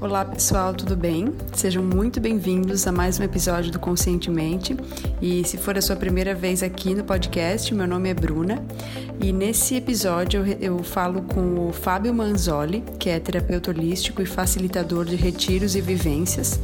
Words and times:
Olá 0.00 0.24
pessoal, 0.24 0.72
tudo 0.72 0.94
bem? 0.94 1.34
Sejam 1.52 1.82
muito 1.82 2.20
bem-vindos 2.20 2.86
a 2.86 2.92
mais 2.92 3.18
um 3.18 3.24
episódio 3.24 3.72
do 3.72 3.80
Conscientemente. 3.80 4.76
E 5.20 5.42
se 5.42 5.58
for 5.58 5.76
a 5.76 5.82
sua 5.82 5.96
primeira 5.96 6.36
vez 6.36 6.62
aqui 6.62 6.94
no 6.94 7.02
podcast, 7.02 7.74
meu 7.74 7.84
nome 7.84 8.08
é 8.08 8.14
Bruna. 8.14 8.64
E 9.20 9.32
nesse 9.32 9.74
episódio 9.74 10.44
eu, 10.60 10.84
falo 10.84 11.22
com 11.22 11.68
o 11.68 11.72
Fábio 11.72 12.14
Manzoli, 12.14 12.84
que 12.96 13.10
é 13.10 13.18
terapeuta 13.18 13.72
holístico 13.72 14.22
e 14.22 14.26
facilitador 14.26 15.04
de 15.04 15.16
retiros 15.16 15.74
e 15.74 15.80
vivências. 15.80 16.60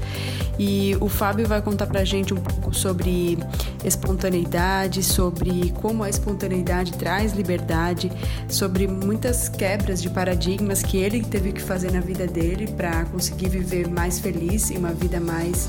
E 0.57 0.97
o 1.01 1.09
Fábio 1.09 1.49
vai 1.49 1.61
contar 1.61 1.89
pra 1.89 2.05
gente 2.05 2.33
um 2.33 2.41
pouco 2.41 2.73
sobre 2.73 3.37
espontaneidade, 3.85 5.03
sobre 5.03 5.73
como 5.81 6.03
a 6.03 6.09
espontaneidade 6.09 6.93
traz 6.95 7.33
liberdade, 7.33 8.11
sobre 8.49 8.87
muitas 8.87 9.49
quebras 9.49 10.01
de 10.01 10.11
paradigmas 10.11 10.83
que 10.83 10.97
ele 10.97 11.23
teve 11.23 11.53
que 11.53 11.61
fazer 11.63 11.93
na 11.93 12.01
vida 12.01 12.27
dele 12.27 12.69
para 12.69 13.05
conseguir 13.07 13.49
viver 13.49 13.89
mais 13.89 14.19
feliz 14.19 14.71
e 14.71 14.77
uma 14.77 14.93
vida 14.93 15.21
mais 15.21 15.69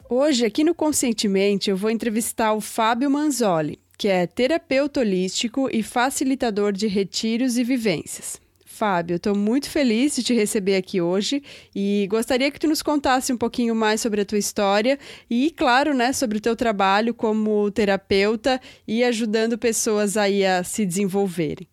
Hoje, 0.10 0.46
aqui 0.46 0.64
no 0.64 0.74
Conscientemente, 0.74 1.70
eu 1.70 1.76
vou 1.76 1.90
entrevistar 1.90 2.54
o 2.54 2.62
Fábio 2.62 3.10
Manzoli, 3.10 3.80
que 3.98 4.08
é 4.08 4.26
terapeuta 4.26 5.02
holístico 5.02 5.70
e 5.72 5.84
facilitador 5.84 6.72
de 6.72 6.88
retiros 6.88 7.58
e 7.58 7.64
vivências. 7.64 8.40
Fábio, 8.78 9.16
estou 9.16 9.36
muito 9.36 9.72
feliz 9.72 10.16
de 10.16 10.22
te 10.22 10.36
receber 10.36 10.76
aqui 10.76 11.02
hoje 11.02 11.42
e 11.76 12.08
gostaria 12.12 12.52
que 12.52 12.60
tu 12.60 12.68
nos 12.68 12.84
contasse 12.84 13.34
um 13.34 13.38
pouquinho 13.38 13.74
mais 13.74 14.00
sobre 14.00 14.22
a 14.22 14.26
tua 14.26 14.38
história 14.38 15.00
e, 15.28 15.50
claro, 15.50 15.96
né, 15.96 16.14
sobre 16.14 16.38
o 16.38 16.42
teu 16.42 16.56
trabalho 16.56 17.12
como 17.12 17.72
terapeuta 17.72 18.62
e 18.88 19.04
ajudando 19.04 19.58
pessoas 19.58 20.16
aí 20.16 20.46
a 20.46 20.64
se 20.64 20.86
desenvolverem. 20.86 21.68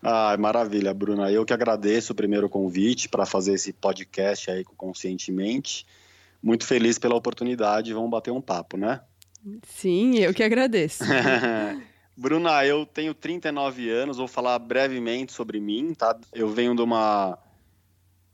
Ah, 0.00 0.36
maravilha, 0.38 0.94
Bruna. 0.94 1.28
Eu 1.28 1.44
que 1.44 1.52
agradeço 1.52 2.12
o 2.12 2.16
primeiro 2.16 2.48
convite 2.48 3.08
para 3.08 3.26
fazer 3.26 3.54
esse 3.54 3.72
podcast 3.72 4.48
aí 4.48 4.62
com 4.62 4.76
Conscientemente. 4.76 5.84
Muito 6.40 6.64
feliz 6.64 7.00
pela 7.00 7.16
oportunidade. 7.16 7.92
Vamos 7.92 8.10
bater 8.10 8.30
um 8.30 8.40
papo, 8.40 8.76
né? 8.76 9.00
Sim, 9.66 10.18
eu 10.18 10.32
que 10.32 10.44
agradeço. 10.44 11.02
Bruna, 12.16 12.64
eu 12.64 12.84
tenho 12.84 13.14
39 13.14 13.90
anos, 13.90 14.18
vou 14.18 14.28
falar 14.28 14.58
brevemente 14.58 15.32
sobre 15.32 15.60
mim, 15.60 15.94
tá? 15.94 16.18
Eu 16.32 16.48
venho 16.50 16.74
de 16.74 16.82
uma 16.82 17.38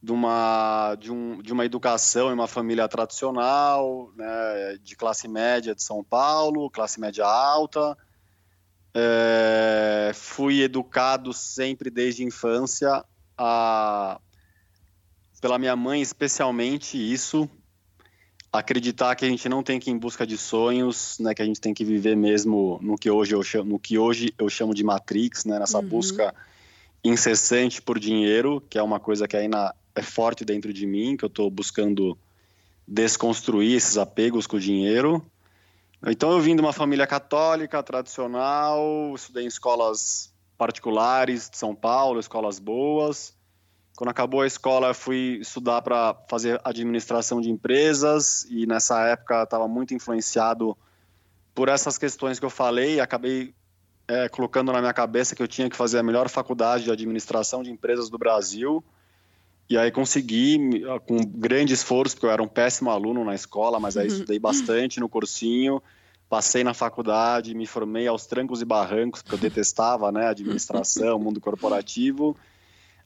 de 0.01 0.13
uma 0.13 0.95
de, 0.95 1.11
um, 1.11 1.43
de 1.43 1.53
uma 1.53 1.65
educação 1.65 2.31
em 2.31 2.35
uma 2.35 2.47
família 2.47 2.89
tradicional, 2.89 4.13
né, 4.15 4.79
de 4.81 4.95
classe 4.95 5.27
média 5.27 5.75
de 5.75 5.83
São 5.83 6.05
Paulo, 6.05 6.71
classe 6.71 7.01
média 7.01 7.27
alta. 7.27 7.97
É, 8.95 10.13
fui 10.15 10.63
educado 10.63 11.33
sempre 11.33 11.91
desde 11.91 12.23
a 12.23 12.27
infância 12.27 13.05
a, 13.37 14.21
pela 15.41 15.59
minha 15.59 15.77
mãe, 15.77 16.01
especialmente 16.01 16.97
isso, 16.97 17.49
acreditar 18.53 19.15
que 19.15 19.25
a 19.25 19.29
gente 19.29 19.49
não 19.49 19.63
tem 19.63 19.79
que 19.79 19.91
ir 19.91 19.93
em 19.93 19.99
busca 19.99 20.27
de 20.27 20.39
sonhos, 20.39 21.19
né, 21.19 21.35
que 21.35 21.43
a 21.43 21.45
gente 21.45 21.61
tem 21.61 21.75
que 21.75 21.85
viver 21.85 22.17
mesmo 22.17 22.79
no 22.83 22.97
que 22.97 23.11
hoje 23.11 23.35
eu 23.35 23.43
chamo, 23.43 23.73
no 23.73 23.79
que 23.79 23.99
hoje 23.99 24.33
eu 24.39 24.49
chamo 24.49 24.75
de 24.75 24.83
matrix, 24.83 25.45
né, 25.45 25.59
nessa 25.59 25.79
uhum. 25.79 25.87
busca 25.87 26.35
incessante 27.05 27.81
por 27.81 27.99
dinheiro, 27.99 28.63
que 28.69 28.79
é 28.79 28.83
uma 28.83 28.99
coisa 28.99 29.29
que 29.29 29.37
ainda 29.37 29.75
é 29.95 30.03
forte 30.03 30.45
dentro 30.45 30.73
de 30.73 30.87
mim, 30.87 31.17
que 31.17 31.25
eu 31.25 31.29
estou 31.29 31.51
buscando 31.51 32.19
desconstruir 32.87 33.77
esses 33.77 33.99
apegos 33.99 34.47
com 34.47 34.57
o 34.57 34.61
dinheiro. 34.61 35.25
Então 36.07 36.33
eu 36.33 36.41
vim 36.41 36.55
de 36.55 36.63
uma 36.63 36.73
família 36.73 37.07
católica 37.07 37.83
tradicional, 37.83 39.13
estudei 39.15 39.45
em 39.45 39.49
escolas 39.49 40.33
particulares 40.57 41.51
de 41.51 41.59
São 41.59 41.75
Paulo, 41.75 42.19
escolas 42.19 42.59
boas. 42.59 43.35
Quando 43.99 44.11
acabou 44.11 44.43
a 44.43 44.47
escola, 44.47 44.95
fui 44.95 45.39
estudar 45.41 45.83
para 45.83 46.15
fazer 46.29 46.61
administração 46.63 47.41
de 47.41 47.51
empresas 47.51 48.47
e 48.49 48.65
nessa 48.65 49.09
época 49.09 49.43
estava 49.43 49.67
muito 49.67 49.93
influenciado 49.93 50.79
por 51.53 51.69
essas 51.69 51.99
questões 51.99 52.39
que 52.39 52.45
eu 52.45 52.51
falei. 52.51 53.01
Acabei 53.01 53.53
é, 54.07 54.29
colocando 54.29 54.71
na 54.71 54.79
minha 54.79 54.93
cabeça 54.93 55.35
que 55.35 55.43
eu 55.43 55.49
tinha 55.49 55.69
que 55.69 55.75
fazer 55.75 55.99
a 55.99 56.03
melhor 56.05 56.29
faculdade 56.29 56.85
de 56.85 56.93
administração 56.93 57.61
de 57.61 57.73
empresas 57.73 58.09
do 58.09 58.17
Brasil. 58.17 58.85
E 59.69 59.77
aí 59.77 59.91
consegui, 59.91 60.85
com 61.05 61.17
grande 61.17 61.75
esforço, 61.75 62.15
porque 62.15 62.27
eu 62.27 62.31
era 62.31 62.41
um 62.41 62.47
péssimo 62.47 62.91
aluno 62.91 63.25
na 63.25 63.35
escola, 63.35 63.81
mas 63.81 63.97
aí 63.97 64.07
uhum. 64.07 64.13
estudei 64.13 64.39
bastante 64.39 65.01
no 65.01 65.09
cursinho, 65.09 65.83
passei 66.29 66.63
na 66.63 66.73
faculdade, 66.73 67.53
me 67.53 67.67
formei 67.67 68.07
aos 68.07 68.27
trancos 68.27 68.63
e 68.63 68.65
barrancos, 68.65 69.23
porque 69.23 69.35
eu 69.35 69.41
detestava 69.41 70.13
né, 70.13 70.29
administração, 70.29 71.19
mundo 71.19 71.41
corporativo. 71.41 72.37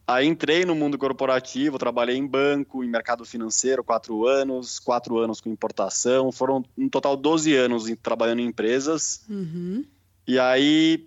Aí 0.06 0.26
entrei 0.26 0.64
no 0.64 0.74
mundo 0.74 0.98
corporativo, 0.98 1.78
trabalhei 1.78 2.16
em 2.16 2.26
banco, 2.26 2.82
em 2.82 2.88
mercado 2.88 3.24
financeiro, 3.24 3.84
quatro 3.84 4.26
anos, 4.26 4.78
quatro 4.78 5.16
anos 5.18 5.40
com 5.40 5.48
importação, 5.48 6.32
foram 6.32 6.64
um 6.76 6.88
total 6.88 7.16
12 7.16 7.54
anos 7.54 7.84
trabalhando 8.02 8.40
em 8.40 8.46
empresas. 8.46 9.24
Uhum. 9.28 9.84
E 10.26 10.38
aí, 10.38 11.06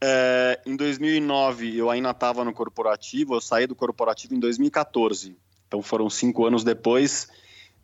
é, 0.00 0.60
em 0.64 0.76
2009, 0.76 1.76
eu 1.76 1.90
ainda 1.90 2.10
estava 2.10 2.42
no 2.44 2.52
corporativo, 2.52 3.34
eu 3.34 3.40
saí 3.40 3.66
do 3.66 3.74
corporativo 3.74 4.34
em 4.34 4.40
2014. 4.40 5.36
Então 5.68 5.82
foram 5.82 6.08
cinco 6.08 6.46
anos 6.46 6.64
depois 6.64 7.28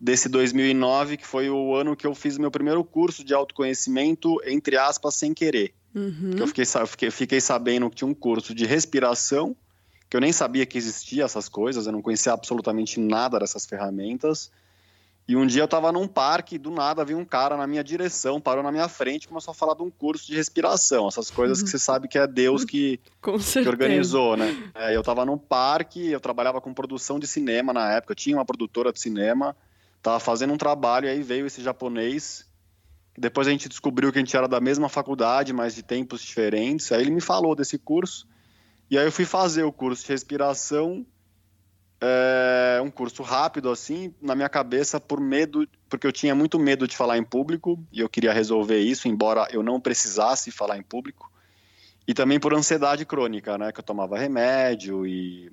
desse 0.00 0.28
2009, 0.28 1.19
que 1.19 1.26
foi 1.26 1.49
o 1.50 1.75
ano 1.75 1.94
que 1.94 2.06
eu 2.06 2.15
fiz 2.15 2.38
meu 2.38 2.50
primeiro 2.50 2.82
curso 2.82 3.22
de 3.22 3.34
autoconhecimento, 3.34 4.41
entre 4.44 4.76
aspas, 4.76 5.15
sem 5.15 5.32
querer. 5.32 5.75
Uhum. 5.94 6.32
Eu 6.38 6.47
fiquei, 6.47 6.65
fiquei, 6.65 7.10
fiquei 7.10 7.41
sabendo 7.41 7.88
que 7.88 7.97
tinha 7.97 8.09
um 8.09 8.15
curso 8.15 8.55
de 8.55 8.66
respiração, 8.66 9.56
que 10.09 10.17
eu 10.17 10.21
nem 10.21 10.33
sabia 10.33 10.65
que 10.65 10.78
existia 10.78 11.25
essas 11.25 11.49
coisas, 11.49 11.87
eu 11.87 11.93
não 11.93 12.03
conhecia 12.03 12.33
absolutamente 12.33 13.00
nada 13.00 13.39
dessas 13.39 13.67
ferramentas. 13.67 14.50
E 15.28 15.34
um 15.34 15.44
dia 15.44 15.62
eu 15.62 15.65
estava 15.65 15.91
num 15.91 16.06
parque 16.06 16.55
e 16.55 16.59
do 16.59 16.71
nada 16.71 17.05
vi 17.05 17.12
um 17.12 17.25
cara 17.25 17.56
na 17.56 17.67
minha 17.67 17.83
direção, 17.83 18.41
parou 18.41 18.62
na 18.62 18.71
minha 18.71 18.89
frente 18.89 19.25
e 19.25 19.28
começou 19.28 19.50
a 19.50 19.55
falar 19.55 19.75
de 19.75 19.83
um 19.83 19.91
curso 19.91 20.25
de 20.28 20.37
respiração, 20.37 21.09
essas 21.09 21.33
coisas 21.33 21.61
que 21.61 21.69
você 21.69 21.81
sabe 21.81 22.06
que 22.06 22.17
é 22.17 22.28
Deus 22.28 22.65
que, 22.65 23.00
que 23.21 23.69
organizou, 23.69 24.37
né? 24.37 24.71
É, 24.72 24.94
eu 24.94 25.00
estava 25.00 25.25
num 25.25 25.37
parque, 25.37 26.12
eu 26.12 26.21
trabalhava 26.21 26.61
com 26.61 26.73
produção 26.73 27.19
de 27.19 27.27
cinema 27.27 27.73
na 27.73 27.93
época, 27.94 28.12
eu 28.12 28.17
tinha 28.17 28.37
uma 28.37 28.44
produtora 28.44 28.93
de 28.93 29.00
cinema, 29.00 29.56
estava 29.97 30.20
fazendo 30.20 30.52
um 30.52 30.56
trabalho 30.56 31.06
e 31.06 31.09
aí 31.09 31.23
veio 31.25 31.44
esse 31.44 31.61
japonês. 31.61 32.47
Depois 33.19 33.49
a 33.49 33.50
gente 33.50 33.69
descobriu 33.69 34.12
que 34.12 34.19
a 34.19 34.20
gente 34.20 34.37
era 34.37 34.47
da 34.47 34.61
mesma 34.61 34.88
faculdade, 34.88 35.52
mas 35.52 35.75
de 35.75 35.82
tempos 35.82 36.20
diferentes. 36.20 36.93
Aí 36.93 37.00
ele 37.00 37.11
me 37.11 37.20
falou 37.20 37.56
desse 37.56 37.79
curso. 37.79 38.29
E 38.91 38.97
aí 38.97 39.05
eu 39.05 39.12
fui 39.12 39.25
fazer 39.25 39.65
o 39.65 39.73
curso 39.73 40.05
de 40.05 40.12
respiração, 40.12 41.05
é, 42.00 42.81
um 42.83 42.91
curso 42.91 43.23
rápido 43.23 43.71
assim, 43.71 44.15
na 44.21 44.35
minha 44.35 44.49
cabeça 44.49 45.00
por 45.00 45.21
medo, 45.21 45.67
porque 45.88 46.06
eu 46.06 46.12
tinha 46.12 46.35
muito 46.35 46.59
medo 46.59 46.87
de 46.87 46.97
falar 46.97 47.19
em 47.19 47.25
público 47.25 47.83
e 47.91 48.00
eu 48.00 48.09
queria 48.09 48.33
resolver 48.33 48.79
isso, 48.79 49.09
embora 49.09 49.49
eu 49.50 49.62
não 49.62 49.81
precisasse 49.81 50.50
falar 50.50 50.77
em 50.77 50.83
público. 50.83 51.33
E 52.06 52.15
também 52.15 52.38
por 52.38 52.55
ansiedade 52.55 53.05
crônica, 53.05 53.59
né, 53.59 53.73
que 53.73 53.81
eu 53.81 53.85
tomava 53.85 54.17
remédio 54.17 55.05
e 55.06 55.50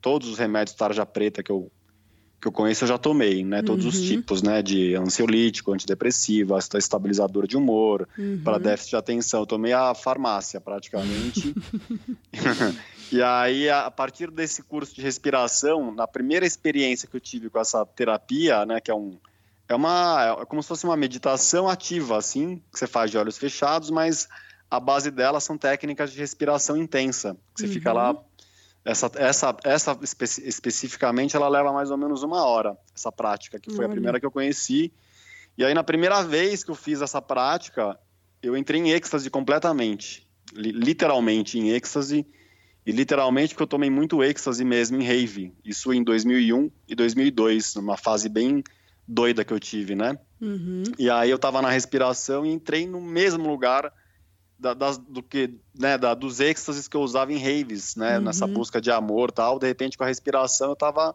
todos 0.00 0.28
os 0.28 0.38
remédios 0.38 0.76
tarja 0.76 1.06
preta 1.06 1.42
que 1.42 1.52
eu 1.52 1.70
que 2.42 2.48
eu 2.48 2.52
conheço 2.52 2.82
eu 2.82 2.88
já 2.88 2.98
tomei, 2.98 3.44
né? 3.44 3.62
Todos 3.62 3.84
uhum. 3.84 3.90
os 3.92 4.00
tipos, 4.00 4.42
né? 4.42 4.60
De 4.62 4.96
ansiolítico, 4.96 5.72
antidepressivo, 5.72 6.58
estabilizador 6.58 7.46
de 7.46 7.56
humor, 7.56 8.08
uhum. 8.18 8.40
para 8.42 8.58
déficit 8.58 8.90
de 8.90 8.96
atenção. 8.96 9.40
Eu 9.40 9.46
tomei 9.46 9.72
a 9.72 9.94
farmácia 9.94 10.60
praticamente. 10.60 11.54
e 13.12 13.22
aí, 13.22 13.70
a 13.70 13.88
partir 13.92 14.28
desse 14.28 14.60
curso 14.60 14.92
de 14.92 15.00
respiração, 15.00 15.94
na 15.94 16.08
primeira 16.08 16.44
experiência 16.44 17.06
que 17.06 17.16
eu 17.16 17.20
tive 17.20 17.48
com 17.48 17.60
essa 17.60 17.86
terapia, 17.86 18.66
né? 18.66 18.80
Que 18.80 18.90
é 18.90 18.94
um 18.94 19.16
é 19.68 19.74
uma 19.76 20.38
é 20.40 20.44
como 20.44 20.60
se 20.60 20.68
fosse 20.68 20.84
uma 20.84 20.96
meditação 20.96 21.68
ativa, 21.68 22.18
assim, 22.18 22.56
que 22.72 22.78
você 22.78 22.88
faz 22.88 23.08
de 23.08 23.16
olhos 23.16 23.38
fechados, 23.38 23.88
mas 23.88 24.28
a 24.68 24.80
base 24.80 25.12
dela 25.12 25.38
são 25.38 25.56
técnicas 25.56 26.10
de 26.10 26.18
respiração 26.18 26.76
intensa. 26.76 27.36
Você 27.54 27.66
uhum. 27.66 27.72
fica 27.72 27.92
lá. 27.92 28.16
Essa, 28.84 29.10
essa, 29.14 29.56
essa 29.64 29.98
espe 30.02 30.24
especificamente, 30.24 31.36
ela 31.36 31.48
leva 31.48 31.72
mais 31.72 31.90
ou 31.90 31.96
menos 31.96 32.22
uma 32.22 32.44
hora, 32.44 32.76
essa 32.94 33.12
prática, 33.12 33.58
que 33.60 33.70
foi 33.70 33.84
uhum. 33.84 33.90
a 33.90 33.94
primeira 33.94 34.20
que 34.20 34.26
eu 34.26 34.30
conheci. 34.30 34.92
E 35.56 35.64
aí, 35.64 35.72
na 35.72 35.84
primeira 35.84 36.22
vez 36.22 36.64
que 36.64 36.70
eu 36.70 36.74
fiz 36.74 37.00
essa 37.00 37.22
prática, 37.22 37.98
eu 38.42 38.56
entrei 38.56 38.80
em 38.80 38.90
êxtase 38.90 39.30
completamente. 39.30 40.26
Literalmente 40.52 41.58
em 41.58 41.70
êxtase. 41.70 42.26
E 42.84 42.90
literalmente 42.90 43.54
porque 43.54 43.62
eu 43.62 43.68
tomei 43.68 43.88
muito 43.88 44.24
êxtase 44.24 44.64
mesmo 44.64 45.00
em 45.00 45.04
rave. 45.04 45.54
Isso 45.64 45.92
em 45.92 46.02
2001 46.02 46.68
e 46.88 46.94
2002, 46.96 47.76
numa 47.76 47.96
fase 47.96 48.28
bem 48.28 48.64
doida 49.06 49.44
que 49.44 49.52
eu 49.52 49.60
tive, 49.60 49.94
né? 49.94 50.18
Uhum. 50.40 50.82
E 50.98 51.08
aí 51.08 51.30
eu 51.30 51.38
tava 51.38 51.62
na 51.62 51.70
respiração 51.70 52.44
e 52.44 52.50
entrei 52.50 52.88
no 52.88 53.00
mesmo 53.00 53.48
lugar 53.48 53.92
da, 54.62 54.74
das, 54.74 54.96
do 54.96 55.20
que, 55.22 55.52
né, 55.76 55.98
da, 55.98 56.14
dos 56.14 56.38
êxtases 56.38 56.86
que 56.86 56.96
eu 56.96 57.00
usava 57.00 57.32
em 57.32 57.36
raves, 57.36 57.96
né? 57.96 58.16
Uhum. 58.16 58.24
Nessa 58.24 58.46
busca 58.46 58.80
de 58.80 58.92
amor 58.92 59.32
tal. 59.32 59.58
De 59.58 59.66
repente, 59.66 59.98
com 59.98 60.04
a 60.04 60.06
respiração, 60.06 60.70
eu 60.70 60.76
tava 60.76 61.14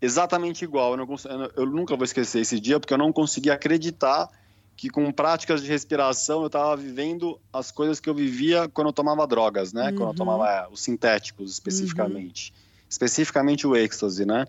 exatamente 0.00 0.64
igual. 0.64 0.96
Eu, 0.96 0.96
não, 0.96 1.50
eu 1.54 1.66
nunca 1.66 1.94
vou 1.94 2.04
esquecer 2.04 2.40
esse 2.40 2.58
dia, 2.58 2.80
porque 2.80 2.94
eu 2.94 2.98
não 2.98 3.12
conseguia 3.12 3.52
acreditar 3.52 4.30
que 4.74 4.88
com 4.88 5.12
práticas 5.12 5.60
de 5.60 5.68
respiração 5.68 6.40
eu 6.40 6.46
estava 6.46 6.74
vivendo 6.76 7.38
as 7.52 7.70
coisas 7.70 8.00
que 8.00 8.08
eu 8.08 8.14
vivia 8.14 8.68
quando 8.68 8.86
eu 8.86 8.92
tomava 8.92 9.26
drogas, 9.26 9.72
né? 9.72 9.88
Uhum. 9.90 9.90
Quando 9.90 10.00
eu 10.00 10.06
uhum. 10.06 10.14
tomava 10.14 10.50
é, 10.50 10.68
os 10.70 10.80
sintéticos, 10.80 11.52
especificamente. 11.52 12.52
Uhum. 12.52 12.84
Especificamente 12.88 13.66
o 13.66 13.76
êxtase, 13.76 14.24
né? 14.24 14.46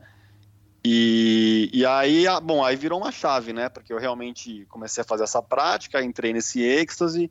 E, 0.85 1.69
e 1.73 1.85
aí, 1.85 2.23
bom, 2.41 2.63
aí 2.63 2.77
virou 2.77 2.99
uma 2.99 3.11
chave, 3.11 3.51
né? 3.51 3.67
Porque 3.67 3.91
eu 3.91 3.99
realmente 3.99 4.65
comecei 4.69 5.01
a 5.01 5.05
fazer 5.05 5.25
essa 5.25 5.41
prática, 5.41 6.01
entrei 6.01 6.31
nesse 6.31 6.61
êxtase, 6.61 7.29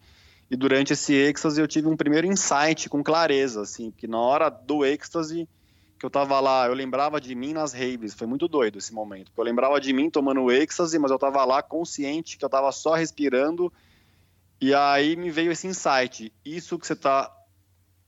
e 0.51 0.57
durante 0.57 0.93
esse 0.93 1.13
êxtase 1.15 1.61
eu 1.61 1.69
tive 1.69 1.89
um 1.89 1.97
primeiro 1.97 2.27
insight 2.27 2.89
com 2.89 3.03
clareza, 3.03 3.63
assim, 3.63 3.91
que 3.91 4.07
na 4.07 4.19
hora 4.19 4.49
do 4.49 4.85
êxtase 4.85 5.49
que 5.99 6.07
eu 6.07 6.11
tava 6.11 6.39
lá, 6.39 6.67
eu 6.67 6.75
lembrava 6.75 7.21
de 7.21 7.35
mim 7.35 7.53
nas 7.53 7.73
raves, 7.73 8.15
foi 8.15 8.27
muito 8.27 8.47
doido 8.47 8.79
esse 8.79 8.95
momento, 8.95 9.27
porque 9.27 9.41
eu 9.41 9.45
lembrava 9.45 9.81
de 9.81 9.93
mim 9.93 10.09
tomando 10.09 10.51
êxtase, 10.51 10.99
mas 10.99 11.11
eu 11.11 11.19
tava 11.19 11.45
lá 11.45 11.61
consciente 11.61 12.39
que 12.39 12.45
eu 12.45 12.49
tava 12.49 12.71
só 12.71 12.95
respirando, 12.95 13.73
e 14.61 14.73
aí 14.73 15.17
me 15.17 15.31
veio 15.31 15.51
esse 15.51 15.67
insight, 15.67 16.33
isso 16.45 16.79
que 16.79 16.87
você 16.87 16.95
tá 16.95 17.35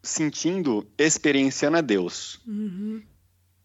sentindo, 0.03 0.87
experienciando 0.97 1.77
é 1.77 1.83
Deus. 1.83 2.41
Uhum. 2.47 3.03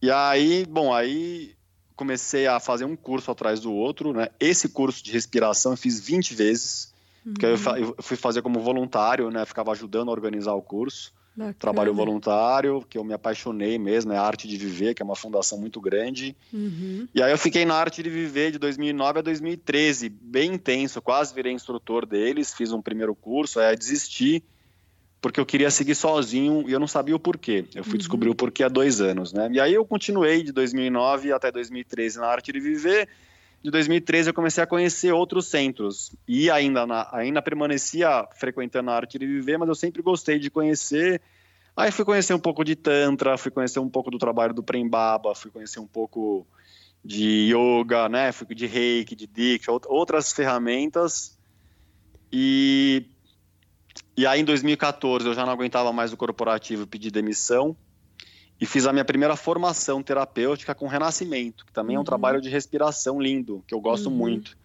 E 0.01 0.11
aí, 0.11 0.65
bom, 0.65 0.93
aí 0.93 1.55
comecei 1.95 2.45
a 2.45 2.59
fazer 2.59 2.85
um 2.85 2.95
curso 2.95 3.31
atrás 3.31 3.59
do 3.59 3.71
outro, 3.71 4.11
né? 4.11 4.29
Esse 4.39 4.69
curso 4.69 5.03
de 5.03 5.11
respiração 5.11 5.73
eu 5.73 5.77
fiz 5.77 5.99
20 5.99 6.33
vezes, 6.33 6.93
uhum. 7.25 7.33
porque 7.33 7.45
eu, 7.45 7.77
eu 7.77 7.95
fui 7.99 8.17
fazer 8.17 8.41
como 8.41 8.59
voluntário, 8.59 9.29
né? 9.29 9.45
Ficava 9.45 9.71
ajudando 9.71 10.09
a 10.09 10.11
organizar 10.11 10.53
o 10.53 10.61
curso. 10.61 11.13
Bacana. 11.35 11.53
Trabalho 11.59 11.93
voluntário, 11.93 12.85
que 12.89 12.97
eu 12.97 13.03
me 13.03 13.13
apaixonei 13.13 13.77
mesmo, 13.77 14.13
é 14.13 14.17
a 14.17 14.21
Arte 14.21 14.47
de 14.47 14.55
Viver, 14.55 14.93
que 14.93 15.01
é 15.01 15.05
uma 15.05 15.17
fundação 15.17 15.59
muito 15.59 15.81
grande. 15.81 16.33
Uhum. 16.53 17.09
E 17.13 17.21
aí 17.21 17.29
eu 17.29 17.37
fiquei 17.37 17.65
na 17.65 17.75
Arte 17.75 18.01
de 18.01 18.09
Viver 18.09 18.51
de 18.51 18.57
2009 18.57 19.19
a 19.19 19.21
2013, 19.21 20.07
bem 20.07 20.53
intenso, 20.53 21.01
quase 21.01 21.35
virei 21.35 21.51
instrutor 21.51 22.05
deles, 22.05 22.53
fiz 22.53 22.71
um 22.71 22.81
primeiro 22.81 23.13
curso, 23.13 23.59
aí 23.59 23.75
desisti, 23.75 24.41
porque 25.19 25.37
eu 25.37 25.45
queria 25.45 25.69
seguir 25.69 25.95
sozinho 25.95 26.63
e 26.69 26.71
eu 26.71 26.79
não 26.79 26.87
sabia 26.87 27.15
o 27.15 27.19
porquê. 27.19 27.65
Eu 27.75 27.83
fui 27.83 27.93
uhum. 27.93 27.97
descobrir 27.97 28.29
o 28.29 28.35
porquê 28.35 28.63
há 28.63 28.69
dois 28.69 29.01
anos, 29.01 29.33
né? 29.33 29.49
E 29.51 29.59
aí 29.59 29.73
eu 29.73 29.83
continuei 29.83 30.41
de 30.41 30.53
2009 30.53 31.33
até 31.33 31.51
2013 31.51 32.17
na 32.17 32.27
Arte 32.27 32.53
de 32.53 32.61
Viver. 32.61 33.09
De 33.65 33.71
2013 33.71 34.29
eu 34.29 34.33
comecei 34.35 34.63
a 34.63 34.67
conhecer 34.67 35.11
outros 35.11 35.47
centros 35.47 36.15
e 36.27 36.51
ainda, 36.51 36.85
na, 36.85 37.09
ainda 37.11 37.41
permanecia 37.41 38.23
frequentando 38.35 38.91
a 38.91 38.95
Arte 38.95 39.17
de 39.17 39.25
Viver, 39.25 39.57
mas 39.57 39.67
eu 39.67 39.73
sempre 39.73 40.03
gostei 40.03 40.37
de 40.37 40.51
conhecer. 40.51 41.19
Aí 41.75 41.89
fui 41.89 42.05
conhecer 42.05 42.35
um 42.35 42.39
pouco 42.39 42.63
de 42.63 42.75
Tantra, 42.75 43.39
fui 43.39 43.49
conhecer 43.49 43.79
um 43.79 43.89
pouco 43.89 44.11
do 44.11 44.19
trabalho 44.19 44.53
do 44.53 44.61
Prembaba, 44.61 45.33
fui 45.33 45.49
conhecer 45.49 45.79
um 45.79 45.87
pouco 45.87 46.45
de 47.03 47.51
yoga, 47.51 48.07
né? 48.07 48.31
Fui 48.31 48.45
de 48.53 48.67
reiki, 48.67 49.15
de 49.15 49.25
diksha, 49.25 49.71
outras 49.87 50.31
ferramentas. 50.31 51.35
E 52.31 53.07
e 54.15 54.27
aí, 54.27 54.41
em 54.41 54.45
2014, 54.45 55.25
eu 55.25 55.33
já 55.33 55.43
não 55.43 55.51
aguentava 55.51 55.91
mais 55.91 56.13
o 56.13 56.17
corporativo, 56.17 56.85
pedi 56.85 57.09
demissão 57.09 57.75
e 58.59 58.65
fiz 58.65 58.85
a 58.85 58.93
minha 58.93 59.05
primeira 59.05 59.35
formação 59.35 60.01
terapêutica 60.01 60.73
com 60.73 60.87
renascimento, 60.87 61.65
que 61.65 61.73
também 61.73 61.95
uhum. 61.95 61.97
é 61.97 61.99
um 61.99 62.01
uhum. 62.01 62.05
trabalho 62.05 62.41
de 62.41 62.49
respiração 62.49 63.19
lindo, 63.19 63.63
que 63.67 63.73
eu 63.73 63.81
gosto 63.81 64.09
uhum. 64.09 64.15
muito. 64.15 64.57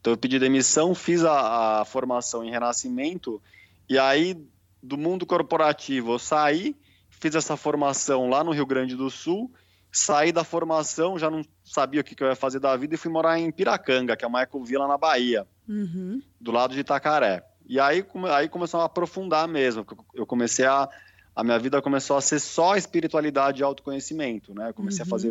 Então, 0.00 0.12
eu 0.12 0.16
pedi 0.16 0.38
demissão, 0.38 0.94
fiz 0.94 1.24
a, 1.24 1.80
a, 1.80 1.84
formação 1.84 2.44
em 2.44 2.50
renascimento 2.50 3.42
e 3.88 3.98
aí, 3.98 4.36
do 4.82 4.96
mundo 4.96 5.26
corporativo, 5.26 6.12
eu 6.12 6.18
saí, 6.18 6.76
fiz 7.10 7.34
essa 7.34 7.56
formação 7.56 8.28
lá 8.28 8.42
no 8.42 8.52
Rio 8.52 8.66
Grande 8.66 8.96
do 8.96 9.10
Sul, 9.10 9.52
saí 9.92 10.32
da 10.32 10.44
formação, 10.44 11.18
já 11.18 11.30
não 11.30 11.42
sabia 11.64 12.00
o 12.00 12.04
que, 12.04 12.14
que 12.14 12.22
eu 12.22 12.28
ia 12.28 12.36
fazer 12.36 12.60
da 12.60 12.76
vida 12.76 12.94
e 12.94 12.98
fui 12.98 13.10
morar 13.10 13.38
em 13.38 13.50
Piracanga, 13.50 14.16
que 14.16 14.24
é 14.24 14.28
uma 14.28 14.42
ecovila 14.42 14.86
na 14.86 14.96
Bahia, 14.96 15.46
uhum. 15.68 16.22
do 16.40 16.52
lado 16.52 16.74
de 16.74 16.80
Itacaré. 16.80 17.42
E 17.68 17.80
aí, 17.80 18.04
aí 18.32 18.48
começou 18.48 18.80
a 18.80 18.84
aprofundar 18.84 19.48
mesmo. 19.48 19.84
Eu 20.14 20.24
comecei 20.24 20.64
a. 20.64 20.88
A 21.36 21.44
minha 21.44 21.58
vida 21.58 21.82
começou 21.82 22.16
a 22.16 22.20
ser 22.22 22.40
só 22.40 22.76
espiritualidade 22.76 23.60
e 23.60 23.62
autoconhecimento, 23.62 24.54
né? 24.54 24.70
Eu 24.70 24.74
comecei 24.74 25.02
uhum. 25.02 25.06
a 25.06 25.10
fazer. 25.10 25.30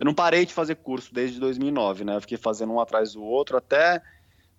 Eu 0.00 0.06
não 0.06 0.14
parei 0.14 0.46
de 0.46 0.54
fazer 0.54 0.76
curso 0.76 1.12
desde 1.12 1.38
2009, 1.38 2.04
né? 2.04 2.16
Eu 2.16 2.22
fiquei 2.22 2.38
fazendo 2.38 2.72
um 2.72 2.80
atrás 2.80 3.12
do 3.12 3.22
outro 3.22 3.58
até 3.58 4.02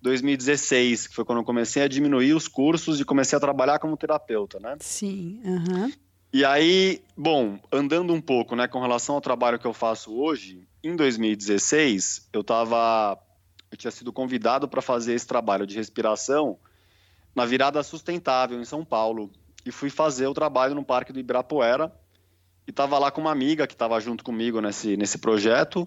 2016, 0.00 1.08
que 1.08 1.14
foi 1.14 1.24
quando 1.24 1.38
eu 1.38 1.44
comecei 1.44 1.82
a 1.82 1.88
diminuir 1.88 2.32
os 2.32 2.46
cursos 2.46 3.00
e 3.00 3.04
comecei 3.04 3.36
a 3.36 3.40
trabalhar 3.40 3.80
como 3.80 3.96
terapeuta, 3.96 4.60
né? 4.60 4.76
Sim. 4.78 5.40
Uhum. 5.44 5.92
E 6.32 6.44
aí, 6.44 7.02
bom, 7.16 7.58
andando 7.72 8.12
um 8.12 8.20
pouco, 8.20 8.54
né, 8.54 8.68
com 8.68 8.80
relação 8.80 9.16
ao 9.16 9.20
trabalho 9.20 9.58
que 9.58 9.66
eu 9.66 9.72
faço 9.72 10.14
hoje, 10.14 10.66
em 10.82 10.94
2016, 10.94 12.28
eu 12.32 12.44
tava. 12.44 13.18
Eu 13.70 13.76
tinha 13.76 13.90
sido 13.90 14.12
convidado 14.12 14.68
para 14.68 14.80
fazer 14.80 15.14
esse 15.14 15.26
trabalho 15.26 15.66
de 15.66 15.74
respiração 15.74 16.56
na 17.34 17.44
virada 17.44 17.82
sustentável 17.82 18.60
em 18.60 18.64
São 18.64 18.84
Paulo 18.84 19.30
e 19.64 19.72
fui 19.72 19.90
fazer 19.90 20.26
o 20.26 20.34
trabalho 20.34 20.74
no 20.74 20.84
Parque 20.84 21.12
do 21.12 21.18
Ibirapuera 21.18 21.92
e 22.66 22.70
estava 22.70 22.98
lá 22.98 23.10
com 23.10 23.20
uma 23.20 23.30
amiga 23.30 23.66
que 23.66 23.74
estava 23.74 23.98
junto 24.00 24.24
comigo 24.24 24.60
nesse, 24.60 24.96
nesse 24.96 25.18
projeto. 25.18 25.86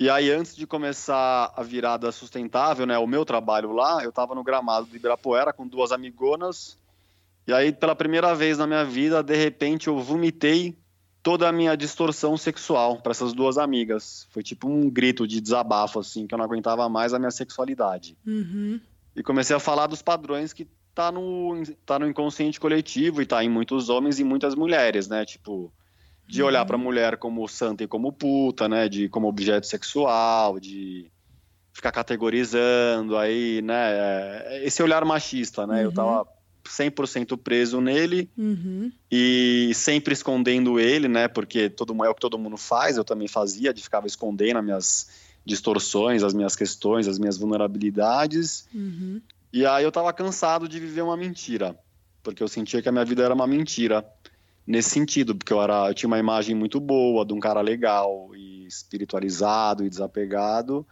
E 0.00 0.08
aí, 0.08 0.30
antes 0.30 0.54
de 0.54 0.66
começar 0.66 1.52
a 1.56 1.62
virada 1.62 2.12
sustentável, 2.12 2.86
né, 2.86 2.96
o 2.98 3.06
meu 3.06 3.24
trabalho 3.24 3.72
lá, 3.72 4.02
eu 4.02 4.10
estava 4.10 4.34
no 4.34 4.44
gramado 4.44 4.86
do 4.86 4.96
Ibirapuera 4.96 5.52
com 5.52 5.66
duas 5.66 5.90
amigonas. 5.90 6.78
E 7.46 7.52
aí, 7.52 7.72
pela 7.72 7.96
primeira 7.96 8.34
vez 8.34 8.58
na 8.58 8.66
minha 8.66 8.84
vida, 8.84 9.22
de 9.22 9.36
repente, 9.36 9.88
eu 9.88 9.98
vomitei 9.98 10.78
toda 11.22 11.48
a 11.48 11.52
minha 11.52 11.76
distorção 11.76 12.36
sexual 12.36 13.00
para 13.00 13.10
essas 13.10 13.32
duas 13.32 13.58
amigas. 13.58 14.28
Foi 14.30 14.42
tipo 14.42 14.68
um 14.68 14.88
grito 14.88 15.26
de 15.26 15.40
desabafo, 15.40 15.98
assim, 15.98 16.26
que 16.26 16.34
eu 16.34 16.38
não 16.38 16.44
aguentava 16.44 16.88
mais 16.88 17.12
a 17.12 17.18
minha 17.18 17.30
sexualidade. 17.30 18.16
Uhum 18.24 18.80
e 19.18 19.22
comecei 19.22 19.54
a 19.54 19.58
falar 19.58 19.88
dos 19.88 20.00
padrões 20.00 20.52
que 20.52 20.64
tá 20.98 21.12
no, 21.12 21.62
tá 21.86 21.96
no 21.96 22.08
inconsciente 22.08 22.58
coletivo 22.58 23.22
e 23.22 23.26
tá 23.26 23.44
em 23.44 23.48
muitos 23.48 23.88
homens 23.88 24.18
e 24.18 24.24
muitas 24.24 24.56
mulheres, 24.56 25.06
né? 25.06 25.24
Tipo, 25.24 25.72
de 26.26 26.42
olhar 26.42 26.64
para 26.66 26.74
a 26.74 26.76
uhum. 26.76 26.86
mulher 26.86 27.16
como 27.18 27.46
santa 27.46 27.84
e 27.84 27.86
como 27.86 28.12
puta, 28.12 28.68
né? 28.68 28.88
De 28.88 29.08
como 29.08 29.28
objeto 29.28 29.64
sexual, 29.64 30.58
de 30.58 31.08
ficar 31.72 31.92
categorizando 31.92 33.16
aí, 33.16 33.62
né? 33.62 33.74
É, 33.76 34.62
esse 34.64 34.82
olhar 34.82 35.04
machista, 35.04 35.68
né? 35.68 35.76
Uhum. 35.76 35.82
Eu 35.82 35.92
tava 35.92 36.26
100% 36.64 37.38
preso 37.38 37.80
nele 37.80 38.28
uhum. 38.36 38.90
e 39.08 39.70
sempre 39.76 40.12
escondendo 40.12 40.80
ele, 40.80 41.06
né? 41.06 41.28
Porque 41.28 41.70
todo 41.70 41.94
é 42.04 42.08
o 42.08 42.14
que 42.14 42.20
todo 42.20 42.36
mundo 42.36 42.56
faz, 42.56 42.96
eu 42.96 43.04
também 43.04 43.28
fazia, 43.28 43.72
de 43.72 43.84
ficava 43.84 44.08
escondendo 44.08 44.58
as 44.58 44.64
minhas 44.64 45.08
distorções, 45.46 46.24
as 46.24 46.34
minhas 46.34 46.56
questões, 46.56 47.06
as 47.06 47.20
minhas 47.20 47.38
vulnerabilidades. 47.38 48.66
Uhum. 48.74 49.20
E 49.52 49.64
aí 49.64 49.84
eu 49.84 49.92
tava 49.92 50.12
cansado 50.12 50.68
de 50.68 50.78
viver 50.78 51.02
uma 51.02 51.16
mentira, 51.16 51.78
porque 52.22 52.42
eu 52.42 52.48
sentia 52.48 52.82
que 52.82 52.88
a 52.88 52.92
minha 52.92 53.04
vida 53.04 53.22
era 53.22 53.34
uma 53.34 53.46
mentira 53.46 54.06
nesse 54.66 54.90
sentido, 54.90 55.34
porque 55.34 55.52
eu 55.52 55.62
era, 55.62 55.88
eu 55.88 55.94
tinha 55.94 56.08
uma 56.08 56.18
imagem 56.18 56.54
muito 56.54 56.78
boa 56.78 57.24
de 57.24 57.32
um 57.32 57.40
cara 57.40 57.62
legal 57.62 58.30
e 58.36 58.66
espiritualizado 58.66 59.84
e 59.84 59.88
desapegado, 59.88 60.86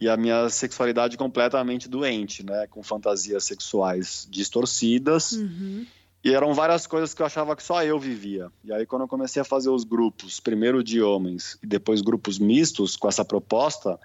e 0.00 0.08
a 0.08 0.16
minha 0.16 0.48
sexualidade 0.50 1.16
completamente 1.16 1.88
doente, 1.88 2.44
né, 2.44 2.66
com 2.66 2.82
fantasias 2.82 3.44
sexuais 3.44 4.26
distorcidas. 4.28 5.32
Uhum. 5.32 5.86
E 6.24 6.32
eram 6.32 6.54
várias 6.54 6.86
coisas 6.86 7.12
que 7.12 7.22
eu 7.22 7.26
achava 7.26 7.54
que 7.54 7.62
só 7.62 7.84
eu 7.84 7.98
vivia. 7.98 8.50
E 8.64 8.72
aí, 8.72 8.86
quando 8.86 9.02
eu 9.02 9.08
comecei 9.08 9.42
a 9.42 9.44
fazer 9.44 9.68
os 9.68 9.84
grupos, 9.84 10.40
primeiro 10.40 10.82
de 10.82 11.02
homens 11.02 11.58
e 11.62 11.66
depois 11.66 12.00
grupos 12.00 12.38
mistos, 12.38 12.96
com 12.96 13.06
essa 13.06 13.24
proposta 13.24 14.00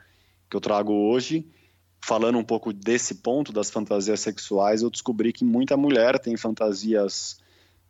que 0.50 0.56
eu 0.56 0.62
trago 0.62 0.92
hoje, 0.94 1.48
falando 2.02 2.38
um 2.38 2.44
pouco 2.44 2.72
desse 2.74 3.16
ponto 3.16 3.52
das 3.52 3.70
fantasias 3.70 4.20
sexuais, 4.20 4.82
eu 4.82 4.90
descobri 4.90 5.32
que 5.34 5.44
muita 5.44 5.78
mulher 5.78 6.20
tem 6.20 6.36
fantasias 6.38 7.38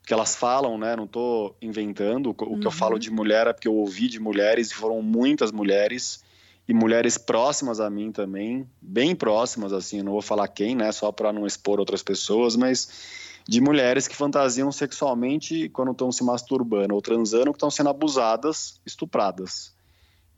que 0.06 0.14
elas 0.14 0.36
falam, 0.36 0.78
né? 0.78 0.96
Não 0.96 1.06
estou 1.06 1.56
inventando. 1.62 2.32
O 2.32 2.60
que 2.60 2.66
eu 2.66 2.72
falo 2.72 2.94
uhum. 2.94 3.00
de 3.00 3.12
mulher 3.12 3.48
é 3.48 3.54
porque 3.54 3.68
eu 3.68 3.76
ouvi 3.76 4.08
de 4.08 4.20
mulheres 4.20 4.72
e 4.72 4.74
foram 4.74 5.02
muitas 5.02 5.52
mulheres 5.52 6.24
e 6.68 6.74
mulheres 6.74 7.18
próximas 7.18 7.80
a 7.80 7.90
mim 7.90 8.12
também, 8.12 8.70
bem 8.80 9.16
próximas, 9.16 9.74
assim, 9.74 10.04
não 10.04 10.12
vou 10.12 10.22
falar 10.22 10.48
quem, 10.48 10.76
né, 10.76 10.92
só 10.92 11.12
para 11.12 11.34
não 11.34 11.48
expor 11.48 11.80
outras 11.80 12.04
pessoas, 12.04 12.56
mas 12.56 13.42
de 13.48 13.60
mulheres 13.60 14.08
que 14.08 14.16
fantasiam 14.16 14.72
sexualmente 14.72 15.68
quando 15.70 15.92
estão 15.92 16.12
se 16.12 16.24
masturbando 16.24 16.94
ou 16.94 17.02
transando, 17.02 17.52
que 17.52 17.58
estão 17.58 17.72
sendo 17.72 17.90
abusadas, 17.90 18.80
estupradas. 18.86 19.74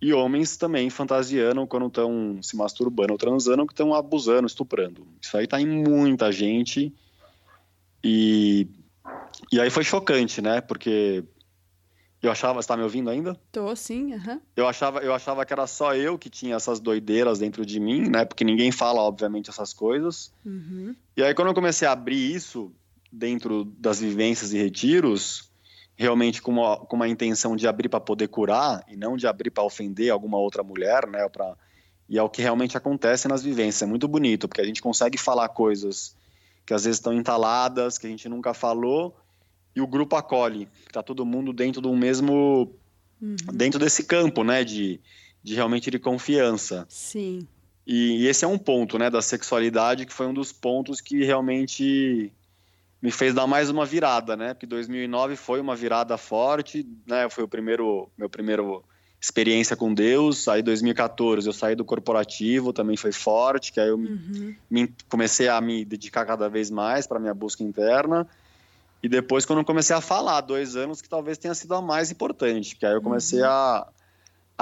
E 0.01 0.13
homens 0.13 0.57
também 0.57 0.89
fantasiando 0.89 1.67
quando 1.67 1.85
estão 1.85 2.41
se 2.41 2.55
masturbando 2.55 3.13
ou 3.13 3.19
transando, 3.19 3.67
que 3.67 3.73
estão 3.73 3.93
abusando, 3.93 4.47
estuprando. 4.47 5.07
Isso 5.21 5.37
aí 5.37 5.45
tá 5.45 5.61
em 5.61 5.67
muita 5.67 6.31
gente. 6.31 6.91
E, 8.03 8.67
e 9.51 9.59
aí 9.61 9.69
foi 9.69 9.83
chocante, 9.83 10.41
né? 10.41 10.59
Porque 10.59 11.23
eu 12.21 12.31
achava, 12.31 12.61
você 12.61 12.67
tá 12.67 12.75
me 12.75 12.83
ouvindo 12.83 13.09
ainda? 13.11 13.39
Tô, 13.51 13.75
sim, 13.75 14.13
aham. 14.13 14.33
Uhum. 14.33 14.41
Eu 14.55 14.67
achava, 14.67 14.99
eu 14.99 15.13
achava 15.13 15.45
que 15.45 15.53
era 15.53 15.67
só 15.67 15.95
eu 15.95 16.17
que 16.17 16.29
tinha 16.29 16.55
essas 16.55 16.79
doideiras 16.79 17.37
dentro 17.37 17.63
de 17.63 17.79
mim, 17.79 18.09
né? 18.09 18.25
Porque 18.25 18.43
ninguém 18.43 18.71
fala, 18.71 19.01
obviamente, 19.01 19.51
essas 19.51 19.71
coisas. 19.71 20.33
Uhum. 20.43 20.95
E 21.15 21.23
aí, 21.23 21.35
quando 21.35 21.49
eu 21.49 21.53
comecei 21.53 21.87
a 21.87 21.91
abrir 21.91 22.33
isso 22.33 22.71
dentro 23.11 23.65
das 23.65 23.99
vivências 23.99 24.51
e 24.51 24.57
retiros, 24.57 25.50
realmente 25.95 26.41
com 26.41 26.51
uma, 26.51 26.77
com 26.77 26.95
uma 26.95 27.07
intenção 27.07 27.55
de 27.55 27.67
abrir 27.67 27.89
para 27.89 27.99
poder 27.99 28.27
curar 28.27 28.83
e 28.87 28.95
não 28.95 29.15
de 29.15 29.27
abrir 29.27 29.51
para 29.51 29.63
ofender 29.63 30.11
alguma 30.11 30.37
outra 30.37 30.63
mulher, 30.63 31.07
né? 31.07 31.27
Pra, 31.29 31.55
e 32.09 32.17
é 32.17 32.23
o 32.23 32.29
que 32.29 32.41
realmente 32.41 32.75
acontece 32.75 33.27
nas 33.27 33.43
vivências. 33.43 33.81
É 33.81 33.85
muito 33.85 34.07
bonito, 34.07 34.47
porque 34.47 34.61
a 34.61 34.65
gente 34.65 34.81
consegue 34.81 35.17
falar 35.17 35.49
coisas 35.49 36.15
que 36.65 36.73
às 36.73 36.83
vezes 36.83 36.97
estão 36.97 37.13
entaladas, 37.13 37.97
que 37.97 38.07
a 38.07 38.09
gente 38.09 38.27
nunca 38.27 38.53
falou 38.53 39.15
e 39.75 39.81
o 39.81 39.87
grupo 39.87 40.15
acolhe. 40.15 40.67
Está 40.87 41.01
todo 41.01 41.25
mundo 41.25 41.53
dentro 41.53 41.81
do 41.81 41.95
mesmo. 41.95 42.73
Uhum. 43.21 43.35
dentro 43.53 43.79
desse 43.79 44.03
campo, 44.03 44.43
né? 44.43 44.63
De, 44.63 44.99
de 45.43 45.53
realmente 45.53 45.91
de 45.91 45.99
confiança. 45.99 46.85
Sim. 46.89 47.47
E, 47.85 48.23
e, 48.23 48.27
esse 48.27 48.43
é 48.43 48.47
um 48.47 48.57
ponto, 48.57 48.97
né? 48.97 49.09
Da 49.09 49.21
sexualidade, 49.21 50.05
que 50.05 50.13
foi 50.13 50.27
um 50.27 50.33
dos 50.33 50.51
pontos 50.51 51.01
que 51.01 51.23
realmente 51.23 52.31
me 53.01 53.11
fez 53.11 53.33
dar 53.33 53.47
mais 53.47 53.69
uma 53.69 53.85
virada, 53.85 54.37
né? 54.37 54.53
Porque 54.53 54.65
2009 54.65 55.35
foi 55.35 55.59
uma 55.59 55.75
virada 55.75 56.17
forte, 56.17 56.87
né? 57.07 57.29
Foi 57.29 57.43
o 57.43 57.47
primeiro. 57.47 58.09
meu 58.17 58.29
primeiro 58.29 58.83
experiência 59.21 59.75
com 59.75 59.93
Deus. 59.93 60.47
Aí 60.47 60.63
2014 60.63 61.45
eu 61.45 61.53
saí 61.53 61.75
do 61.75 61.85
corporativo, 61.85 62.73
também 62.73 62.97
foi 62.97 63.11
forte, 63.11 63.71
que 63.71 63.79
aí 63.79 63.89
eu 63.89 63.97
uhum. 63.97 64.55
me, 64.69 64.91
comecei 65.07 65.47
a 65.47 65.61
me 65.61 65.85
dedicar 65.85 66.25
cada 66.25 66.49
vez 66.49 66.71
mais 66.71 67.05
para 67.05 67.19
minha 67.19 67.33
busca 67.33 67.63
interna. 67.63 68.27
E 69.03 69.07
depois, 69.07 69.45
quando 69.45 69.59
eu 69.59 69.65
comecei 69.65 69.95
a 69.95 70.01
falar, 70.01 70.41
dois 70.41 70.75
anos 70.75 71.01
que 71.01 71.09
talvez 71.09 71.37
tenha 71.37 71.53
sido 71.53 71.75
a 71.75 71.81
mais 71.81 72.11
importante, 72.11 72.75
que 72.75 72.85
aí 72.85 72.93
eu 72.93 73.01
comecei 73.01 73.41
uhum. 73.41 73.47
a, 73.47 73.87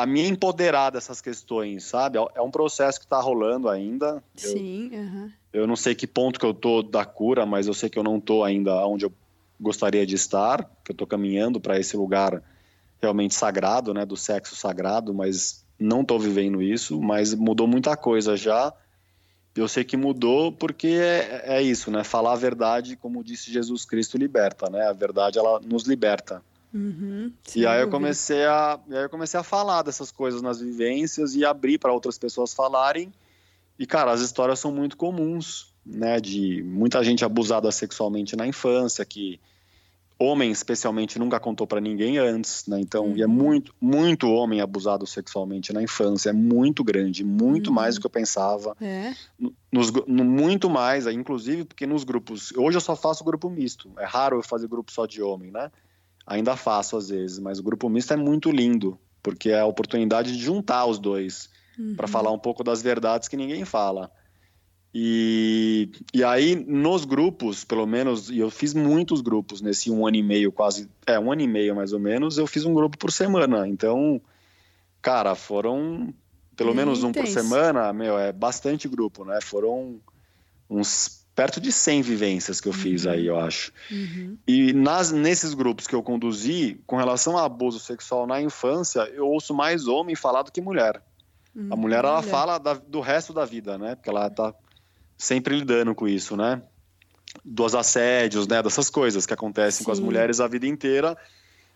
a 0.01 0.05
me 0.05 0.27
empoderar 0.27 0.89
dessas 0.89 1.21
questões, 1.21 1.83
sabe? 1.83 2.17
É, 2.17 2.25
é 2.35 2.41
um 2.41 2.51
processo 2.51 2.99
que 2.99 3.05
está 3.05 3.19
rolando 3.19 3.69
ainda. 3.69 4.23
Sim. 4.35 4.89
Eu, 4.91 4.99
uhum. 4.99 5.31
eu 5.53 5.67
não 5.67 5.75
sei 5.75 5.95
que 5.95 6.07
ponto 6.07 6.39
que 6.39 6.45
eu 6.45 6.53
tô 6.53 6.81
da 6.81 7.05
cura, 7.05 7.45
mas 7.45 7.67
eu 7.67 7.73
sei 7.73 7.89
que 7.89 7.97
eu 7.97 8.03
não 8.03 8.19
tô 8.19 8.43
ainda 8.43 8.85
onde 8.85 9.05
eu 9.05 9.13
gostaria 9.59 10.05
de 10.05 10.15
estar, 10.15 10.69
que 10.83 10.91
eu 10.91 10.95
tô 10.95 11.05
caminhando 11.05 11.59
para 11.59 11.79
esse 11.79 11.97
lugar 11.97 12.41
realmente 13.01 13.33
sagrado, 13.33 13.93
né? 13.93 14.05
Do 14.05 14.17
sexo 14.17 14.55
sagrado, 14.55 15.13
mas 15.13 15.65
não 15.79 16.03
tô 16.03 16.17
vivendo 16.19 16.61
isso, 16.61 17.01
mas 17.01 17.33
mudou 17.33 17.67
muita 17.67 17.95
coisa 17.95 18.35
já 18.35 18.73
eu 19.55 19.67
sei 19.67 19.83
que 19.83 19.97
mudou 19.97 20.51
porque 20.51 20.87
é, 20.87 21.57
é, 21.57 21.61
isso, 21.61 21.91
né? 21.91 22.03
Falar 22.03 22.33
a 22.33 22.37
verdade, 22.37 22.95
como 22.95 23.23
disse 23.23 23.51
Jesus 23.51 23.85
Cristo, 23.85 24.17
liberta, 24.17 24.69
né? 24.69 24.87
A 24.87 24.93
verdade, 24.93 25.37
ela 25.37 25.59
nos 25.59 25.83
liberta. 25.83 26.41
Uhum, 26.73 27.33
e 27.55 27.65
aí 27.65 27.81
eu 27.81 27.89
comecei 27.89 28.45
a, 28.45 28.79
aí 28.91 29.03
eu 29.03 29.09
comecei 29.09 29.39
a 29.39 29.43
falar 29.43 29.81
dessas 29.81 30.11
coisas 30.11 30.41
nas 30.41 30.59
vivências 30.59 31.35
e 31.35 31.43
abrir 31.43 31.79
para 31.79 31.91
outras 31.91 32.17
pessoas 32.17 32.53
falarem. 32.53 33.11
E 33.77 33.87
cara, 33.87 34.11
as 34.11 34.21
histórias 34.21 34.59
são 34.59 34.71
muito 34.71 34.95
comuns, 34.95 35.73
né? 35.85 36.19
De 36.19 36.61
muita 36.63 37.03
gente 37.03 37.25
abusada 37.25 37.71
sexualmente 37.71 38.35
na 38.35 38.45
infância, 38.45 39.03
que 39.03 39.39
homem 40.19 40.51
especialmente 40.51 41.17
nunca 41.17 41.39
contou 41.39 41.65
para 41.65 41.79
ninguém 41.79 42.17
antes, 42.17 42.65
né? 42.67 42.79
Então, 42.79 43.05
uhum. 43.05 43.17
e 43.17 43.21
é 43.21 43.25
uhum. 43.25 43.31
muito, 43.31 43.73
muito 43.79 44.29
homem 44.29 44.59
abusado 44.59 45.07
sexualmente 45.07 45.71
na 45.71 45.81
infância, 45.81 46.29
é 46.29 46.33
muito 46.33 46.83
grande, 46.83 47.23
muito 47.23 47.67
uhum. 47.67 47.73
mais 47.73 47.95
do 47.95 48.01
que 48.01 48.07
eu 48.07 48.11
pensava. 48.11 48.75
É. 48.81 49.13
Nos, 49.71 49.91
no, 50.05 50.25
muito 50.25 50.69
mais, 50.69 51.07
inclusive 51.07 51.63
porque 51.63 51.87
nos 51.87 52.03
grupos, 52.03 52.51
hoje 52.57 52.75
eu 52.75 52.81
só 52.81 52.97
faço 52.97 53.23
grupo 53.23 53.49
misto. 53.49 53.89
É 53.97 54.05
raro 54.05 54.37
eu 54.37 54.43
fazer 54.43 54.67
grupo 54.67 54.91
só 54.91 55.05
de 55.05 55.21
homem, 55.21 55.51
né? 55.51 55.71
Ainda 56.29 56.55
faço 56.55 56.95
às 56.95 57.09
vezes, 57.09 57.39
mas 57.39 57.57
o 57.57 57.63
grupo 57.63 57.89
misto 57.89 58.13
é 58.13 58.15
muito 58.15 58.51
lindo, 58.51 58.99
porque 59.21 59.49
é 59.49 59.59
a 59.59 59.65
oportunidade 59.65 60.31
de 60.31 60.43
juntar 60.43 60.85
os 60.85 60.99
dois 60.99 61.49
uhum. 61.77 61.95
para 61.95 62.07
falar 62.07 62.31
um 62.31 62.37
pouco 62.37 62.63
das 62.63 62.81
verdades 62.83 63.27
que 63.27 63.35
ninguém 63.35 63.65
fala. 63.65 64.11
E, 64.93 65.89
e 66.13 66.23
aí, 66.23 66.55
nos 66.55 67.03
grupos, 67.03 67.63
pelo 67.63 67.85
menos, 67.85 68.29
e 68.29 68.37
eu 68.37 68.49
fiz 68.51 68.73
muitos 68.73 69.21
grupos 69.21 69.59
nesse 69.59 69.89
um 69.89 70.05
ano 70.05 70.17
e 70.17 70.23
meio, 70.23 70.51
quase, 70.51 70.87
é, 71.05 71.19
um 71.19 71.31
ano 71.31 71.41
e 71.41 71.47
meio 71.47 71.75
mais 71.75 71.93
ou 71.93 71.99
menos, 71.99 72.37
eu 72.37 72.45
fiz 72.45 72.63
um 72.63 72.73
grupo 72.73 72.97
por 72.97 73.11
semana. 73.11 73.67
Então, 73.67 74.21
cara, 75.01 75.33
foram 75.33 76.13
pelo 76.55 76.75
menos 76.75 77.03
um 77.03 77.13
por 77.13 77.25
semana, 77.25 77.93
meu, 77.93 78.19
é 78.19 78.33
bastante 78.33 78.87
grupo, 78.87 79.23
né? 79.23 79.39
Foram 79.41 80.01
uns 80.69 81.18
perto 81.39 81.61
de 81.61 81.71
100 81.71 82.01
vivências 82.01 82.59
que 82.59 82.67
eu 82.67 82.73
fiz 82.73 83.05
uhum. 83.05 83.11
aí, 83.11 83.27
eu 83.27 83.39
acho. 83.39 83.71
Uhum. 83.89 84.37
E 84.45 84.73
nas, 84.73 85.09
nesses 85.09 85.53
grupos 85.53 85.87
que 85.87 85.95
eu 85.95 86.03
conduzi, 86.03 86.77
com 86.85 86.97
relação 86.97 87.37
a 87.37 87.45
abuso 87.45 87.79
sexual 87.79 88.27
na 88.27 88.41
infância, 88.41 89.09
eu 89.13 89.25
ouço 89.25 89.53
mais 89.53 89.87
homem 89.87 90.17
falar 90.17 90.41
do 90.41 90.51
que 90.51 90.59
mulher. 90.59 91.01
Uhum. 91.55 91.69
A 91.71 91.77
mulher, 91.77 92.03
ela 92.03 92.21
fala 92.21 92.57
da, 92.57 92.73
do 92.73 92.99
resto 92.99 93.31
da 93.31 93.45
vida, 93.45 93.77
né? 93.77 93.95
Porque 93.95 94.09
ela 94.09 94.29
tá 94.29 94.53
sempre 95.17 95.57
lidando 95.57 95.95
com 95.95 96.09
isso, 96.09 96.35
né? 96.35 96.61
Dos 97.45 97.73
assédios, 97.73 98.45
né? 98.45 98.61
Dessas 98.61 98.89
coisas 98.89 99.25
que 99.25 99.33
acontecem 99.33 99.77
Sim. 99.79 99.85
com 99.85 99.91
as 99.93 99.99
mulheres 100.01 100.41
a 100.41 100.47
vida 100.47 100.67
inteira. 100.67 101.17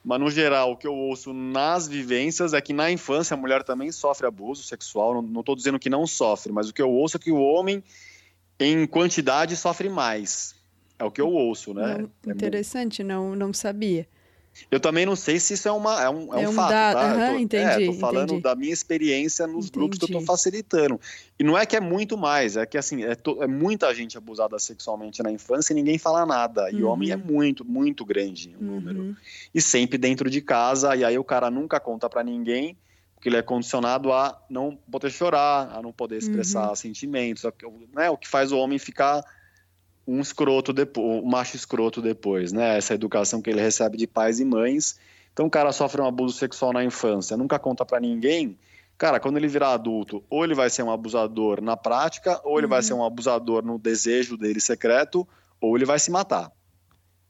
Mas, 0.03 0.19
no 0.19 0.29
geral, 0.29 0.73
o 0.73 0.75
que 0.75 0.85
eu 0.85 0.93
ouço 0.93 1.31
nas 1.31 1.87
vivências 1.87 2.53
é 2.53 2.59
que 2.59 2.73
na 2.73 2.91
infância 2.91 3.33
a 3.33 3.37
mulher 3.37 3.63
também 3.63 3.93
sofre 3.93 4.27
abuso 4.27 4.61
sexual. 4.61 5.21
Não 5.21 5.39
estou 5.39 5.55
dizendo 5.55 5.79
que 5.79 5.89
não 5.89 6.05
sofre, 6.05 6.51
mas 6.51 6.67
o 6.67 6.73
que 6.73 6.81
eu 6.81 6.91
ouço 6.91 7.15
é 7.15 7.19
que 7.21 7.31
o 7.31 7.41
homem, 7.41 7.81
em 8.63 8.87
quantidade, 8.87 9.55
sofre 9.55 9.89
mais. 9.89 10.55
É 10.97 11.03
o 11.03 11.11
que 11.11 11.21
eu 11.21 11.29
ouço, 11.29 11.73
né? 11.73 11.97
Não, 11.97 12.31
é 12.31 12.35
interessante, 12.35 13.03
não, 13.03 13.35
não 13.35 13.53
sabia. 13.53 14.07
Eu 14.69 14.79
também 14.79 15.05
não 15.05 15.15
sei 15.15 15.39
se 15.39 15.55
isso 15.55 15.67
é, 15.67 15.71
uma, 15.71 16.01
é 16.01 16.09
um, 16.09 16.33
é, 16.33 16.43
é 16.43 16.49
um, 16.49 16.53
fato, 16.53 16.69
dado, 16.69 16.95
tá? 16.95 17.13
Uhum, 17.13 17.33
tô, 17.33 17.39
entendi, 17.39 17.83
é, 17.83 17.85
tô 17.87 17.93
falando 17.93 18.29
entendi. 18.29 18.41
da 18.43 18.55
minha 18.55 18.71
experiência 18.71 19.47
nos 19.47 19.65
entendi. 19.65 19.71
grupos 19.71 19.97
que 19.97 20.05
eu 20.05 20.19
tô 20.19 20.21
facilitando. 20.21 20.99
E 21.39 21.43
não 21.43 21.57
é 21.57 21.65
que 21.65 21.75
é 21.75 21.79
muito 21.79 22.15
mais, 22.17 22.55
é 22.55 22.65
que 22.65 22.77
assim, 22.77 23.03
é, 23.03 23.15
to, 23.15 23.41
é 23.41 23.47
muita 23.47 23.93
gente 23.95 24.17
abusada 24.17 24.57
sexualmente 24.59 25.23
na 25.23 25.31
infância 25.31 25.73
e 25.73 25.75
ninguém 25.75 25.97
fala 25.97 26.25
nada. 26.25 26.69
E 26.71 26.83
uhum. 26.83 26.89
homem 26.89 27.11
é 27.11 27.15
muito, 27.15 27.65
muito 27.65 28.05
grande 28.05 28.55
o 28.59 28.63
uhum. 28.63 28.71
número. 28.75 29.17
E 29.53 29.59
sempre 29.59 29.97
dentro 29.97 30.29
de 30.29 30.39
casa, 30.39 30.95
e 30.95 31.03
aí 31.03 31.17
o 31.17 31.23
cara 31.23 31.49
nunca 31.49 31.79
conta 31.79 32.07
para 32.07 32.23
ninguém, 32.23 32.77
porque 33.23 33.29
ele 33.29 33.37
é 33.37 33.41
condicionado 33.41 34.11
a 34.11 34.37
não 34.49 34.75
poder 34.75 35.09
chorar, 35.09 35.71
a 35.73 35.81
não 35.81 35.93
poder 35.93 36.17
expressar 36.17 36.67
uhum. 36.67 36.75
sentimentos, 36.75 37.45
né? 37.93 38.09
O 38.09 38.17
que 38.17 38.27
faz 38.27 38.51
o 38.51 38.57
homem 38.57 38.77
ficar 38.77 39.23
um 40.05 40.19
escroto 40.19 40.73
depois, 40.73 41.23
um 41.23 41.25
macho 41.25 41.55
escroto 41.55 42.01
depois, 42.01 42.51
né? 42.51 42.77
Essa 42.77 42.93
educação 42.93 43.41
que 43.41 43.49
ele 43.49 43.61
recebe 43.61 43.95
de 43.95 44.05
pais 44.05 44.41
e 44.41 44.45
mães. 44.45 44.99
Então 45.31 45.45
o 45.45 45.49
cara 45.49 45.71
sofre 45.71 46.01
um 46.01 46.05
abuso 46.05 46.37
sexual 46.37 46.73
na 46.73 46.83
infância, 46.83 47.37
nunca 47.37 47.57
conta 47.57 47.85
para 47.85 47.97
ninguém. 47.97 48.57
Cara, 48.97 49.21
quando 49.21 49.37
ele 49.37 49.47
virar 49.47 49.71
adulto, 49.71 50.21
ou 50.29 50.43
ele 50.43 50.53
vai 50.53 50.69
ser 50.69 50.83
um 50.83 50.91
abusador 50.91 51.61
na 51.61 51.77
prática, 51.77 52.41
ou 52.43 52.57
ele 52.57 52.65
uhum. 52.65 52.71
vai 52.71 52.83
ser 52.83 52.93
um 52.93 53.05
abusador 53.05 53.63
no 53.63 53.79
desejo 53.79 54.35
dele 54.35 54.59
secreto, 54.59 55.25
ou 55.61 55.77
ele 55.77 55.85
vai 55.85 55.97
se 55.97 56.11
matar. 56.11 56.51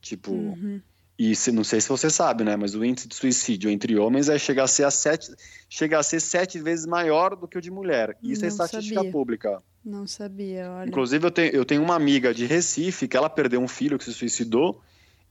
Tipo, 0.01 0.31
uhum. 0.31 0.81
E 1.17 1.35
se, 1.35 1.51
não 1.51 1.63
sei 1.63 1.79
se 1.79 1.89
você 1.89 2.09
sabe, 2.09 2.43
né? 2.43 2.55
Mas 2.55 2.73
o 2.73 2.83
índice 2.83 3.07
de 3.07 3.15
suicídio 3.15 3.69
entre 3.69 3.97
homens 3.97 4.29
é 4.29 4.39
chegar 4.39 4.63
a 4.63 4.67
ser 4.67 4.83
a 4.83 4.91
sete, 4.91 5.31
chega 5.69 5.99
a 5.99 6.03
ser 6.03 6.19
sete 6.19 6.59
vezes 6.59 6.85
maior 6.85 7.35
do 7.35 7.47
que 7.47 7.57
o 7.57 7.61
de 7.61 7.69
mulher. 7.69 8.17
Isso 8.23 8.41
não 8.41 8.47
é 8.47 8.49
estatística 8.49 8.95
sabia. 8.95 9.11
pública. 9.11 9.61
Não 9.85 10.07
sabia, 10.07 10.71
olha. 10.71 10.87
Inclusive, 10.87 11.27
eu 11.27 11.31
tenho, 11.31 11.51
eu 11.51 11.65
tenho 11.65 11.83
uma 11.83 11.95
amiga 11.95 12.33
de 12.33 12.45
Recife 12.45 13.07
que 13.07 13.15
ela 13.15 13.29
perdeu 13.29 13.61
um 13.61 13.67
filho 13.67 13.97
que 13.99 14.05
se 14.05 14.13
suicidou 14.13 14.81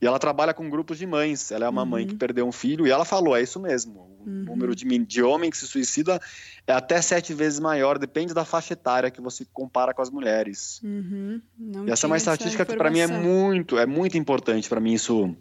e 0.00 0.06
ela 0.06 0.20
trabalha 0.20 0.54
com 0.54 0.70
grupos 0.70 0.98
de 0.98 1.06
mães. 1.06 1.50
Ela 1.50 1.66
é 1.66 1.68
uma 1.68 1.82
uhum. 1.82 1.88
mãe 1.88 2.06
que 2.06 2.14
perdeu 2.14 2.46
um 2.46 2.52
filho 2.52 2.86
e 2.86 2.90
ela 2.90 3.04
falou: 3.04 3.36
é 3.36 3.42
isso 3.42 3.58
mesmo. 3.58 4.08
O 4.24 4.28
uhum. 4.28 4.44
número 4.44 4.76
de, 4.76 4.86
de 4.98 5.22
homem 5.22 5.50
que 5.50 5.56
se 5.56 5.66
suicida 5.66 6.20
é 6.64 6.72
até 6.72 7.02
sete 7.02 7.34
vezes 7.34 7.58
maior, 7.58 7.98
depende 7.98 8.32
da 8.32 8.44
faixa 8.44 8.74
etária 8.74 9.10
que 9.10 9.20
você 9.20 9.44
compara 9.52 9.92
com 9.92 10.00
as 10.00 10.10
mulheres. 10.10 10.80
Uhum. 10.84 11.42
e 11.86 11.90
essa 11.90 12.06
é 12.06 12.08
uma 12.08 12.16
estatística 12.16 12.64
que 12.64 12.76
para 12.76 12.88
mim 12.88 13.00
é 13.00 13.08
muito, 13.08 13.78
é 13.78 13.86
muito 13.86 14.16
importante 14.16 14.68
para 14.68 14.80
mim 14.80 14.92
isso 14.92 15.36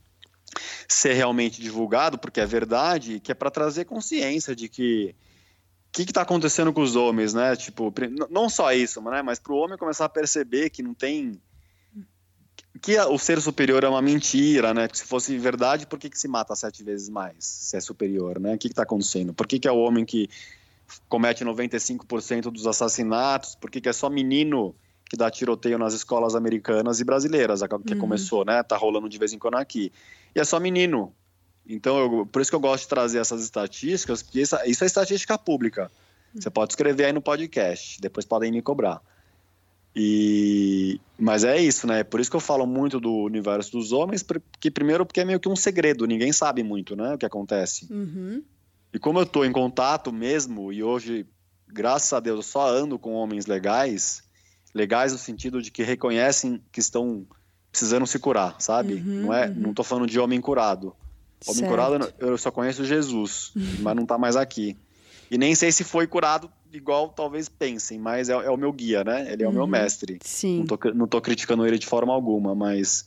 ser 0.88 1.14
realmente 1.14 1.62
divulgado, 1.62 2.18
porque 2.18 2.40
é 2.40 2.46
verdade, 2.46 3.20
que 3.20 3.32
é 3.32 3.36
para 3.36 3.52
trazer 3.52 3.86
consciência 3.86 4.56
de 4.56 4.68
que 4.68 5.16
o 5.90 5.92
que 5.92 6.04
está 6.04 6.22
acontecendo 6.22 6.72
com 6.72 6.82
os 6.82 6.96
homens, 6.96 7.34
né? 7.34 7.56
Tipo, 7.56 7.94
não 8.30 8.50
só 8.50 8.72
isso, 8.72 9.02
né? 9.02 9.22
Mas 9.22 9.40
para 9.40 9.54
o 9.54 9.58
homem 9.58 9.78
começar 9.78 10.06
a 10.06 10.10
perceber 10.10 10.70
que 10.70 10.82
não 10.82 10.94
tem 10.94 11.40
que 12.82 12.98
o 13.00 13.18
ser 13.18 13.40
superior 13.42 13.84
é 13.84 13.90
uma 13.90 14.02
mentira, 14.02 14.74
né? 14.74 14.88
se 14.92 15.04
fosse 15.04 15.38
verdade, 15.38 15.86
por 15.86 16.00
que, 16.00 16.10
que 16.10 16.18
se 16.18 16.28
mata 16.28 16.56
sete 16.56 16.84
vezes 16.84 17.10
mais? 17.10 17.36
Se 17.46 17.78
é 17.78 17.82
superior, 17.82 18.40
né? 18.40 18.56
O 18.56 18.58
que 18.58 18.68
está 18.68 18.84
acontecendo? 18.84 19.34
Por 19.34 19.46
que, 19.46 19.60
que 19.60 19.68
é 19.68 19.72
o 19.72 19.78
homem 19.78 20.06
que 20.06 20.30
comete 21.08 21.46
95% 21.46 22.44
dos 22.44 22.66
assassinatos, 22.66 23.56
por 23.56 23.70
que, 23.70 23.80
que 23.80 23.90
é 23.90 23.94
só 23.94 24.10
menino 24.10 24.76
que 25.12 25.18
dá 25.18 25.30
tiroteio 25.30 25.78
nas 25.78 25.94
escolas 25.94 26.36
americanas 26.36 27.02
e 27.02 27.04
brasileiras, 27.04 27.60
que 27.86 27.94
uhum. 27.94 28.00
começou, 28.00 28.46
né? 28.46 28.64
Tá 28.64 28.78
rolando 28.78 29.10
de 29.10 29.18
vez 29.18 29.34
em 29.34 29.38
quando 29.38 29.56
aqui. 29.56 29.92
E 30.34 30.40
é 30.40 30.44
só 30.46 30.58
menino. 30.58 31.14
Então, 31.68 32.00
eu, 32.00 32.26
por 32.26 32.42
isso 32.42 32.50
que 32.50 32.56
eu 32.56 32.62
gosto 32.62 32.84
de 32.84 32.88
trazer 32.88 33.18
essas 33.20 33.44
estatísticas, 33.44 34.24
porque 34.24 34.40
isso, 34.40 34.56
isso 34.66 34.86
é 34.86 34.88
estatística 34.88 35.38
pública. 35.38 35.92
Você 36.34 36.50
pode 36.50 36.72
escrever 36.72 37.04
aí 37.04 37.12
no 37.12 37.22
podcast, 37.22 38.00
depois 38.00 38.26
podem 38.26 38.54
me 38.54 38.62
cobrar. 38.62 39.02
E 39.94 40.98
mas 41.20 41.44
é 41.44 41.60
isso, 41.60 41.86
né? 41.86 42.06
Por 42.06 42.22
isso 42.22 42.30
que 42.30 42.38
eu 42.38 42.42
falo 42.42 42.66
muito 42.66 42.98
do 42.98 43.14
universo 43.14 43.74
dos 43.74 43.92
homens, 43.92 44.24
porque 44.24 44.72
primeiro 44.72 45.06
porque 45.06 45.20
é 45.20 45.26
meio 45.26 45.42
que 45.42 45.50
um 45.50 45.58
segredo, 45.58 46.08
ninguém 46.08 46.32
sabe 46.32 46.64
muito, 46.64 46.96
né, 46.96 47.16
o 47.16 47.18
que 47.18 47.26
acontece. 47.26 47.86
Uhum. 47.92 48.42
E 48.94 48.98
como 48.98 49.20
eu 49.20 49.24
estou 49.24 49.44
em 49.44 49.52
contato 49.52 50.14
mesmo 50.14 50.72
e 50.72 50.82
hoje, 50.82 51.26
graças 51.68 52.14
a 52.14 52.22
Deus, 52.22 52.38
eu 52.38 52.44
só 52.44 52.70
ando 52.70 52.98
com 52.98 53.12
homens 53.12 53.46
legais, 53.46 54.24
legais 54.74 55.12
no 55.12 55.18
sentido 55.18 55.62
de 55.62 55.72
que 55.72 55.84
reconhecem 55.84 56.62
que 56.72 56.80
estão 56.80 57.26
precisando 57.72 58.06
se 58.06 58.20
curar, 58.20 58.56
sabe? 58.60 58.96
Uhum, 58.96 59.22
não 59.24 59.34
é, 59.34 59.48
uhum. 59.48 59.54
não 59.56 59.74
tô 59.74 59.84
falando 59.84 60.08
de 60.08 60.20
homem 60.20 60.40
curado. 60.42 60.96
Homem 61.46 61.60
certo. 61.60 61.70
curado 61.70 62.14
eu 62.20 62.38
só 62.38 62.52
conheço 62.52 62.86
Jesus, 62.86 63.52
mas 63.80 63.96
não 63.96 64.06
tá 64.06 64.18
mais 64.18 64.36
aqui. 64.36 64.78
E 65.30 65.38
nem 65.38 65.56
sei 65.56 65.72
se 65.72 65.84
foi 65.84 66.06
curado 66.06 66.52
igual 66.74 67.10
talvez 67.10 67.50
pensem, 67.50 67.98
mas 67.98 68.30
é, 68.30 68.34
é 68.34 68.50
o 68.50 68.58
meu 68.58 68.72
guia, 68.72 69.04
né? 69.04 69.32
Ele 69.32 69.44
é 69.44 69.48
o 69.48 69.52
meu 69.52 69.64
Uhum. 69.64 69.68
mestre. 69.68 70.20
Sim. 70.24 70.60
Não 70.60 70.66
tô, 70.66 70.94
não 70.94 71.08
tô 71.08 71.22
criticando 71.22 71.66
ele 71.66 71.78
de 71.80 71.88
forma 71.88 72.14
alguma, 72.14 72.54
mas 72.54 73.06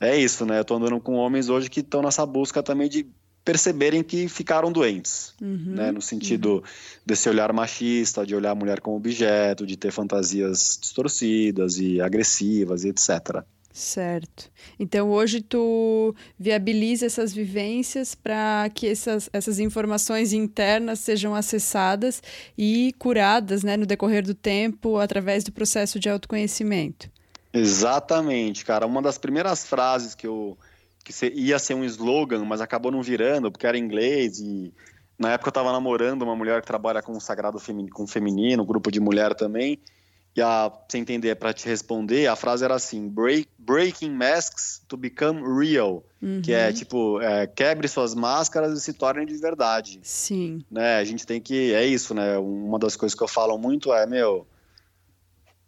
é 0.00 0.16
isso, 0.16 0.46
né? 0.46 0.58
Eu 0.58 0.64
tô 0.64 0.76
andando 0.76 0.98
com 1.00 1.14
homens 1.14 1.48
hoje 1.48 1.68
que 1.68 1.80
estão 1.80 2.02
nessa 2.02 2.24
busca 2.24 2.62
também 2.62 2.88
de 2.88 3.06
perceberem 3.44 4.02
que 4.02 4.28
ficaram 4.28 4.70
doentes, 4.70 5.32
Uhum. 5.40 5.74
né? 5.74 5.90
No 5.90 6.00
sentido 6.02 6.62
desse 7.04 7.28
olhar 7.28 7.52
machista, 7.52 8.24
de 8.26 8.34
olhar 8.34 8.50
a 8.50 8.54
mulher 8.54 8.80
como 8.80 8.96
objeto, 8.96 9.66
de 9.66 9.76
ter 9.76 9.90
fantasias 9.90 10.78
distorcidas 10.80 11.78
e 11.78 12.00
agressivas 12.00 12.84
e 12.84 12.88
etc. 12.88 13.42
Certo. 13.72 14.50
Então 14.78 15.08
hoje 15.10 15.40
tu 15.40 16.14
viabiliza 16.38 17.06
essas 17.06 17.32
vivências 17.32 18.14
para 18.16 18.68
que 18.74 18.86
essas, 18.88 19.30
essas 19.32 19.58
informações 19.60 20.32
internas 20.32 20.98
sejam 20.98 21.34
acessadas 21.34 22.20
e 22.58 22.92
curadas 22.98 23.62
né, 23.62 23.76
no 23.76 23.86
decorrer 23.86 24.24
do 24.24 24.34
tempo 24.34 24.98
através 24.98 25.44
do 25.44 25.52
processo 25.52 26.00
de 26.00 26.10
autoconhecimento. 26.10 27.08
Exatamente, 27.52 28.64
cara. 28.64 28.86
Uma 28.86 29.00
das 29.00 29.18
primeiras 29.18 29.64
frases 29.64 30.14
que 30.14 30.26
eu 30.26 30.58
que 31.04 31.12
se- 31.12 31.32
ia 31.34 31.58
ser 31.58 31.74
um 31.74 31.84
slogan, 31.84 32.44
mas 32.44 32.60
acabou 32.60 32.90
não 32.92 33.02
virando 33.02 33.50
porque 33.50 33.66
era 33.66 33.78
inglês 33.78 34.38
e 34.38 34.72
na 35.18 35.32
época 35.32 35.48
eu 35.48 35.50
estava 35.50 35.72
namorando 35.72 36.22
uma 36.22 36.34
mulher 36.36 36.60
que 36.60 36.66
trabalha 36.66 37.02
com 37.02 37.12
o 37.12 37.20
sagrado 37.20 37.58
feminino, 37.58 37.92
com 37.94 38.06
feminino, 38.06 38.64
grupo 38.64 38.90
de 38.90 39.00
mulher 39.00 39.34
também. 39.34 39.78
E 40.36 40.40
a, 40.40 40.70
você 40.88 40.96
entender, 40.98 41.34
para 41.34 41.52
te 41.52 41.66
responder, 41.68 42.28
a 42.28 42.36
frase 42.36 42.64
era 42.64 42.74
assim: 42.76 43.08
Break, 43.08 43.48
breaking 43.58 44.10
masks 44.12 44.80
to 44.86 44.96
become 44.96 45.42
real, 45.58 46.04
que 46.42 46.52
é 46.52 46.68
Uhum. 46.68 46.72
tipo 46.72 47.20
é, 47.20 47.46
quebre 47.48 47.88
suas 47.88 48.14
máscaras 48.14 48.78
e 48.78 48.80
se 48.80 48.92
tornem 48.92 49.26
de 49.26 49.36
verdade 49.36 49.98
Sim. 50.04 50.64
né? 50.70 50.98
A 50.98 51.04
gente 51.04 51.26
tem 51.26 51.40
que. 51.40 51.74
É 51.74 51.84
isso, 51.84 52.14
né? 52.14 52.38
Uma 52.38 52.78
das 52.78 52.94
coisas 52.94 53.16
que 53.18 53.22
eu 53.24 53.28
falo 53.28 53.58
muito 53.58 53.92
é, 53.92 54.06
meu. 54.06 54.46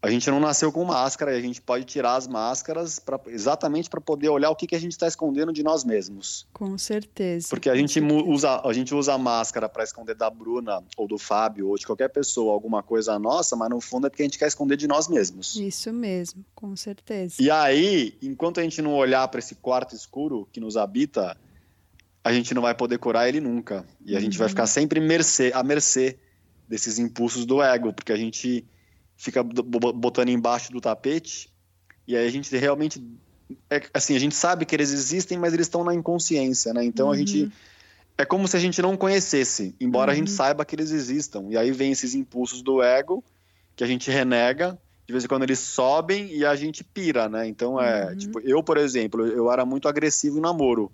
A 0.05 0.11
gente 0.11 0.29
não 0.29 0.41
nasceu 0.41 0.73
com 0.73 0.85
máscara 0.85 1.33
e 1.33 1.39
a 1.39 1.41
gente 1.41 1.63
pode 1.63 1.85
tirar 1.85 2.17
as 2.17 2.27
máscaras 2.27 2.99
pra, 2.99 3.21
exatamente 3.29 3.89
para 3.89 4.01
poder 4.01 4.31
olhar 4.31 4.51
o 4.51 4.57
que, 4.57 4.67
que 4.67 4.75
a 4.75 4.81
gente 4.81 4.91
está 4.91 5.07
escondendo 5.07 5.53
de 5.53 5.63
nós 5.63 5.85
mesmos. 5.85 6.45
Com 6.53 6.77
certeza. 6.77 7.47
Porque 7.49 7.71
a 7.71 7.77
gente, 7.77 7.93
certeza. 8.01 8.25
usa, 8.27 8.61
a 8.69 8.73
gente 8.73 8.93
usa 8.93 9.15
a 9.15 9.19
máscara 9.19 9.69
para 9.69 9.85
esconder 9.85 10.17
da 10.17 10.29
Bruna 10.29 10.83
ou 10.97 11.07
do 11.07 11.17
Fábio 11.19 11.69
ou 11.69 11.79
de 11.79 11.87
qualquer 11.87 12.09
pessoa 12.09 12.53
alguma 12.53 12.83
coisa 12.83 13.17
nossa, 13.17 13.55
mas 13.55 13.71
no 13.71 13.81
fundo 13.81 14.09
é 14.09 14.11
porque 14.11 14.25
a 14.25 14.27
gente 14.27 14.41
quer 14.41 14.49
esconder 14.49 14.77
de 14.77 14.89
nós 14.89 15.07
mesmos. 15.07 15.55
Isso 15.55 15.93
mesmo, 15.93 16.45
com 16.53 16.75
certeza. 16.75 17.37
E 17.39 17.49
aí, 17.49 18.19
enquanto 18.21 18.59
a 18.59 18.63
gente 18.65 18.83
não 18.83 18.95
olhar 18.95 19.29
para 19.29 19.39
esse 19.39 19.55
quarto 19.55 19.95
escuro 19.95 20.49
que 20.53 20.59
nos 20.59 20.77
habita, 20.77 21.37
a 22.25 22.33
gente 22.33 22.53
não 22.55 22.63
vai 22.63 22.75
poder 22.75 22.99
curar 22.99 23.29
ele 23.29 23.41
nunca. 23.41 23.87
E 24.05 24.17
a 24.17 24.21
gente 24.21 24.37
vai 24.37 24.47
Uhum. 24.47 24.51
ficar 24.51 24.67
sempre 24.67 24.99
mercê, 24.99 25.53
à 25.55 25.63
mercê 25.63 26.19
desses 26.69 26.99
impulsos 26.99 27.47
do 27.47 27.63
ego, 27.63 27.93
porque 27.93 28.13
a 28.13 28.17
gente 28.17 28.65
fica 29.23 29.41
bo- 29.41 29.63
bo- 29.63 29.93
botando 29.93 30.31
embaixo 30.31 30.73
do 30.73 30.81
tapete 30.81 31.49
e 32.09 32.17
aí 32.17 32.27
a 32.27 32.31
gente 32.31 32.55
realmente 32.57 33.01
é, 33.71 33.81
assim, 33.95 34.17
a 34.17 34.19
gente 34.19 34.35
sabe 34.35 34.65
que 34.67 34.75
eles 34.75 34.91
existem, 34.93 35.39
mas 35.39 35.55
eles 35.55 35.67
estão 35.67 35.85
na 35.85 35.95
inconsciência, 35.95 36.75
né? 36.75 36.85
Então 36.85 37.11
a 37.13 37.17
gente 37.17 37.43
Uhum. 37.45 37.51
é 38.19 38.25
como 38.25 38.49
se 38.49 38.57
a 38.57 38.61
gente 38.61 38.83
não 38.83 38.97
conhecesse, 38.97 39.77
embora 39.81 40.11
a 40.11 40.15
gente 40.15 40.31
Uhum. 40.31 40.37
saiba 40.37 40.65
que 40.65 40.75
eles 40.75 40.91
existam. 40.91 41.45
E 41.51 41.57
aí 41.57 41.71
vem 41.71 41.93
esses 41.93 42.15
impulsos 42.15 42.63
do 42.63 42.83
ego 42.83 43.23
que 43.77 43.85
a 43.85 43.87
gente 43.87 44.11
renega, 44.11 44.77
de 45.07 45.13
vez 45.13 45.25
em 45.25 45.29
quando 45.29 45.45
eles 45.45 45.61
sobem 45.61 46.35
e 46.35 46.45
a 46.45 46.57
gente 46.57 46.83
pira, 46.83 47.29
né? 47.29 47.47
Então 47.47 47.81
é, 47.81 48.09
Uhum. 48.11 48.17
tipo, 48.17 48.41
eu, 48.41 48.61
por 48.63 48.77
exemplo, 48.77 49.25
eu 49.27 49.53
era 49.53 49.65
muito 49.65 49.87
agressivo 49.87 50.39
em 50.39 50.43
namoro, 50.43 50.91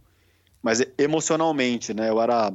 mas 0.62 0.83
emocionalmente, 0.99 1.95
né? 1.95 2.11
Eu 2.11 2.21
era 2.21 2.53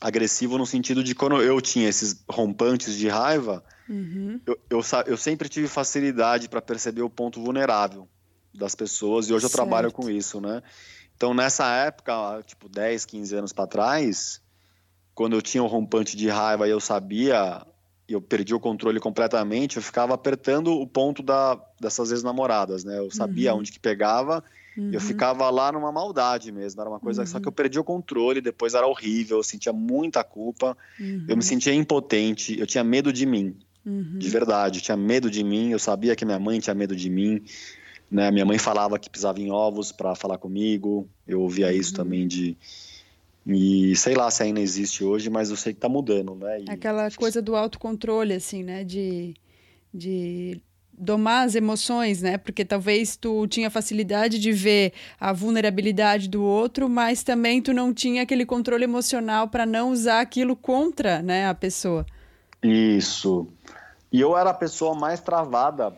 agressivo 0.00 0.56
no 0.56 0.64
sentido 0.66 1.04
de 1.04 1.14
quando 1.14 1.42
eu 1.42 1.60
tinha 1.60 1.88
esses 1.88 2.24
rompantes 2.30 2.96
de 2.96 3.08
raiva, 3.08 3.62
Uhum. 3.88 4.40
eu, 4.46 4.56
eu, 4.70 4.80
eu 5.06 5.16
sempre 5.16 5.48
tive 5.48 5.68
facilidade 5.68 6.48
para 6.48 6.62
perceber 6.62 7.02
o 7.02 7.10
ponto 7.10 7.40
vulnerável 7.42 8.08
das 8.54 8.74
pessoas 8.74 9.28
e 9.28 9.32
hoje 9.34 9.46
eu 9.46 9.50
trabalho 9.50 9.88
Certo. 9.90 9.96
com 9.96 10.10
isso, 10.10 10.40
né? 10.40 10.62
Então 11.16 11.34
nessa 11.34 11.66
época, 11.74 12.42
tipo 12.46 12.68
10, 12.68 13.04
15 13.04 13.34
anos 13.36 13.52
para 13.52 13.66
trás, 13.66 14.40
quando 15.14 15.36
eu 15.36 15.42
tinha 15.42 15.62
um 15.62 15.66
rompante 15.66 16.16
de 16.16 16.28
raiva 16.28 16.66
e 16.66 16.70
eu 16.70 16.80
sabia, 16.80 17.66
eu 18.08 18.20
perdi 18.20 18.54
o 18.54 18.60
controle 18.60 19.00
completamente, 19.00 19.76
eu 19.76 19.82
ficava 19.82 20.14
apertando 20.14 20.72
o 20.72 20.86
ponto 20.86 21.22
da, 21.22 21.60
dessas 21.80 22.10
ex-namoradas, 22.10 22.84
né? 22.84 22.98
Eu 22.98 23.10
sabia 23.10 23.52
Uhum. 23.52 23.60
onde 23.60 23.72
que 23.72 23.80
pegava 23.80 24.42
Uhum. 24.76 24.90
eu 24.92 25.00
ficava 25.00 25.48
lá 25.50 25.70
numa 25.70 25.92
maldade 25.92 26.50
mesmo, 26.50 26.80
era 26.80 26.90
uma 26.90 26.98
coisa 26.98 27.24
só 27.24 27.36
Uhum. 27.36 27.42
que 27.42 27.48
eu 27.48 27.52
perdi 27.52 27.78
o 27.78 27.84
controle, 27.84 28.40
depois 28.40 28.74
era 28.74 28.86
horrível, 28.86 29.36
eu 29.36 29.42
sentia 29.42 29.72
muita 29.72 30.24
culpa, 30.24 30.76
Uhum. 30.98 31.24
eu 31.28 31.36
me 31.36 31.44
sentia 31.44 31.72
impotente, 31.72 32.58
eu 32.58 32.66
tinha 32.66 32.82
medo 32.82 33.12
de 33.12 33.24
mim, 33.24 33.56
Uhum. 33.86 34.18
de 34.18 34.28
verdade, 34.28 34.80
tinha 34.80 34.96
medo 34.96 35.30
de 35.30 35.44
mim, 35.44 35.70
eu 35.70 35.78
sabia 35.78 36.16
que 36.16 36.24
minha 36.24 36.38
mãe 36.38 36.58
tinha 36.60 36.74
medo 36.74 36.96
de 36.96 37.10
mim, 37.10 37.42
né? 38.10 38.30
Minha 38.30 38.44
mãe 38.44 38.58
falava 38.58 38.98
que 38.98 39.10
pisava 39.10 39.40
em 39.40 39.50
ovos 39.50 39.92
para 39.92 40.14
falar 40.14 40.38
comigo, 40.38 41.08
eu 41.26 41.40
ouvia 41.42 41.72
isso 41.72 41.90
Uhum. 41.90 41.96
também 41.96 42.26
de 42.26 42.56
e 43.46 43.94
sei 43.96 44.14
lá 44.14 44.30
se 44.30 44.42
ainda 44.42 44.60
existe 44.60 45.04
hoje, 45.04 45.28
mas 45.28 45.50
eu 45.50 45.56
sei 45.56 45.74
que 45.74 45.80
tá 45.80 45.88
mudando, 45.88 46.34
né? 46.34 46.60
E- 46.62 46.70
Aquela 46.70 47.10
coisa 47.10 47.42
do 47.42 47.54
autocontrole, 47.54 48.32
assim, 48.32 48.62
né? 48.62 48.82
De, 48.84 49.34
de 49.92 50.60
domar 50.96 51.44
as 51.46 51.54
emoções, 51.54 52.22
né? 52.22 52.38
Porque 52.38 52.64
talvez 52.64 53.16
tu 53.16 53.46
tinha 53.46 53.68
facilidade 53.68 54.38
de 54.38 54.50
ver 54.50 54.92
a 55.20 55.30
vulnerabilidade 55.32 56.26
do 56.28 56.42
outro, 56.42 56.88
mas 56.88 57.22
também 57.22 57.60
tu 57.60 57.74
não 57.74 57.92
tinha 57.92 58.22
aquele 58.22 58.46
controle 58.46 58.84
emocional 58.84 59.48
para 59.48 59.66
não 59.66 59.90
usar 59.90 60.20
aquilo 60.20 60.56
contra, 60.56 61.20
né, 61.20 61.46
a 61.48 61.54
pessoa. 61.54 62.06
Isso. 62.64 63.46
E 64.10 64.20
eu 64.20 64.36
era 64.36 64.50
a 64.50 64.54
pessoa 64.54 64.94
mais 64.94 65.20
travada 65.20 65.94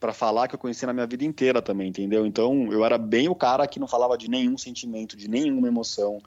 para 0.00 0.12
falar 0.12 0.48
que 0.48 0.54
eu 0.54 0.58
conheci 0.58 0.84
na 0.86 0.92
minha 0.92 1.06
vida 1.06 1.24
inteira 1.24 1.60
também, 1.60 1.88
entendeu? 1.88 2.26
Então 2.26 2.72
eu 2.72 2.84
era 2.84 2.96
bem 2.96 3.28
o 3.28 3.34
cara 3.34 3.66
que 3.66 3.78
não 3.78 3.86
falava 3.86 4.16
de 4.16 4.28
nenhum 4.28 4.56
sentimento, 4.56 5.16
de 5.16 5.28
nenhuma 5.28 5.68
emoção, 5.68 6.20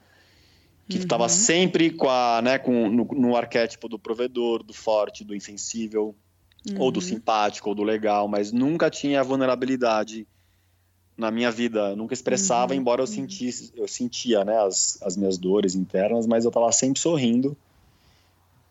que 0.88 0.96
Uhum. 0.96 1.02
estava 1.02 1.28
sempre 1.28 1.90
com 1.90 2.08
a, 2.08 2.40
né, 2.42 2.58
com, 2.58 2.88
no, 2.88 3.04
no 3.04 3.36
arquétipo 3.36 3.88
do 3.88 3.98
provedor, 3.98 4.62
do 4.62 4.72
forte, 4.72 5.24
do 5.24 5.34
insensível, 5.34 6.14
ou 6.78 6.90
do 6.90 6.98
Uhum. 6.98 7.02
simpático, 7.02 7.68
ou 7.68 7.74
do 7.74 7.82
legal, 7.82 8.28
mas 8.28 8.52
nunca 8.52 8.88
tinha 8.88 9.22
vulnerabilidade 9.22 10.26
na 11.16 11.30
minha 11.30 11.50
vida, 11.50 11.94
nunca 11.94 12.14
expressava, 12.14 12.74
Uhum, 12.74 12.80
embora 12.80 13.00
eu 13.00 13.06
uhum. 13.06 13.12
sentisse, 13.12 13.72
eu 13.76 13.86
sentia, 13.86 14.44
né, 14.44 14.58
as, 14.58 14.98
as 15.02 15.16
minhas 15.16 15.36
dores 15.36 15.74
internas, 15.74 16.26
mas 16.26 16.44
eu 16.44 16.48
estava 16.48 16.70
sempre 16.72 17.00
sorrindo, 17.00 17.56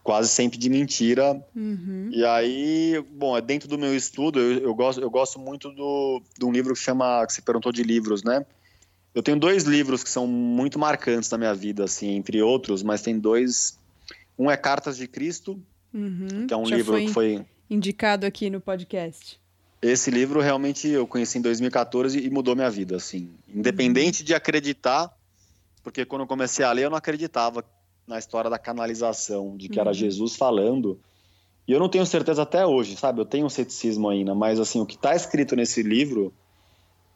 quase 0.04 0.28
sempre 0.30 0.58
de 0.58 0.70
mentira, 0.70 1.42
Uhum. 1.56 2.10
e 2.12 2.26
aí, 2.26 3.02
bom, 3.12 3.38
é 3.38 3.42
dentro 3.42 3.70
do 3.70 3.78
meu 3.78 3.96
estudo, 3.96 4.40
eu, 4.40 4.60
eu 4.60 4.76
gosto, 4.76 5.00
eu 5.02 5.10
gosto 5.10 5.40
muito 5.40 5.72
do, 5.72 6.22
de 6.38 6.46
um 6.46 6.52
livro 6.52 6.74
que 6.74 6.80
chama, 6.80 7.26
que 7.26 7.32
você 7.34 7.42
perguntou 7.42 7.72
de 7.72 7.84
livros, 7.84 8.22
né? 8.22 8.46
Eu 9.16 9.24
tenho 9.24 9.40
dois 9.40 9.64
livros 9.64 10.04
que 10.04 10.10
são 10.10 10.28
muito 10.28 10.78
marcantes 10.78 11.30
na 11.30 11.38
minha 11.38 11.54
vida, 11.54 11.86
assim, 11.86 12.10
entre 12.16 12.42
outros, 12.42 12.84
mas 12.84 13.02
tem 13.02 13.18
dois. 13.18 13.78
Um 14.38 14.50
é 14.52 14.58
Cartas 14.58 14.98
de 14.98 15.08
Cristo, 15.08 15.58
Uhum. 15.94 16.48
que 16.48 16.54
é 16.54 16.58
um 16.58 16.66
Já 16.66 16.76
livro 16.76 16.94
foi 16.94 17.06
que 17.06 17.12
foi. 17.14 17.46
indicado 17.70 18.26
aqui 18.26 18.50
no 18.50 18.60
podcast. 18.60 19.40
Esse 19.82 20.10
livro 20.10 20.42
realmente 20.42 20.88
eu 20.88 21.06
conheci 21.06 21.38
em 21.38 21.42
2014 21.42 22.18
e 22.20 22.30
mudou 22.30 22.56
minha 22.56 22.70
vida, 22.70 22.96
assim. 22.96 23.30
Independente 23.48 24.24
de 24.24 24.34
acreditar, 24.34 25.12
porque 25.84 26.04
quando 26.06 26.22
eu 26.24 26.28
comecei 26.28 26.66
a 26.66 26.72
ler 26.72 26.86
eu 26.86 26.90
não 26.90 26.98
acreditava 26.98 27.64
na 28.08 28.20
história 28.20 28.50
da 28.50 28.60
canalização, 28.60 29.56
de 29.56 29.70
que 29.70 29.80
era 29.80 29.90
Uhum. 29.90 29.94
Jesus 29.94 30.36
falando. 30.36 31.00
E 31.68 31.72
eu 31.72 31.80
não 31.80 31.90
tenho 31.90 32.06
certeza 32.06 32.42
até 32.42 32.66
hoje, 32.66 32.98
sabe? 32.98 33.22
Eu 33.22 33.26
tenho 33.26 33.46
um 33.46 33.50
ceticismo 33.50 34.10
ainda, 34.10 34.36
mas 34.36 34.60
assim, 34.60 34.82
o 34.82 34.86
que 34.86 34.96
está 34.96 35.16
escrito 35.16 35.56
nesse 35.56 35.82
livro 35.82 36.34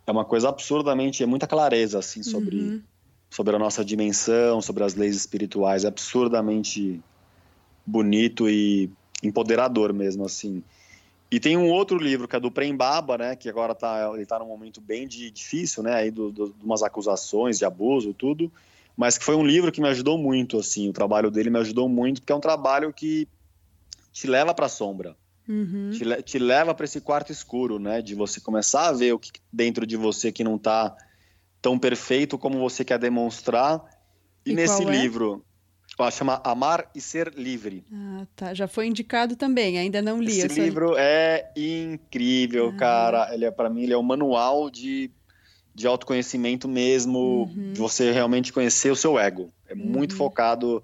é 0.05 0.11
uma 0.11 0.23
coisa 0.23 0.47
absurdamente, 0.49 1.21
é 1.21 1.25
muita 1.25 1.45
clareza 1.45 1.99
assim 1.99 2.23
sobre 2.23 2.57
Uhum. 2.57 2.81
sobre 3.29 3.55
a 3.55 3.59
nossa 3.59 3.83
dimensão, 3.83 4.61
sobre 4.61 4.85
as 4.85 4.95
leis 4.95 5.15
espirituais, 5.15 5.83
é 5.83 5.89
absurdamente 5.89 7.01
bonito 7.85 8.49
e 8.49 8.89
empoderador 9.21 9.91
mesmo, 9.91 10.25
assim. 10.25 10.63
E 11.29 11.39
tem 11.41 11.57
um 11.57 11.69
outro 11.69 11.97
livro 11.97 12.25
que 12.25 12.37
é 12.37 12.39
do 12.39 12.49
Prembaba, 12.49 13.17
né, 13.17 13.35
que 13.35 13.49
agora 13.49 13.75
tá, 13.75 14.09
ele 14.13 14.23
está 14.23 14.39
num 14.39 14.47
momento 14.47 14.79
bem 14.79 15.05
de, 15.05 15.29
difícil, 15.29 15.83
né, 15.83 15.93
aí 15.93 16.09
do, 16.09 16.31
do, 16.31 16.53
de 16.53 16.63
umas 16.63 16.81
acusações 16.81 17.57
de 17.57 17.65
abuso, 17.65 18.13
tudo, 18.13 18.51
mas 18.97 19.15
que 19.15 19.23
foi 19.23 19.35
um 19.35 19.45
livro 19.45 19.71
que 19.71 19.79
me 19.79 19.87
ajudou 19.87 20.17
muito, 20.17 20.57
assim, 20.57 20.89
o 20.89 20.93
trabalho 20.93 21.29
dele 21.29 21.51
me 21.51 21.59
ajudou 21.59 21.87
muito, 21.87 22.19
porque 22.19 22.33
é 22.33 22.35
um 22.35 22.41
trabalho 22.41 22.91
que 22.91 23.27
te 24.11 24.25
leva 24.25 24.55
para 24.55 24.65
a 24.65 24.69
sombra, 24.69 25.15
uhum. 25.47 25.91
te, 25.91 26.23
te, 26.23 26.39
leva 26.39 26.73
para 26.73 26.83
esse 26.85 26.99
quarto 26.99 27.31
escuro, 27.31 27.77
né, 27.77 28.01
de 28.01 28.15
você 28.15 28.41
começar 28.41 28.87
a 28.87 28.91
ver 28.91 29.13
o 29.13 29.19
que 29.19 29.31
dentro 29.53 29.85
de 29.85 29.95
você 29.95 30.31
que 30.31 30.43
não 30.43 30.55
está 30.55 30.97
tão 31.61 31.77
perfeito 31.77 32.39
como 32.39 32.57
você 32.59 32.83
quer 32.83 32.97
demonstrar. 32.97 33.85
E, 34.43 34.51
e 34.51 34.55
nesse 34.55 34.81
é? 34.81 34.85
livro, 34.85 35.45
ela 35.99 36.09
chama 36.09 36.41
Amar 36.43 36.89
e 36.95 37.01
Ser 37.01 37.33
Livre. 37.35 37.85
Ah, 37.93 38.25
tá. 38.35 38.53
Já 38.53 38.67
foi 38.67 38.87
indicado 38.87 39.35
também, 39.35 39.77
ainda 39.77 40.01
não 40.01 40.19
li. 40.19 40.39
Esse 40.39 40.59
livro 40.59 40.95
é 40.97 41.51
incrível, 41.55 42.69
ah. 42.69 42.77
cara. 42.77 43.33
Ele 43.33 43.45
é 43.45 43.51
para 43.51 43.69
mim, 43.69 43.83
ele 43.83 43.93
é 43.93 43.97
um 43.97 44.03
manual 44.03 44.71
de, 44.71 45.11
de 45.77 45.85
autoconhecimento 45.85 46.67
mesmo, 46.67 47.43
uhum. 47.43 47.73
de 47.73 47.79
você 47.79 48.11
realmente 48.11 48.51
conhecer 48.51 48.91
o 48.91 48.95
seu 48.95 49.19
ego. 49.19 49.51
É 49.69 49.75
uhum. 49.75 49.85
muito 49.85 50.15
focado 50.15 50.83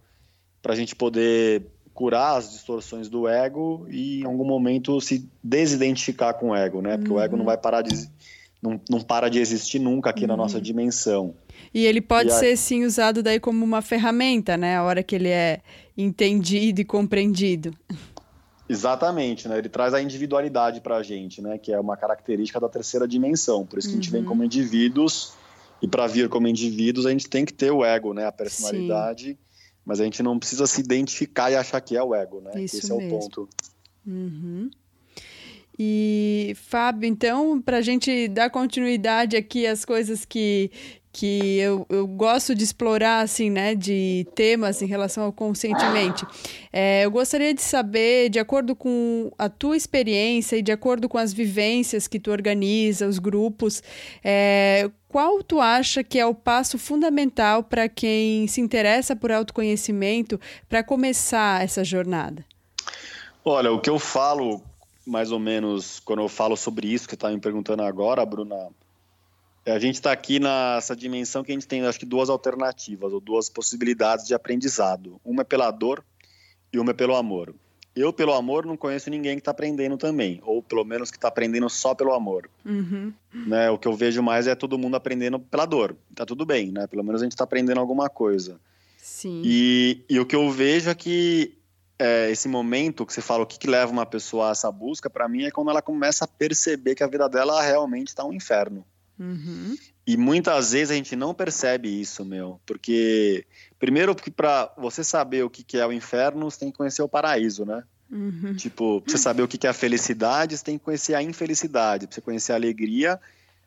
para 0.62 0.74
a 0.74 0.76
gente 0.76 0.96
poder 0.96 1.64
curar 1.96 2.38
as 2.38 2.52
distorções 2.52 3.10
do 3.10 3.28
ego 3.28 3.88
e 3.90 4.22
em 4.22 4.26
algum 4.26 4.46
momento 4.46 5.02
se 5.02 5.28
desidentificar 5.44 6.36
com 6.36 6.52
o 6.52 6.56
ego, 6.56 6.80
né? 6.80 6.96
Porque 6.98 7.10
uhum. 7.10 7.18
o 7.18 7.20
ego 7.20 7.36
não 7.36 7.40
uhum. 7.42 7.48
vai 7.48 7.58
parar 7.58 7.82
de 7.82 8.08
não, 8.62 8.80
não 8.88 9.02
para 9.02 9.30
de 9.30 9.40
existir 9.40 9.80
nunca 9.80 10.12
aqui 10.12 10.28
na 10.28 10.38
nossa 10.38 10.58
uhum. 10.58 10.64
dimensão. 10.64 11.34
E 11.74 11.88
ele 11.88 12.00
pode 12.00 12.30
e 12.30 12.34
ser, 12.34 12.56
sim, 12.56 12.86
usado 12.86 13.24
daí 13.24 13.40
como 13.40 13.66
uma 13.66 13.82
ferramenta, 13.82 14.56
né? 14.56 14.78
A 14.78 14.84
hora 14.84 15.02
que 15.02 15.16
ele 15.16 15.30
é 15.30 15.60
entendido 15.98 16.82
e 16.82 16.86
compreendido. 16.86 17.74
Exatamente, 18.68 19.48
né? 19.48 19.58
Ele 19.58 19.70
traz 19.70 19.94
a 19.94 20.02
individualidade 20.02 20.80
para 20.82 20.98
a 20.98 21.04
gente, 21.04 21.42
né? 21.42 21.58
Que 21.58 21.74
é 21.74 21.80
uma 21.80 21.98
característica 21.98 22.60
da 22.60 22.70
terceira 22.70 23.08
dimensão. 23.08 23.66
Por 23.66 23.80
isso 23.80 23.90
que 23.90 23.94
uhum. 23.94 24.00
a 24.00 24.04
gente 24.04 24.12
vem 24.12 24.22
uhum. 24.22 24.28
como 24.28 24.44
indivíduos 24.44 25.34
e 25.82 25.88
para 25.88 26.08
vir 26.08 26.30
como 26.30 26.48
indivíduos 26.48 27.06
a 27.06 27.12
gente 27.12 27.30
tem 27.30 27.44
que 27.44 27.54
ter 27.54 27.72
o 27.72 27.84
ego, 27.84 28.14
né? 28.14 28.26
A 28.26 28.32
personalidade. 28.32 29.32
Sim. 29.32 29.38
Mas 29.86 30.00
a 30.00 30.06
gente 30.06 30.24
não 30.24 30.40
precisa 30.40 30.66
se 30.66 30.80
identificar 30.80 31.52
e 31.52 31.56
achar 31.56 31.82
que 31.82 31.98
é 31.98 32.02
o 32.02 32.16
ego, 32.16 32.40
né? 32.40 32.52
Isso 32.64 32.78
Esse 32.78 32.94
mesmo. 32.94 33.02
é 33.02 33.06
o 33.06 33.20
ponto. 33.20 33.50
Uhum. 34.08 34.70
E, 35.78 36.56
Fábio, 36.56 37.08
então, 37.08 37.62
para 37.62 37.78
a 37.78 37.82
gente 37.82 38.28
dar 38.28 38.50
continuidade 38.50 39.36
aqui 39.36 39.66
às 39.66 39.84
coisas 39.84 40.24
que, 40.24 40.72
que 41.14 41.60
eu, 41.60 41.86
eu 41.90 42.08
gosto 42.08 42.56
de 42.56 42.64
explorar, 42.64 43.22
assim, 43.22 43.48
né, 43.48 43.76
de 43.76 44.26
temas 44.34 44.82
em 44.82 44.88
relação 44.88 45.24
ao 45.24 45.32
conscientemente. 45.32 46.26
É, 46.74 47.06
eu 47.06 47.12
gostaria 47.12 47.54
de 47.54 47.62
saber, 47.62 48.30
de 48.30 48.40
acordo 48.40 48.76
com 48.76 49.32
a 49.38 49.48
tua 49.48 49.78
experiência 49.78 50.58
e 50.58 50.64
de 50.64 50.72
acordo 50.72 51.08
com 51.08 51.20
as 51.20 51.32
vivências 51.32 52.08
que 52.08 52.20
tu 52.20 52.32
organiza, 52.32 53.08
os 53.08 53.20
grupos, 53.20 53.84
é, 54.24 54.90
qual 55.08 55.44
tu 55.44 55.62
acha 55.62 56.04
que 56.04 56.18
é 56.18 56.26
o 56.26 56.34
passo 56.34 56.80
fundamental 56.80 57.64
para 57.64 57.88
quem 57.88 58.48
se 58.48 58.60
interessa 58.60 59.16
por 59.16 59.32
autoconhecimento 59.32 60.40
para 60.68 60.84
começar 60.84 61.64
essa 61.64 61.84
jornada? 61.84 62.44
Olha, 63.46 63.72
o 63.72 63.80
que 63.80 63.90
eu 63.90 64.00
falo 64.00 64.64
mais 65.06 65.32
ou 65.32 65.40
menos 65.40 66.00
quando 66.00 66.22
eu 66.22 66.30
falo 66.30 66.56
sobre 66.56 66.88
isso 66.88 67.08
que 67.08 67.14
está 67.14 67.30
me 67.30 67.40
perguntando 67.40 67.84
agora, 67.84 68.26
Bruna, 68.26 68.70
a 69.66 69.80
gente 69.80 69.96
está 69.96 70.12
aqui 70.12 70.40
nessa 70.40 70.96
dimensão 70.96 71.44
que 71.44 71.52
a 71.52 71.56
gente 71.56 71.68
tem, 71.68 71.86
acho 71.86 72.00
que, 72.00 72.06
duas 72.06 72.30
alternativas, 72.30 73.14
ou 73.14 73.20
duas 73.20 73.50
possibilidades 73.50 74.28
de 74.28 74.34
aprendizado. 74.34 75.20
Uma 75.24 75.42
é 75.42 75.46
pela 75.46 75.72
dor 75.72 76.04
e 76.72 76.80
uma 76.80 76.92
é 76.92 76.94
pelo 76.94 77.16
amor. 77.16 77.54
Eu, 77.96 78.12
pelo 78.12 78.34
amor, 78.34 78.66
não 78.66 78.76
conheço 78.76 79.10
ninguém 79.10 79.36
que 79.36 79.42
está 79.42 79.52
aprendendo 79.52 79.98
também, 79.98 80.42
ou 80.44 80.64
pelo 80.64 80.84
menos 80.84 81.12
que 81.12 81.18
está 81.18 81.28
aprendendo 81.28 81.70
só 81.70 81.94
pelo 81.94 82.12
amor. 82.14 82.50
Uhum. 82.66 83.14
Né? 83.32 83.70
O 83.70 83.78
que 83.78 83.88
eu 83.88 83.94
vejo 83.94 84.22
mais 84.24 84.48
é 84.48 84.56
todo 84.56 84.80
mundo 84.80 84.96
aprendendo 84.96 85.40
pela 85.40 85.66
dor. 85.66 85.96
Tá 86.16 86.26
tudo 86.26 86.44
bem, 86.44 86.72
né? 86.72 86.88
Pelo 86.88 87.04
menos 87.04 87.22
a 87.22 87.26
gente 87.26 87.34
está 87.34 87.44
aprendendo 87.44 87.80
alguma 87.80 88.10
coisa. 88.10 88.60
Sim. 88.98 89.44
E, 89.46 90.04
e 90.10 90.20
o 90.20 90.26
que 90.26 90.36
eu 90.36 90.50
vejo 90.50 90.90
é 90.90 90.96
que 90.96 91.56
é, 92.00 92.32
esse 92.32 92.48
momento 92.48 93.06
que 93.06 93.14
você 93.14 93.22
fala 93.22 93.44
o 93.44 93.46
que, 93.46 93.60
que 93.60 93.68
leva 93.68 93.92
uma 93.92 94.06
pessoa 94.06 94.50
a 94.50 94.52
essa 94.52 94.72
busca, 94.72 95.10
para 95.10 95.30
mim 95.30 95.44
é 95.44 95.52
quando 95.52 95.70
ela 95.70 95.82
começa 95.82 96.26
a 96.26 96.28
perceber 96.28 96.96
que 96.96 97.04
a 97.04 97.08
vida 97.08 97.30
dela 97.30 97.62
realmente 97.62 98.08
está 98.08 98.26
um 98.26 98.34
inferno. 98.34 98.84
Uhum. 99.20 99.76
E 100.06 100.18
muitas 100.18 100.72
vezes 100.72 100.92
a 100.92 100.96
gente 100.96 101.16
não 101.16 101.34
percebe 101.34 101.90
isso, 102.02 102.26
meu. 102.26 102.60
Porque, 102.66 103.46
primeiro, 103.80 104.16
que 104.16 104.32
para 104.32 104.74
você 104.78 105.04
saber 105.04 105.44
o 105.44 105.50
que 105.50 105.78
é 105.78 105.86
o 105.86 105.94
inferno, 105.94 106.50
você 106.50 106.60
tem 106.60 106.72
que 106.72 106.78
conhecer 106.78 107.02
o 107.02 107.08
paraíso, 107.08 107.66
né? 107.66 107.84
Uhum. 108.12 108.56
Tipo, 108.56 109.02
pra 109.02 109.12
você 109.12 109.18
saber 109.18 109.44
o 109.44 109.48
que 109.48 109.66
é 109.66 109.70
a 109.70 109.74
felicidade, 109.74 110.58
você 110.58 110.64
tem 110.64 110.78
que 110.78 110.84
conhecer 110.84 111.16
a 111.16 111.24
infelicidade. 111.24 112.06
Pra 112.06 112.16
você 112.16 112.22
conhecer 112.22 112.52
a 112.52 112.56
alegria, 112.56 113.20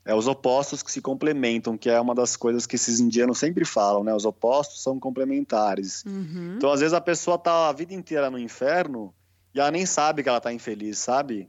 é 0.04 0.14
os 0.14 0.28
opostos 0.28 0.82
que 0.82 0.92
se 0.92 1.00
complementam, 1.00 1.76
que 1.76 1.90
é 1.90 2.00
uma 2.00 2.14
das 2.14 2.36
coisas 2.36 2.66
que 2.66 2.76
esses 2.76 3.00
indianos 3.00 3.38
sempre 3.38 3.64
falam, 3.64 4.04
né? 4.04 4.14
Os 4.14 4.24
opostos 4.24 4.82
são 4.82 5.00
complementares. 5.00 6.04
Uhum. 6.04 6.54
Então, 6.56 6.70
às 6.70 6.80
vezes, 6.80 6.94
a 6.94 7.00
pessoa 7.00 7.36
tá 7.38 7.68
a 7.68 7.72
vida 7.72 7.92
inteira 7.92 8.30
no 8.30 8.38
inferno 8.38 9.12
e 9.54 9.58
ela 9.58 9.70
nem 9.70 9.84
sabe 9.84 10.22
que 10.22 10.28
ela 10.28 10.40
tá 10.40 10.52
infeliz, 10.52 10.98
sabe? 10.98 11.48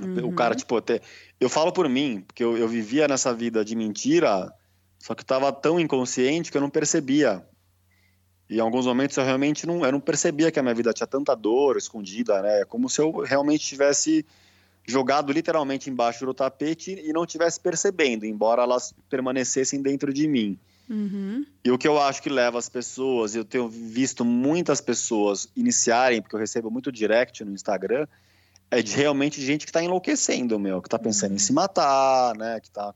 Uhum. 0.00 0.28
O 0.28 0.32
cara, 0.32 0.54
tipo, 0.54 0.76
até... 0.76 1.00
eu 1.38 1.48
falo 1.48 1.72
por 1.72 1.88
mim, 1.88 2.24
porque 2.26 2.42
eu, 2.42 2.56
eu 2.56 2.68
vivia 2.68 3.06
nessa 3.06 3.34
vida 3.34 3.64
de 3.64 3.76
mentira, 3.76 4.52
só 4.98 5.14
que 5.14 5.22
estava 5.22 5.52
tão 5.52 5.78
inconsciente 5.78 6.50
que 6.50 6.56
eu 6.56 6.60
não 6.60 6.70
percebia. 6.70 7.44
E 8.48 8.56
em 8.56 8.60
alguns 8.60 8.86
momentos 8.86 9.16
eu 9.16 9.24
realmente 9.24 9.66
não, 9.66 9.84
eu 9.84 9.92
não 9.92 10.00
percebia 10.00 10.50
que 10.50 10.58
a 10.58 10.62
minha 10.62 10.74
vida 10.74 10.92
tinha 10.92 11.06
tanta 11.06 11.34
dor 11.36 11.76
escondida, 11.76 12.42
né? 12.42 12.64
Como 12.64 12.88
se 12.88 13.00
eu 13.00 13.10
realmente 13.20 13.64
tivesse 13.64 14.26
jogado 14.86 15.32
literalmente 15.32 15.88
embaixo 15.88 16.26
do 16.26 16.34
tapete 16.34 16.92
e 16.92 17.12
não 17.12 17.24
tivesse 17.24 17.60
percebendo, 17.60 18.26
embora 18.26 18.62
elas 18.62 18.92
permanecessem 19.08 19.80
dentro 19.80 20.12
de 20.12 20.26
mim. 20.26 20.58
Uhum. 20.88 21.46
E 21.64 21.70
o 21.70 21.78
que 21.78 21.86
eu 21.86 22.00
acho 22.00 22.20
que 22.20 22.28
leva 22.28 22.58
as 22.58 22.68
pessoas, 22.68 23.36
eu 23.36 23.44
tenho 23.44 23.68
visto 23.68 24.24
muitas 24.24 24.80
pessoas 24.80 25.48
iniciarem, 25.54 26.20
porque 26.20 26.34
eu 26.34 26.40
recebo 26.40 26.68
muito 26.70 26.90
direct 26.90 27.44
no 27.44 27.52
Instagram, 27.52 28.08
é 28.70 28.82
de 28.82 28.94
realmente 28.94 29.40
gente 29.44 29.64
que 29.64 29.70
está 29.70 29.82
enlouquecendo, 29.82 30.58
meu, 30.58 30.80
que 30.80 30.86
está 30.86 30.98
pensando 30.98 31.34
em 31.34 31.38
se 31.38 31.52
matar, 31.52 32.36
né? 32.36 32.60
Que 32.60 32.70
tá. 32.70 32.94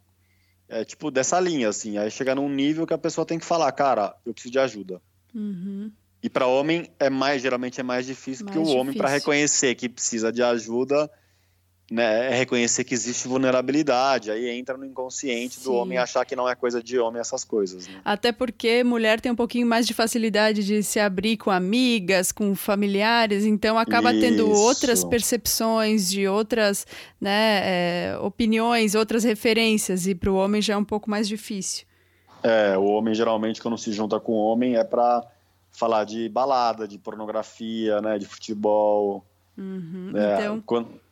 É 0.68 0.84
tipo 0.84 1.10
dessa 1.10 1.38
linha, 1.40 1.68
assim. 1.68 1.98
Aí 1.98 2.10
chega 2.10 2.34
num 2.34 2.48
nível 2.48 2.86
que 2.86 2.94
a 2.94 2.98
pessoa 2.98 3.26
tem 3.26 3.38
que 3.38 3.44
falar, 3.44 3.70
cara, 3.72 4.16
eu 4.24 4.32
preciso 4.32 4.52
de 4.52 4.58
ajuda. 4.58 5.02
Uhum. 5.34 5.90
E 6.22 6.30
para 6.30 6.46
homem 6.46 6.90
é 6.98 7.10
mais, 7.10 7.42
geralmente 7.42 7.80
é 7.80 7.82
mais 7.82 8.06
difícil, 8.06 8.46
mais 8.46 8.56
porque 8.56 8.70
o 8.70 8.76
homem, 8.76 8.96
para 8.96 9.08
reconhecer 9.08 9.74
que 9.74 9.88
precisa 9.88 10.32
de 10.32 10.42
ajuda, 10.42 11.10
né, 11.90 12.32
é 12.32 12.34
reconhecer 12.34 12.82
que 12.82 12.94
existe 12.94 13.28
vulnerabilidade, 13.28 14.30
aí 14.30 14.48
entra 14.48 14.76
no 14.76 14.86
inconsciente 14.86 15.56
Sim. 15.56 15.64
do 15.64 15.74
homem 15.74 15.98
achar 15.98 16.24
que 16.24 16.34
não 16.34 16.48
é 16.48 16.54
coisa 16.54 16.82
de 16.82 16.98
homem 16.98 17.20
essas 17.20 17.44
coisas. 17.44 17.86
Né? 17.86 18.00
Até 18.04 18.32
porque 18.32 18.82
mulher 18.82 19.20
tem 19.20 19.30
um 19.30 19.36
pouquinho 19.36 19.66
mais 19.66 19.86
de 19.86 19.92
facilidade 19.92 20.64
de 20.64 20.82
se 20.82 20.98
abrir 20.98 21.36
com 21.36 21.50
amigas, 21.50 22.32
com 22.32 22.54
familiares, 22.54 23.44
então 23.44 23.78
acaba 23.78 24.12
Isso. 24.12 24.20
tendo 24.20 24.50
outras 24.50 25.04
percepções, 25.04 26.10
de 26.10 26.26
outras 26.26 26.86
né, 27.20 27.60
é, 27.62 28.18
opiniões, 28.18 28.94
outras 28.94 29.22
referências, 29.22 30.06
e 30.06 30.14
para 30.14 30.30
o 30.30 30.36
homem 30.36 30.62
já 30.62 30.74
é 30.74 30.76
um 30.76 30.84
pouco 30.84 31.10
mais 31.10 31.28
difícil. 31.28 31.86
É, 32.42 32.76
o 32.78 32.84
homem 32.84 33.14
geralmente 33.14 33.60
quando 33.60 33.76
se 33.76 33.92
junta 33.92 34.18
com 34.18 34.32
o 34.32 34.36
homem 34.36 34.76
é 34.76 34.84
para 34.84 35.22
falar 35.70 36.04
de 36.04 36.28
balada, 36.28 36.88
de 36.88 36.98
pornografia, 36.98 38.00
né, 38.00 38.18
de 38.18 38.26
futebol. 38.26 39.24
Uhum, 39.56 40.12
é, 40.14 40.34
então... 40.34 40.62
quando, 40.64 41.03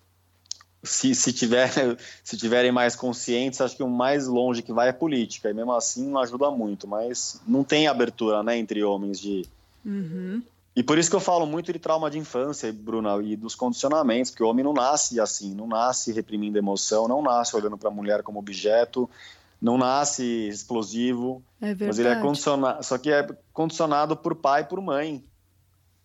se, 0.83 1.15
se, 1.15 1.33
tiver, 1.33 1.71
se 2.25 2.37
tiverem 2.37 2.73
mais 2.73 2.97
conscientes, 2.97 3.61
acho 3.61 3.77
que 3.77 3.83
o 3.83 3.89
mais 3.89 4.27
longe 4.27 4.63
que 4.63 4.73
vai 4.73 4.89
é 4.89 4.93
política, 4.93 5.51
e 5.51 5.55
mesmo 5.55 5.73
assim 5.73 6.09
não 6.09 6.21
ajuda 6.21 6.51
muito, 6.51 6.89
mas 6.89 7.41
não 7.47 7.63
tem 7.63 7.87
abertura 7.87 8.43
né, 8.43 8.59
entre 8.59 8.83
homens 8.83 9.21
de. 9.21 9.47
Uhum. 9.85 10.43
E 10.75 10.83
por 10.83 10.99
isso 10.99 11.11
que 11.11 11.17
eu 11.17 11.21
falo 11.21 11.47
muito 11.47 11.71
de 11.71 11.79
trauma 11.79 12.11
de 12.11 12.19
infância, 12.19 12.73
Bruna, 12.73 13.23
e 13.23 13.37
dos 13.37 13.55
condicionamentos, 13.55 14.31
porque 14.31 14.43
o 14.43 14.49
homem 14.49 14.65
não 14.65 14.73
nasce 14.73 15.21
assim, 15.21 15.55
não 15.55 15.67
nasce 15.67 16.13
reprimindo 16.13 16.57
emoção, 16.57 17.07
não 17.07 17.21
nasce 17.21 17.55
olhando 17.55 17.77
para 17.77 17.89
a 17.89 17.93
mulher 17.93 18.23
como 18.23 18.39
objeto, 18.39 19.09
não 19.61 19.77
nasce 19.77 20.49
explosivo, 20.49 21.43
é 21.61 21.75
mas 21.75 21.99
ele 21.99 22.09
é 22.09 22.17
condicionado, 22.17 22.83
só 22.83 22.97
que 22.97 23.13
é 23.13 23.29
condicionado 23.53 24.17
por 24.17 24.35
pai 24.35 24.63
e 24.63 24.65
por 24.65 24.81
mãe. 24.81 25.23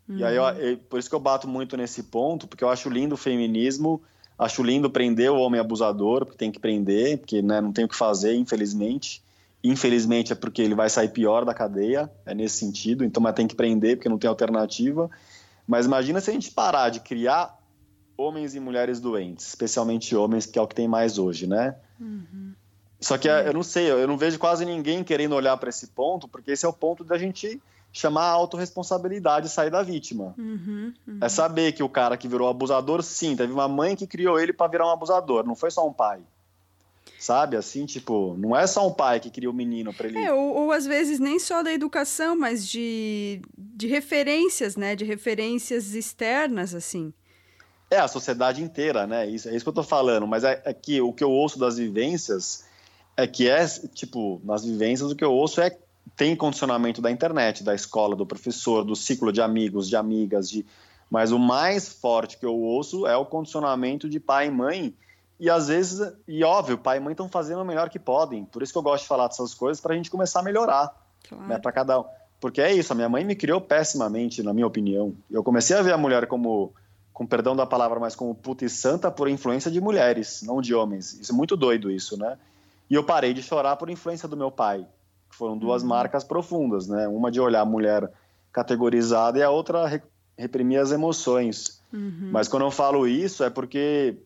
Uhum. 0.08 0.18
E 0.18 0.24
aí, 0.24 0.36
eu, 0.36 0.44
uhum. 0.44 0.50
eu, 0.50 0.78
por 0.78 1.00
isso 1.00 1.10
que 1.10 1.16
eu 1.16 1.20
bato 1.20 1.48
muito 1.48 1.78
nesse 1.78 2.04
ponto, 2.04 2.46
porque 2.46 2.64
eu 2.64 2.70
acho 2.70 2.90
lindo 2.90 3.16
o 3.16 3.18
feminismo 3.18 4.02
Acho 4.38 4.62
lindo 4.62 4.90
prender 4.90 5.32
o 5.32 5.38
homem 5.38 5.60
abusador, 5.60 6.26
porque 6.26 6.38
tem 6.38 6.52
que 6.52 6.60
prender, 6.60 7.18
porque 7.18 7.42
né, 7.42 7.60
não 7.60 7.74
tem 7.74 7.86
o 7.86 7.88
que 7.88 7.96
fazer, 7.96 8.36
infelizmente. 8.36 9.24
Infelizmente 9.64 10.32
é 10.32 10.36
porque 10.36 10.62
ele 10.62 10.76
vai 10.76 10.90
sair 10.90 11.10
pior 11.10 11.44
da 11.44 11.54
cadeia, 11.54 12.12
é 12.26 12.36
nesse 12.36 12.58
sentido, 12.58 13.04
então 13.04 13.22
mas 13.22 13.34
tem 13.34 13.48
que 13.48 13.56
prender 13.56 13.98
porque 13.98 14.10
não 14.10 14.18
tem 14.18 14.30
alternativa. 14.30 15.10
Mas 15.68 15.86
imagina 15.86 16.22
se 16.22 16.30
a 16.30 16.34
gente 16.34 16.52
parar 16.52 16.90
de 16.90 17.00
criar 17.00 17.58
homens 18.16 18.56
e 18.56 18.60
mulheres 18.60 19.00
doentes, 19.00 19.48
especialmente 19.48 20.16
homens, 20.16 20.46
que 20.46 20.58
é 20.58 20.62
o 20.62 20.68
que 20.68 20.76
tem 20.76 20.88
mais 20.88 21.18
hoje, 21.18 21.48
né? 21.48 21.76
Uhum. 22.00 22.54
Só 23.00 23.18
que 23.18 23.30
é. 23.30 23.48
eu 23.48 23.54
não 23.54 23.64
sei, 23.64 23.92
eu 23.92 24.08
não 24.08 24.18
vejo 24.18 24.40
quase 24.40 24.66
ninguém 24.66 25.04
querendo 25.04 25.36
olhar 25.36 25.56
para 25.58 25.70
esse 25.70 25.88
ponto, 25.88 26.28
porque 26.28 26.52
esse 26.52 26.66
é 26.66 26.70
o 26.70 26.74
ponto 26.74 27.04
da 27.04 27.18
gente 27.18 27.62
chamar 27.98 28.24
a 28.24 28.32
autorresponsabilidade 28.32 29.48
e 29.48 29.50
sair 29.50 29.72
da 29.72 29.82
vítima. 29.82 30.36
Uhum, 30.38 30.94
uhum. 31.08 31.20
É 31.22 31.28
saber 31.28 31.72
que 31.72 31.82
o 31.82 31.90
cara 31.90 32.16
que 32.16 32.28
virou 32.28 32.48
abusador, 32.48 33.02
sim, 33.02 33.36
teve 33.36 33.52
uma 33.52 33.68
mãe 33.68 33.96
que 33.96 34.06
criou 34.06 34.40
ele 34.40 34.54
para 34.54 34.70
virar 34.70 34.88
um 34.88 34.92
abusador, 34.92 35.46
não 35.46 35.56
foi 35.56 35.72
só 35.72 35.88
um 35.88 35.94
pai. 35.94 36.22
Sabe, 37.20 37.58
assim, 37.58 37.86
tipo, 37.86 38.36
não 38.38 38.56
é 38.56 38.68
só 38.68 38.88
um 38.88 38.94
pai 38.94 39.20
que 39.20 39.32
cria 39.32 39.50
o 39.50 39.54
um 39.54 39.56
menino 39.56 39.92
para 39.92 40.08
ele. 40.08 40.20
É, 40.20 40.32
ou, 40.32 40.54
ou, 40.54 40.72
às 40.72 40.86
vezes 40.86 41.20
nem 41.20 41.40
só 41.40 41.64
da 41.64 41.74
educação, 41.74 42.38
mas 42.38 42.68
de, 42.68 43.42
de 43.58 43.88
referências, 43.88 44.76
né? 44.76 44.96
De 44.96 45.04
referências 45.04 45.96
externas, 45.96 46.76
assim. 46.76 47.12
É, 47.90 47.98
a 47.98 48.08
sociedade 48.08 48.62
inteira, 48.62 49.08
né? 49.08 49.26
Isso, 49.26 49.50
é 49.50 49.56
isso 49.56 49.66
que 49.66 49.70
eu 49.70 49.74
tô 49.74 49.84
falando. 49.84 50.28
Mas 50.28 50.44
é, 50.44 50.62
é 50.64 50.74
que 50.74 51.02
o 51.02 51.12
que 51.12 51.24
eu 51.24 51.32
ouço 51.32 51.58
das 51.58 51.78
vivências 51.78 52.66
é 53.16 53.26
que 53.26 53.50
é, 53.50 53.66
tipo, 53.96 54.40
nas 54.44 54.64
vivências 54.64 55.12
o 55.12 55.16
que 55.16 55.24
eu 55.24 55.34
ouço 55.34 55.60
é 55.60 55.76
tem 56.18 56.36
condicionamento 56.36 57.00
da 57.00 57.12
internet, 57.12 57.64
da 57.64 57.76
escola, 57.76 58.16
do 58.16 58.26
professor, 58.26 58.84
do 58.84 58.96
ciclo 58.96 59.32
de 59.32 59.40
amigos, 59.40 59.88
de 59.88 59.96
amigas, 59.96 60.50
de 60.50 60.66
mas 61.10 61.32
o 61.32 61.40
mais 61.40 61.88
forte 61.88 62.38
que 62.38 62.46
eu 62.46 62.56
ouço 62.56 63.08
é 63.08 63.16
o 63.16 63.24
condicionamento 63.24 64.10
de 64.10 64.20
pai 64.20 64.48
e 64.48 64.52
mãe. 64.52 64.94
E 65.40 65.50
às 65.50 65.68
vezes, 65.68 66.12
e 66.28 66.44
óbvio, 66.44 66.78
pai 66.78 66.98
e 66.98 67.00
mãe 67.00 67.14
estão 67.14 67.30
fazendo 67.30 67.62
o 67.62 67.66
melhor 67.66 67.90
que 67.90 68.00
podem. 68.00 68.44
Por 68.44 68.62
isso 68.62 68.74
que 68.74 68.78
eu 68.78 68.84
gosto 68.84 69.04
de 69.04 69.08
falar 69.08 69.28
dessas 69.28 69.54
coisas, 69.54 69.80
para 69.80 69.94
a 69.94 69.96
gente 69.96 70.10
começar 70.10 70.40
a 70.40 70.44
melhorar. 70.44 70.94
Claro. 71.30 71.48
Né, 71.48 71.60
para 71.60 71.72
cada 71.72 72.00
um. 72.00 72.06
Porque 72.40 72.62
é 72.62 72.74
isso, 72.74 72.92
a 72.92 72.96
minha 72.96 73.08
mãe 73.08 73.24
me 73.24 73.36
criou 73.36 73.62
pessimamente, 73.62 74.44
na 74.44 74.54
minha 74.54 74.68
opinião. 74.68 75.14
Eu 75.30 75.44
comecei 75.44 75.78
a 75.78 75.82
ver 75.82 75.94
a 75.94 75.98
mulher 75.98 76.28
como, 76.28 76.74
com 77.14 77.26
perdão 77.26 77.56
da 77.56 77.66
palavra, 77.66 78.00
mas 78.00 78.16
como 78.16 78.36
puta 78.36 78.66
e 78.66 78.70
santa 78.70 79.10
por 79.10 79.30
influência 79.30 79.72
de 79.72 79.80
mulheres, 79.80 80.42
não 80.42 80.62
de 80.62 80.74
homens. 80.74 81.14
Isso 81.14 81.32
é 81.32 81.36
muito 81.36 81.56
doido, 81.56 81.90
isso, 81.90 82.18
né? 82.18 82.38
E 82.90 82.96
eu 82.96 83.04
parei 83.04 83.34
de 83.34 83.42
chorar 83.42 83.76
por 83.76 83.90
influência 83.90 84.28
do 84.28 84.38
meu 84.38 84.52
pai. 84.52 84.86
Foram 85.30 85.58
duas 85.58 85.84
uhum. 85.84 85.90
marcas 85.90 86.24
profundas, 86.24 86.88
né? 86.88 87.08
Uma 87.08 87.32
de 87.32 87.40
olhar 87.40 87.62
a 87.62 87.66
mulher 87.66 88.12
categorizada 88.52 89.38
e 89.38 89.44
a 89.44 89.50
outra 89.50 89.88
re 89.88 90.02
reprimir 90.38 90.80
as 90.80 90.92
emoções. 90.92 91.82
Uhum. 91.92 92.30
Mas 92.32 92.48
quando 92.48 92.64
eu 92.64 92.70
falo 92.70 93.08
isso 93.08 93.44
é 93.44 93.50
porque 93.50 94.18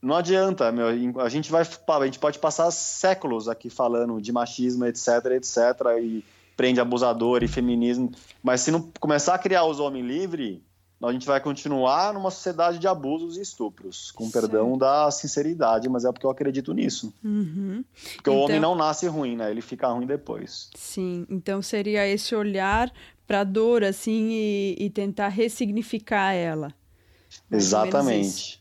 não 0.00 0.16
adianta, 0.16 0.72
meu, 0.72 0.86
a 1.20 1.28
gente 1.28 1.50
vai, 1.50 1.62
a 1.62 2.04
gente 2.06 2.18
pode 2.18 2.38
passar 2.38 2.70
séculos 2.70 3.48
aqui 3.48 3.68
falando 3.68 4.20
de 4.20 4.32
machismo, 4.32 4.86
etc, 4.86 5.26
etc, 5.32 5.58
e 6.00 6.24
prende 6.56 6.80
abusador 6.80 7.42
e 7.42 7.48
feminismo, 7.48 8.10
mas 8.42 8.62
se 8.62 8.70
não 8.70 8.90
começar 8.98 9.34
a 9.34 9.38
criar 9.38 9.64
os 9.64 9.80
homens 9.80 10.06
livres, 10.06 10.60
a 11.08 11.12
gente 11.12 11.26
vai 11.26 11.40
continuar 11.40 12.12
numa 12.12 12.30
sociedade 12.30 12.78
de 12.78 12.86
abusos 12.86 13.38
e 13.38 13.40
estupros, 13.40 14.10
com 14.10 14.24
certo. 14.24 14.48
perdão 14.48 14.76
da 14.76 15.10
sinceridade, 15.10 15.88
mas 15.88 16.04
é 16.04 16.12
porque 16.12 16.26
eu 16.26 16.30
acredito 16.30 16.74
nisso. 16.74 17.12
Uhum. 17.24 17.82
Porque 17.92 18.18
então, 18.20 18.34
o 18.34 18.40
homem 18.40 18.58
então 18.58 18.70
não 18.70 18.76
nasce 18.76 19.06
ruim, 19.06 19.34
né? 19.34 19.50
Ele 19.50 19.62
fica 19.62 19.88
ruim 19.88 20.06
depois. 20.06 20.68
Sim, 20.74 21.26
então 21.30 21.62
seria 21.62 22.06
esse 22.06 22.34
olhar 22.34 22.92
para 23.26 23.40
a 23.40 23.44
dor, 23.44 23.82
assim, 23.84 24.30
e, 24.32 24.76
e, 24.78 24.90
tentar 24.90 25.28
ressignificar 25.28 26.32
ela. 26.32 26.74
Exatamente. 27.50 28.60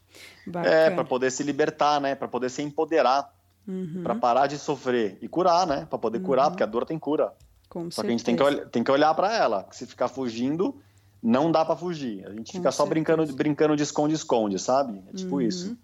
É, 0.63 0.89
para 0.91 1.03
poder 1.03 1.31
se 1.31 1.43
libertar, 1.43 1.99
né? 1.99 2.15
Para 2.15 2.27
poder 2.27 2.49
se 2.49 2.61
empoderar. 2.61 3.33
Uhum. 3.67 4.01
Para 4.01 4.15
parar 4.15 4.47
de 4.47 4.57
sofrer 4.57 5.17
e 5.21 5.27
curar, 5.27 5.67
né? 5.67 5.87
Para 5.89 5.99
poder 5.99 6.19
uhum. 6.19 6.23
curar, 6.23 6.49
porque 6.49 6.63
a 6.63 6.67
dor 6.67 6.85
tem 6.85 6.97
cura. 6.97 7.33
Com 7.67 7.91
Só 7.91 8.01
certeza. 8.01 8.03
que 8.03 8.07
a 8.07 8.11
gente 8.11 8.23
tem 8.23 8.35
que, 8.35 8.65
tem 8.69 8.83
que 8.83 8.91
olhar 8.91 9.13
para 9.13 9.35
ela. 9.35 9.67
Se 9.71 9.85
ficar 9.85 10.07
fugindo, 10.07 10.79
não 11.21 11.51
dá 11.51 11.65
para 11.65 11.75
fugir. 11.75 12.25
A 12.25 12.31
gente 12.31 12.51
Com 12.51 12.57
fica 12.57 12.71
só 12.71 12.85
brincando, 12.85 13.25
brincando 13.33 13.75
de 13.75 13.83
esconde-esconde, 13.83 14.57
sabe? 14.59 15.01
É 15.11 15.17
tipo 15.17 15.35
uhum. 15.35 15.41
isso. 15.41 15.77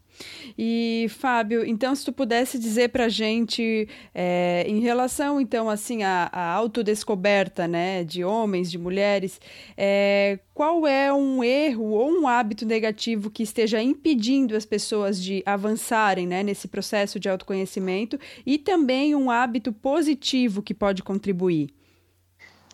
E 0.57 1.07
Fábio, 1.09 1.65
então 1.65 1.93
se 1.93 2.05
tu 2.05 2.13
pudesse 2.13 2.57
dizer 2.57 2.89
para 2.89 3.09
gente 3.09 3.87
é, 4.13 4.63
em 4.67 4.79
relação 4.79 5.41
então 5.41 5.69
assim 5.69 6.03
à, 6.03 6.29
à 6.31 6.53
autodescoberta, 6.53 7.67
né, 7.67 8.03
de 8.03 8.23
homens, 8.23 8.71
de 8.71 8.77
mulheres, 8.77 9.41
é, 9.75 10.39
qual 10.53 10.87
é 10.87 11.11
um 11.11 11.43
erro 11.43 11.91
ou 11.91 12.09
um 12.09 12.27
hábito 12.27 12.65
negativo 12.65 13.29
que 13.29 13.43
esteja 13.43 13.81
impedindo 13.81 14.55
as 14.55 14.65
pessoas 14.65 15.21
de 15.21 15.43
avançarem, 15.45 16.25
né, 16.25 16.43
nesse 16.43 16.67
processo 16.67 17.19
de 17.19 17.27
autoconhecimento 17.27 18.17
e 18.45 18.57
também 18.57 19.13
um 19.15 19.29
hábito 19.29 19.73
positivo 19.73 20.61
que 20.61 20.73
pode 20.73 21.03
contribuir? 21.03 21.73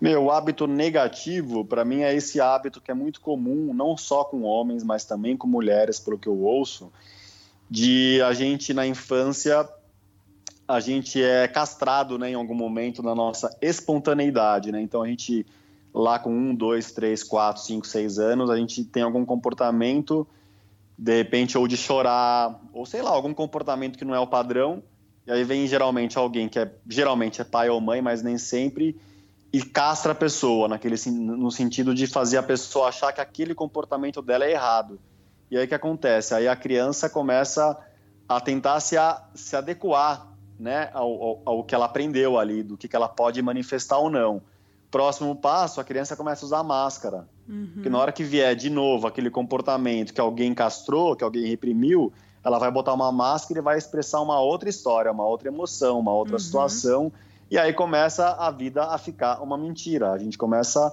Meu 0.02 0.32
hábito 0.32 0.66
negativo, 0.66 1.64
para 1.64 1.86
mim, 1.86 2.02
é 2.02 2.12
esse 2.16 2.42
hábito 2.42 2.82
que 2.82 2.90
é 2.90 2.94
muito 2.94 3.22
comum, 3.22 3.72
não 3.72 3.96
só 3.96 4.24
com 4.24 4.42
homens, 4.42 4.84
mas 4.84 5.06
também 5.06 5.38
com 5.38 5.48
mulheres, 5.48 6.00
pelo 6.00 6.18
que 6.18 6.28
eu 6.28 6.40
ouço, 6.40 6.92
de 7.70 8.20
a 8.24 8.34
gente 8.34 8.74
na 8.74 8.88
infância 8.88 9.70
a 10.68 10.80
gente 10.80 11.22
é 11.22 11.48
castrado, 11.48 12.18
né, 12.18 12.32
em 12.32 12.34
algum 12.34 12.56
momento 12.56 13.04
na 13.04 13.14
nossa 13.14 13.56
espontaneidade, 13.62 14.72
né? 14.72 14.82
Então 14.82 15.04
a 15.04 15.08
gente 15.08 15.46
lá 15.94 16.18
com 16.18 16.34
um, 16.34 16.56
dois, 16.56 16.94
três, 16.94 17.24
quatro, 17.24 17.62
cinco, 17.62 17.86
seis 17.86 18.18
anos, 18.18 18.50
a 18.50 18.56
gente 18.56 18.84
tem 18.86 19.04
algum 19.04 19.26
comportamento, 19.26 20.26
de 20.98 21.18
repente, 21.18 21.58
ou 21.58 21.68
de 21.68 21.76
chorar, 21.76 22.58
ou 22.74 22.86
sei 22.86 23.02
lá, 23.02 23.10
algum 23.10 23.34
comportamento 23.34 23.98
que 23.98 24.06
não 24.06 24.16
é 24.16 24.20
o 24.20 24.28
padrão. 24.28 24.82
E 25.28 25.32
aí 25.32 25.44
vem 25.44 25.68
geralmente 25.68 26.18
alguém 26.18 26.48
que 26.48 26.58
é 26.58 26.72
geralmente 26.88 27.42
é 27.42 27.44
pai 27.44 27.70
ou 27.70 27.82
mãe, 27.82 28.02
mas 28.02 28.24
nem 28.24 28.38
sempre 28.38 28.96
e 29.54 29.62
castra 29.62 30.14
a 30.14 30.16
pessoa, 30.16 30.68
naquele, 30.68 30.96
no 31.10 31.52
sentido 31.52 31.94
de 31.94 32.08
fazer 32.08 32.38
a 32.38 32.44
pessoa 32.44 32.88
achar 32.88 33.12
que 33.12 33.20
aquele 33.20 33.54
comportamento 33.54 34.22
dela 34.22 34.46
é 34.46 34.52
errado. 34.52 35.00
E 35.50 35.58
aí 35.58 35.66
o 35.66 35.68
que 35.68 35.76
acontece? 35.76 36.34
Aí 36.34 36.48
a 36.48 36.56
criança 36.56 37.10
começa 37.10 37.78
a 38.30 38.40
tentar 38.40 38.80
se, 38.80 38.96
a, 38.96 39.22
se 39.36 39.54
adequar 39.56 40.28
né, 40.58 40.90
ao, 40.94 41.22
ao, 41.22 41.42
ao, 41.44 41.64
que 41.66 41.76
ela 41.76 41.86
aprendeu 41.86 42.40
ali, 42.40 42.64
do 42.64 42.78
que, 42.78 42.88
que 42.88 42.96
ela 42.96 43.10
pode 43.10 43.42
manifestar 43.42 43.98
ou 43.98 44.10
não. 44.10 44.42
Próximo 44.90 45.36
passo, 45.36 45.82
a 45.82 45.84
criança 45.84 46.16
começa 46.16 46.46
a 46.46 46.48
usar 46.48 46.64
máscara. 46.64 47.28
Uhum. 47.48 47.72
Porque 47.74 47.90
na 47.90 47.98
hora 47.98 48.12
que 48.14 48.24
vier 48.24 48.56
de 48.56 48.70
novo 48.70 49.06
aquele 49.06 49.30
comportamento 49.30 50.14
que 50.14 50.22
alguém 50.22 50.54
castrou, 50.54 51.16
que 51.16 51.24
alguém 51.26 51.48
reprimiu, 51.48 52.14
ela 52.42 52.58
vai 52.58 52.72
botar 52.72 52.94
uma 52.94 53.12
máscara 53.12 53.60
e 53.60 53.64
vai 53.64 53.78
expressar 53.78 54.22
uma 54.22 54.40
outra 54.40 54.70
história, 54.70 55.12
uma 55.12 55.26
outra 55.26 55.50
emoção, 55.50 56.00
uma 56.00 56.14
outra 56.14 56.36
uhum. 56.36 56.40
situação 56.40 57.12
e 57.52 57.58
aí 57.58 57.74
começa 57.74 58.30
a 58.30 58.50
vida 58.50 58.86
a 58.86 58.98
ficar 58.98 59.44
uma 59.44 59.58
mentira. 59.58 60.14
A 60.14 60.18
gente 60.18 60.38
começa 60.38 60.90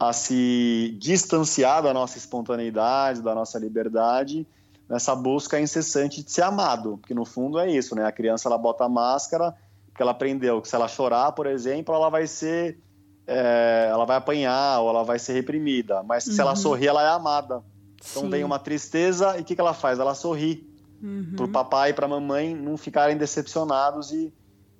a 0.00 0.10
se 0.14 0.96
distanciar 0.98 1.82
da 1.82 1.92
nossa 1.92 2.16
espontaneidade, 2.16 3.20
da 3.20 3.34
nossa 3.34 3.58
liberdade, 3.58 4.46
nessa 4.88 5.14
busca 5.14 5.60
incessante 5.60 6.22
de 6.22 6.32
ser 6.32 6.42
amado, 6.42 6.96
porque 6.96 7.12
no 7.12 7.26
fundo 7.26 7.58
é 7.58 7.70
isso, 7.70 7.94
né? 7.94 8.06
A 8.06 8.12
criança 8.12 8.48
ela 8.48 8.56
bota 8.56 8.84
a 8.84 8.88
máscara 8.88 9.54
porque 9.88 10.00
ela 10.00 10.12
aprendeu 10.12 10.62
que 10.62 10.68
se 10.68 10.74
ela 10.74 10.88
chorar, 10.88 11.32
por 11.32 11.46
exemplo, 11.46 11.94
ela 11.94 12.08
vai 12.08 12.26
ser, 12.26 12.78
é, 13.26 13.88
ela 13.90 14.06
vai 14.06 14.16
apanhar 14.16 14.80
ou 14.80 14.88
ela 14.88 15.02
vai 15.02 15.18
ser 15.18 15.34
reprimida, 15.34 16.02
mas 16.04 16.26
uhum. 16.26 16.32
se 16.32 16.40
ela 16.40 16.50
uhum. 16.50 16.56
sorrir, 16.56 16.86
ela 16.86 17.02
é 17.02 17.08
amada. 17.08 17.62
Então 17.96 18.22
Sim. 18.22 18.30
vem 18.30 18.44
uma 18.44 18.58
tristeza 18.58 19.36
e 19.36 19.42
o 19.42 19.44
que, 19.44 19.54
que 19.54 19.60
ela 19.60 19.74
faz? 19.74 19.98
Ela 19.98 20.14
sorri 20.14 20.66
uhum. 21.02 21.34
para 21.36 21.44
o 21.44 21.48
papai 21.48 21.90
e 21.90 21.92
para 21.92 22.06
a 22.06 22.08
mamãe 22.08 22.54
não 22.54 22.78
ficarem 22.78 23.16
decepcionados 23.16 24.10
e 24.12 24.32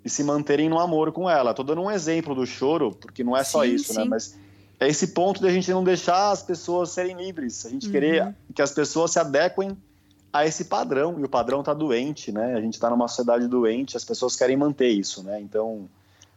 e 0.04 0.11
se 0.11 0.22
manterem 0.22 0.68
no 0.68 0.78
amor 0.78 1.12
com 1.12 1.28
ela. 1.28 1.50
Estou 1.50 1.64
dando 1.64 1.82
um 1.82 1.90
exemplo 1.90 2.34
do 2.34 2.46
choro, 2.46 2.92
porque 2.92 3.24
não 3.24 3.37
é 3.37 3.44
só 3.44 3.64
sim, 3.64 3.74
isso, 3.74 3.94
né? 3.94 4.02
sim. 4.02 4.04
né? 4.04 4.11
Mas 4.11 4.38
é 4.80 4.88
esse 4.88 5.08
ponto 5.08 5.40
de 5.40 5.48
a 5.48 5.50
gente 5.50 5.70
não 5.70 5.82
deixar 5.82 6.30
as 6.30 6.42
pessoas 6.42 6.90
serem 6.90 7.16
livres, 7.16 7.66
a 7.66 7.70
gente 7.70 7.87
uhum. 7.87 7.92
querer 7.92 8.34
que 8.54 8.62
as 8.62 8.70
pessoas 8.70 9.11
se 9.11 9.18
adequem 9.18 9.76
a 10.32 10.46
esse 10.46 10.66
padrão, 10.66 11.18
e 11.18 11.24
o 11.24 11.28
padrão 11.28 11.61
está 11.61 11.72
doente, 11.72 12.30
né? 12.30 12.54
A 12.54 12.61
gente 12.61 12.74
está 12.74 12.90
numa 12.90 13.08
sociedade 13.08 13.48
doente, 13.48 13.96
as 13.96 14.04
pessoas 14.04 14.37
querem 14.37 14.56
manter 14.56 14.88
isso, 14.88 15.22
né? 15.22 15.40
Então, 15.40 15.88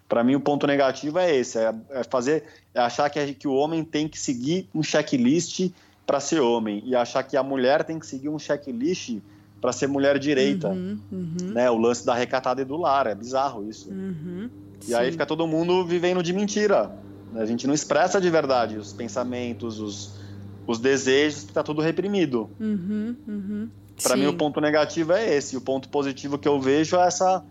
para 0.08 0.24
mim, 0.24 0.36
o 0.36 0.39
ponto 0.39 0.65
negativo 0.65 1.19
é 1.19 1.36
esse: 1.36 1.60
é, 1.60 1.74
é 1.91 2.04
fazer, 2.04 2.45
é 2.74 2.80
achar 2.80 3.10
que, 3.10 3.34
que 3.34 3.47
o 3.47 3.54
homem 3.54 3.84
tem 3.84 4.08
que 4.08 4.19
seguir 4.19 4.67
um 4.74 4.82
checklist 4.82 5.71
para 6.06 6.19
ser 6.19 6.39
homem, 6.39 6.82
e 6.86 6.95
achar 6.95 7.21
que 7.24 7.38
a 7.38 7.43
mulher 7.43 7.84
tem 7.84 8.00
que 8.00 8.08
seguir 8.08 8.30
um 8.30 8.39
checklist 8.39 9.19
para 9.62 9.71
ser 9.71 9.88
mulher 9.88 10.17
direita. 10.17 10.69
Uhum, 10.69 11.00
uhum. 11.12 11.52
Né? 11.54 11.69
O 11.69 11.78
lance 11.78 12.04
da 12.04 12.15
recatada 12.15 12.62
e 12.62 12.65
do 12.65 12.76
lar. 12.76 13.06
É 13.06 13.13
bizarro 13.13 13.69
isso. 13.69 13.89
Uhum, 13.89 14.50
e 14.82 14.86
sim. 14.86 14.93
aí 14.95 15.12
fica 15.12 15.26
todo 15.26 15.45
mundo 15.45 15.86
vivendo 15.86 16.24
de 16.24 16.34
mentira. 16.34 16.91
A 17.36 17.45
gente 17.45 17.67
não 17.67 17.74
expressa 17.74 18.19
de 18.19 18.30
verdade 18.30 18.78
os 18.78 18.91
pensamentos, 18.91 19.80
os, 19.80 20.19
os 20.67 20.80
desejos, 20.80 21.43
está 21.43 21.63
tudo 21.63 21.82
reprimido. 21.82 22.50
Uhum, 22.60 23.15
uhum. 23.28 23.69
Para 24.02 24.17
mim, 24.17 24.26
o 24.26 24.34
ponto 24.34 24.60
negativo 24.60 25.13
é 25.13 25.36
esse. 25.36 25.56
O 25.56 25.62
ponto 25.62 25.88
positivo 25.89 26.38
que 26.38 26.47
eu 26.47 26.60
vejo 26.60 26.97
é, 26.97 27.06
essa, 27.06 27.45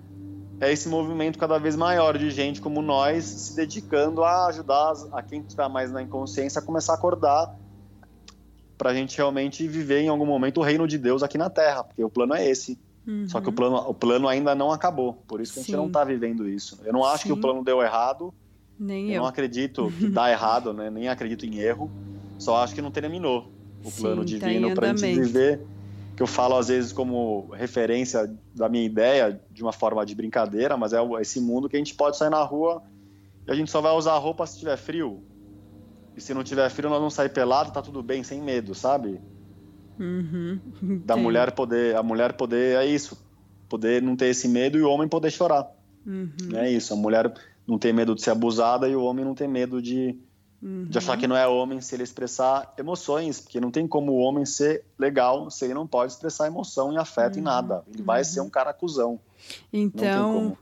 é 0.61 0.73
esse 0.73 0.88
movimento 0.88 1.38
cada 1.38 1.59
vez 1.59 1.77
maior 1.77 2.18
de 2.18 2.29
gente 2.31 2.61
como 2.61 2.83
nós 2.83 3.25
se 3.25 3.57
dedicando 3.57 4.25
a 4.25 4.49
ajudar 4.49 4.94
a 5.12 5.23
quem 5.23 5.42
está 5.46 5.68
mais 5.68 5.92
na 5.92 6.03
inconsciência 6.03 6.59
a 6.59 6.62
começar 6.62 6.94
a 6.94 6.96
acordar 6.96 7.57
para 8.81 8.93
a 8.93 8.95
gente 8.95 9.14
realmente 9.14 9.69
viver 9.69 10.01
em 10.01 10.09
algum 10.09 10.25
momento 10.25 10.57
o 10.59 10.62
reino 10.62 10.88
de 10.88 10.97
Deus 10.97 11.23
aqui 11.23 11.37
na 11.37 11.51
Terra, 11.51 11.85
porque 11.85 12.03
o 12.03 12.09
plano 12.09 12.33
é 12.33 12.49
esse. 12.49 12.79
Uhum. 13.07 13.29
Só 13.29 13.38
que 13.38 13.51
o 13.51 13.53
plano, 13.53 13.77
o 13.77 13.93
plano 13.93 14.27
ainda 14.27 14.55
não 14.55 14.73
acabou, 14.73 15.23
por 15.29 15.38
isso 15.38 15.53
que 15.53 15.59
Sim. 15.59 15.61
a 15.61 15.64
gente 15.66 15.77
não 15.77 15.87
está 15.88 16.03
vivendo 16.03 16.49
isso. 16.49 16.81
Eu 16.83 16.90
não 16.90 17.05
acho 17.05 17.25
Sim. 17.25 17.29
que 17.29 17.33
o 17.35 17.37
plano 17.37 17.62
deu 17.62 17.83
errado. 17.83 18.33
Nem 18.79 19.09
eu. 19.09 19.16
Eu 19.16 19.21
não 19.21 19.29
acredito 19.29 19.93
que 19.99 20.09
dá 20.09 20.31
errado, 20.31 20.73
né? 20.73 20.88
Nem 20.88 21.09
acredito 21.09 21.45
em 21.45 21.59
erro. 21.59 21.90
Só 22.38 22.57
acho 22.57 22.75
que 22.75 22.81
não 22.81 22.90
terminou 22.90 23.53
o 23.85 23.90
Sim, 23.90 24.01
plano 24.01 24.23
tá 24.23 24.27
divino 24.27 24.75
para 24.75 24.93
a 24.93 24.97
gente 24.97 25.21
viver. 25.21 25.61
Que 26.16 26.23
eu 26.23 26.27
falo 26.27 26.57
às 26.57 26.69
vezes 26.69 26.90
como 26.90 27.51
referência 27.53 28.35
da 28.55 28.66
minha 28.66 28.85
ideia, 28.85 29.38
de 29.51 29.62
uma 29.62 29.75
forma 29.75 30.07
de 30.07 30.14
brincadeira, 30.14 30.79
mas 30.79 30.95
é 30.95 30.99
esse 31.21 31.38
mundo 31.38 31.69
que 31.69 31.77
a 31.77 31.79
gente 31.79 31.95
pode 31.95 32.16
sair 32.16 32.31
na 32.31 32.43
rua 32.43 32.83
e 33.47 33.51
a 33.51 33.55
gente 33.55 33.71
só 33.71 33.83
vai 33.83 33.93
usar 33.93 34.16
roupa 34.16 34.47
se 34.47 34.59
tiver 34.59 34.79
frio. 34.79 35.23
E 36.16 36.20
se 36.20 36.35
não 36.35 36.42
tiver 36.42 36.68
filho, 36.70 36.88
nós 36.88 36.99
vamos 36.99 37.14
sair 37.14 37.29
pelado, 37.29 37.73
tá 37.73 37.83
tudo 37.83 38.03
bem, 38.03 38.23
sem 38.23 38.40
medo, 38.40 38.75
sabe? 38.75 39.20
Uhum, 39.99 40.59
da 41.05 41.16
mulher 41.16 41.53
poder, 41.53 41.94
a 41.94 42.03
mulher 42.03 42.33
poder, 42.33 42.77
é 42.77 42.87
isso, 42.87 43.23
poder 43.68 44.01
não 44.03 44.16
ter 44.16 44.27
esse 44.27 44.49
medo 44.49 44.79
e 44.79 44.83
o 44.83 44.88
homem 44.88 45.07
poder 45.07 45.31
chorar. 45.31 45.70
Uhum. 46.07 46.31
É 46.55 46.70
isso, 46.70 46.94
a 46.94 46.96
mulher 46.96 47.33
não 47.66 47.79
tem 47.79 47.92
medo 47.92 48.14
de 48.14 48.23
ser 48.23 48.31
abusada 48.31 48.88
e 48.88 48.96
o 48.96 49.03
homem 49.03 49.25
não 49.25 49.35
tem 49.35 49.46
medo 49.46 49.81
de, 49.83 50.18
uhum. 50.62 50.87
de 50.88 50.99
achar 50.99 51.18
que 51.18 51.27
não 51.27 51.37
é 51.37 51.46
homem 51.46 51.81
se 51.81 51.94
ele 51.94 52.03
expressar 52.03 52.73
emoções, 52.79 53.40
porque 53.40 53.61
não 53.61 53.70
tem 53.70 53.87
como 53.87 54.12
o 54.12 54.18
homem 54.18 54.46
ser 54.46 54.85
legal 54.99 55.51
se 55.51 55.66
ele 55.66 55.75
não 55.75 55.87
pode 55.87 56.12
expressar 56.12 56.46
emoção 56.46 56.92
e 56.92 56.96
afeto 56.96 57.38
em 57.38 57.42
nada. 57.42 57.85
Ele 57.92 58.03
vai 58.03 58.25
ser 58.25 58.40
um 58.40 58.49
cara 58.49 58.73
cuzão. 58.73 59.20
Então, 59.70 60.57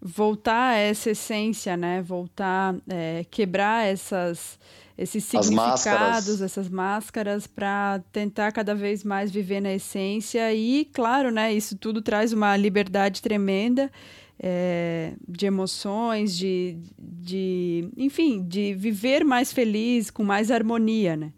voltar 0.00 0.72
a 0.72 0.76
essa 0.76 1.10
essência, 1.10 1.76
né? 1.76 2.02
Voltar, 2.02 2.74
é, 2.88 3.24
quebrar 3.30 3.86
essas 3.86 4.58
esses 5.02 5.24
significados, 5.24 5.84
máscaras. 5.84 6.40
essas 6.40 6.68
máscaras, 6.68 7.46
para 7.46 8.00
tentar 8.12 8.52
cada 8.52 8.74
vez 8.74 9.02
mais 9.02 9.30
viver 9.30 9.60
na 9.60 9.72
essência. 9.72 10.52
E, 10.54 10.84
claro, 10.92 11.30
né, 11.30 11.52
isso 11.52 11.76
tudo 11.76 12.00
traz 12.00 12.32
uma 12.32 12.56
liberdade 12.56 13.20
tremenda 13.20 13.90
é, 14.38 15.12
de 15.28 15.46
emoções, 15.46 16.36
de, 16.36 16.76
de, 16.98 17.88
enfim, 17.96 18.42
de 18.42 18.74
viver 18.74 19.24
mais 19.24 19.52
feliz, 19.52 20.10
com 20.10 20.24
mais 20.24 20.50
harmonia, 20.50 21.16
né? 21.16 21.32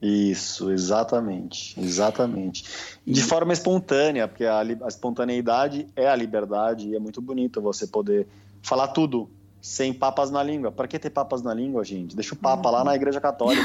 Isso, 0.00 0.70
exatamente, 0.70 1.78
exatamente. 1.80 2.64
De 3.04 3.22
forma 3.22 3.52
espontânea, 3.52 4.28
porque 4.28 4.44
a, 4.44 4.60
a 4.60 4.88
espontaneidade 4.88 5.88
é 5.96 6.06
a 6.06 6.14
liberdade 6.14 6.88
e 6.88 6.94
é 6.94 6.98
muito 6.98 7.20
bonito 7.20 7.60
você 7.60 7.86
poder 7.86 8.26
falar 8.62 8.88
tudo, 8.88 9.28
sem 9.60 9.92
papas 9.92 10.30
na 10.30 10.42
língua. 10.42 10.70
Para 10.70 10.86
que 10.86 10.98
ter 10.98 11.10
papas 11.10 11.42
na 11.42 11.52
língua, 11.52 11.84
gente? 11.84 12.14
Deixa 12.14 12.34
o 12.34 12.38
Papa 12.38 12.70
lá 12.70 12.84
na 12.84 12.94
Igreja 12.94 13.20
Católica, 13.20 13.62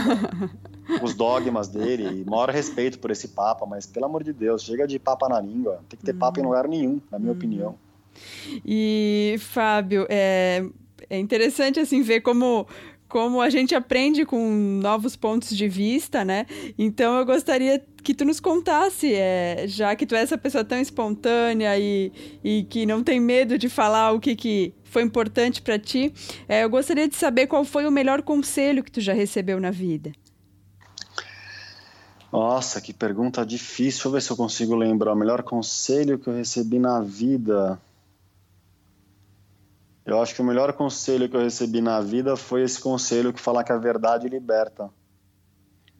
os 1.01 1.13
dogmas 1.13 1.67
dele, 1.67 2.21
e 2.21 2.29
maior 2.29 2.49
respeito 2.49 2.99
por 2.99 3.11
esse 3.11 3.29
Papa, 3.29 3.65
mas 3.65 3.85
pelo 3.85 4.05
amor 4.05 4.23
de 4.23 4.33
Deus, 4.33 4.63
chega 4.63 4.87
de 4.87 4.97
papa 4.97 5.29
na 5.29 5.39
língua. 5.39 5.79
Tem 5.89 5.97
que 5.99 6.05
ter 6.05 6.13
papa 6.13 6.39
em 6.39 6.43
lugar 6.43 6.67
nenhum, 6.67 6.99
na 7.11 7.19
minha 7.19 7.31
opinião. 7.31 7.75
E, 8.65 9.35
Fábio, 9.39 10.05
é, 10.09 10.65
é 11.09 11.19
interessante 11.19 11.79
assim 11.79 12.01
ver 12.01 12.21
como 12.21 12.67
como 13.11 13.41
a 13.41 13.49
gente 13.49 13.75
aprende 13.75 14.25
com 14.25 14.79
novos 14.81 15.17
pontos 15.17 15.55
de 15.55 15.67
vista, 15.67 16.23
né? 16.23 16.45
Então 16.77 17.17
eu 17.19 17.25
gostaria 17.25 17.83
que 18.01 18.13
tu 18.13 18.23
nos 18.23 18.39
contasse, 18.39 19.13
é, 19.13 19.65
já 19.67 19.93
que 19.97 20.05
tu 20.05 20.15
é 20.15 20.21
essa 20.21 20.37
pessoa 20.37 20.63
tão 20.63 20.79
espontânea 20.79 21.77
e, 21.77 22.11
e 22.41 22.63
que 22.63 22.85
não 22.85 23.03
tem 23.03 23.19
medo 23.19 23.57
de 23.57 23.67
falar 23.67 24.13
o 24.13 24.19
que, 24.19 24.33
que 24.33 24.73
foi 24.91 25.03
importante 25.03 25.61
para 25.61 25.79
ti, 25.79 26.13
é, 26.49 26.65
eu 26.65 26.69
gostaria 26.69 27.07
de 27.07 27.15
saber 27.15 27.47
qual 27.47 27.63
foi 27.63 27.87
o 27.87 27.91
melhor 27.91 28.21
conselho 28.21 28.83
que 28.83 28.91
tu 28.91 28.99
já 28.99 29.13
recebeu 29.13 29.57
na 29.57 29.71
vida. 29.71 30.11
Nossa, 32.29 32.81
que 32.81 32.91
pergunta 32.93 33.45
difícil. 33.45 33.83
Deixa 33.85 34.07
eu 34.07 34.11
ver 34.11 34.21
se 34.21 34.29
eu 34.31 34.35
consigo 34.35 34.75
lembrar. 34.75 35.13
O 35.13 35.15
melhor 35.15 35.43
conselho 35.43 36.19
que 36.19 36.27
eu 36.27 36.33
recebi 36.33 36.77
na 36.77 36.99
vida. 36.99 37.79
Eu 40.05 40.21
acho 40.21 40.35
que 40.35 40.41
o 40.41 40.45
melhor 40.45 40.73
conselho 40.73 41.29
que 41.29 41.37
eu 41.37 41.41
recebi 41.41 41.79
na 41.79 42.01
vida 42.01 42.35
foi 42.35 42.61
esse 42.61 42.79
conselho 42.79 43.31
que 43.31 43.39
fala 43.39 43.63
que 43.63 43.71
a 43.71 43.77
verdade 43.77 44.27
liberta. 44.27 44.89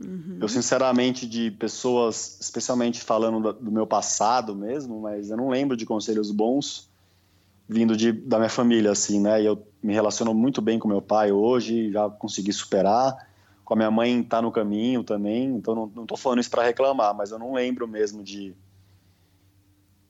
Uhum. 0.04 0.38
Eu, 0.42 0.50
sinceramente, 0.50 1.26
de 1.26 1.50
pessoas, 1.52 2.38
especialmente 2.42 3.00
falando 3.00 3.54
do 3.54 3.72
meu 3.72 3.88
passado 3.88 4.54
mesmo, 4.54 5.00
mas 5.00 5.30
eu 5.30 5.38
não 5.38 5.48
lembro 5.48 5.78
de 5.78 5.86
conselhos 5.86 6.30
bons 6.30 6.91
vindo 7.72 7.96
de, 7.96 8.12
da 8.12 8.38
minha 8.38 8.50
família, 8.50 8.92
assim, 8.92 9.22
né? 9.22 9.42
E 9.42 9.46
eu 9.46 9.66
me 9.82 9.94
relaciono 9.94 10.34
muito 10.34 10.62
bem 10.62 10.78
com 10.78 10.90
meu 10.90 11.02
pai 11.02 11.32
hoje, 11.32 11.90
já 11.90 12.10
consegui 12.10 12.52
superar. 12.52 13.16
Com 13.64 13.74
a 13.76 13.78
minha 13.78 13.90
mãe 13.90 14.22
tá 14.22 14.42
no 14.42 14.52
caminho 14.52 15.06
também, 15.06 15.46
então 15.56 15.74
não, 15.74 15.92
não 15.96 16.06
tô 16.06 16.18
falando 16.18 16.40
isso 16.40 16.50
para 16.52 16.64
reclamar, 16.64 17.16
mas 17.16 17.32
eu 17.32 17.40
não 17.40 17.54
lembro 17.54 17.88
mesmo 17.88 18.22
de 18.22 18.54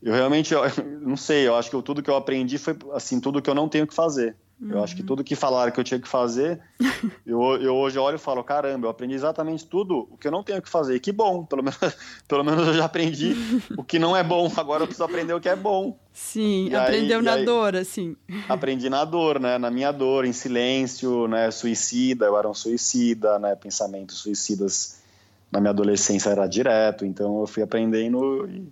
eu 0.01 0.13
realmente, 0.13 0.51
eu, 0.51 0.61
não 0.99 1.15
sei, 1.15 1.47
eu 1.47 1.55
acho 1.55 1.69
que 1.69 1.75
eu, 1.75 1.83
tudo 1.83 2.01
que 2.01 2.09
eu 2.09 2.15
aprendi 2.15 2.57
foi, 2.57 2.75
assim, 2.93 3.19
tudo 3.19 3.39
que 3.41 3.49
eu 3.49 3.53
não 3.53 3.69
tenho 3.69 3.85
que 3.85 3.93
fazer. 3.93 4.35
Uhum. 4.61 4.71
Eu 4.73 4.83
acho 4.83 4.95
que 4.95 5.01
uhum. 5.01 5.07
tudo 5.07 5.23
que 5.23 5.35
falaram 5.35 5.71
que 5.71 5.79
eu 5.79 5.83
tinha 5.83 5.99
que 5.99 6.07
fazer, 6.07 6.61
eu, 7.25 7.41
eu 7.55 7.75
hoje 7.75 7.97
olho 7.97 8.15
e 8.15 8.19
falo, 8.19 8.43
caramba, 8.43 8.85
eu 8.85 8.91
aprendi 8.91 9.15
exatamente 9.15 9.65
tudo 9.65 10.07
o 10.11 10.17
que 10.17 10.27
eu 10.27 10.31
não 10.31 10.43
tenho 10.43 10.61
que 10.61 10.69
fazer. 10.69 10.95
E 10.95 10.99
que 10.99 11.11
bom, 11.11 11.43
pelo 11.43 11.63
menos, 11.63 11.79
pelo 12.27 12.43
menos 12.43 12.67
eu 12.67 12.73
já 12.75 12.85
aprendi 12.85 13.35
o 13.75 13.83
que 13.83 13.97
não 13.97 14.15
é 14.15 14.23
bom, 14.23 14.51
agora 14.55 14.83
eu 14.83 14.87
preciso 14.87 15.03
aprender 15.03 15.33
o 15.33 15.41
que 15.41 15.49
é 15.49 15.55
bom. 15.55 15.97
Sim, 16.13 16.67
e 16.69 16.75
aprendeu 16.75 17.19
aí, 17.19 17.25
na 17.25 17.33
aí, 17.33 17.45
dor, 17.45 17.75
assim. 17.75 18.15
Aprendi 18.47 18.89
na 18.89 19.03
dor, 19.03 19.39
né, 19.39 19.57
na 19.57 19.71
minha 19.71 19.91
dor, 19.91 20.25
em 20.25 20.33
silêncio, 20.33 21.27
né, 21.27 21.49
suicida, 21.49 22.25
eu 22.25 22.37
era 22.37 22.47
um 22.47 22.53
suicida, 22.53 23.39
né, 23.39 23.55
pensamentos 23.55 24.17
suicidas 24.17 25.01
na 25.51 25.59
minha 25.59 25.71
adolescência 25.71 26.29
era 26.29 26.47
direto, 26.47 27.05
então 27.05 27.41
eu 27.41 27.47
fui 27.47 27.63
aprendendo 27.63 28.47
e 28.47 28.71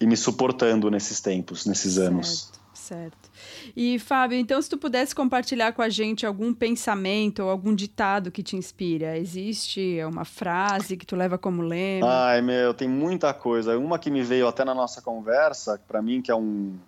e 0.00 0.06
me 0.06 0.16
suportando 0.16 0.90
nesses 0.90 1.20
tempos, 1.20 1.66
nesses 1.66 1.94
certo, 1.94 2.08
anos. 2.08 2.52
Certo. 2.72 3.29
E 3.76 3.98
Fábio, 3.98 4.38
então 4.38 4.60
se 4.60 4.68
tu 4.68 4.78
pudesse 4.78 5.14
compartilhar 5.14 5.72
com 5.72 5.82
a 5.82 5.88
gente 5.88 6.26
algum 6.26 6.52
pensamento 6.52 7.42
ou 7.42 7.50
algum 7.50 7.74
ditado 7.74 8.30
que 8.30 8.42
te 8.42 8.56
inspira, 8.56 9.18
existe 9.18 9.98
uma 10.04 10.24
frase 10.24 10.96
que 10.96 11.06
tu 11.06 11.16
leva 11.16 11.38
como 11.38 11.62
lema? 11.62 12.06
Ai, 12.26 12.42
meu, 12.42 12.74
tem 12.74 12.88
muita 12.88 13.32
coisa. 13.32 13.78
Uma 13.78 13.98
que 13.98 14.10
me 14.10 14.22
veio 14.22 14.46
até 14.48 14.64
na 14.64 14.74
nossa 14.74 15.00
conversa, 15.00 15.80
para 15.86 16.00
mim 16.02 16.20
que 16.22 16.30
é 16.30 16.34
um 16.34 16.78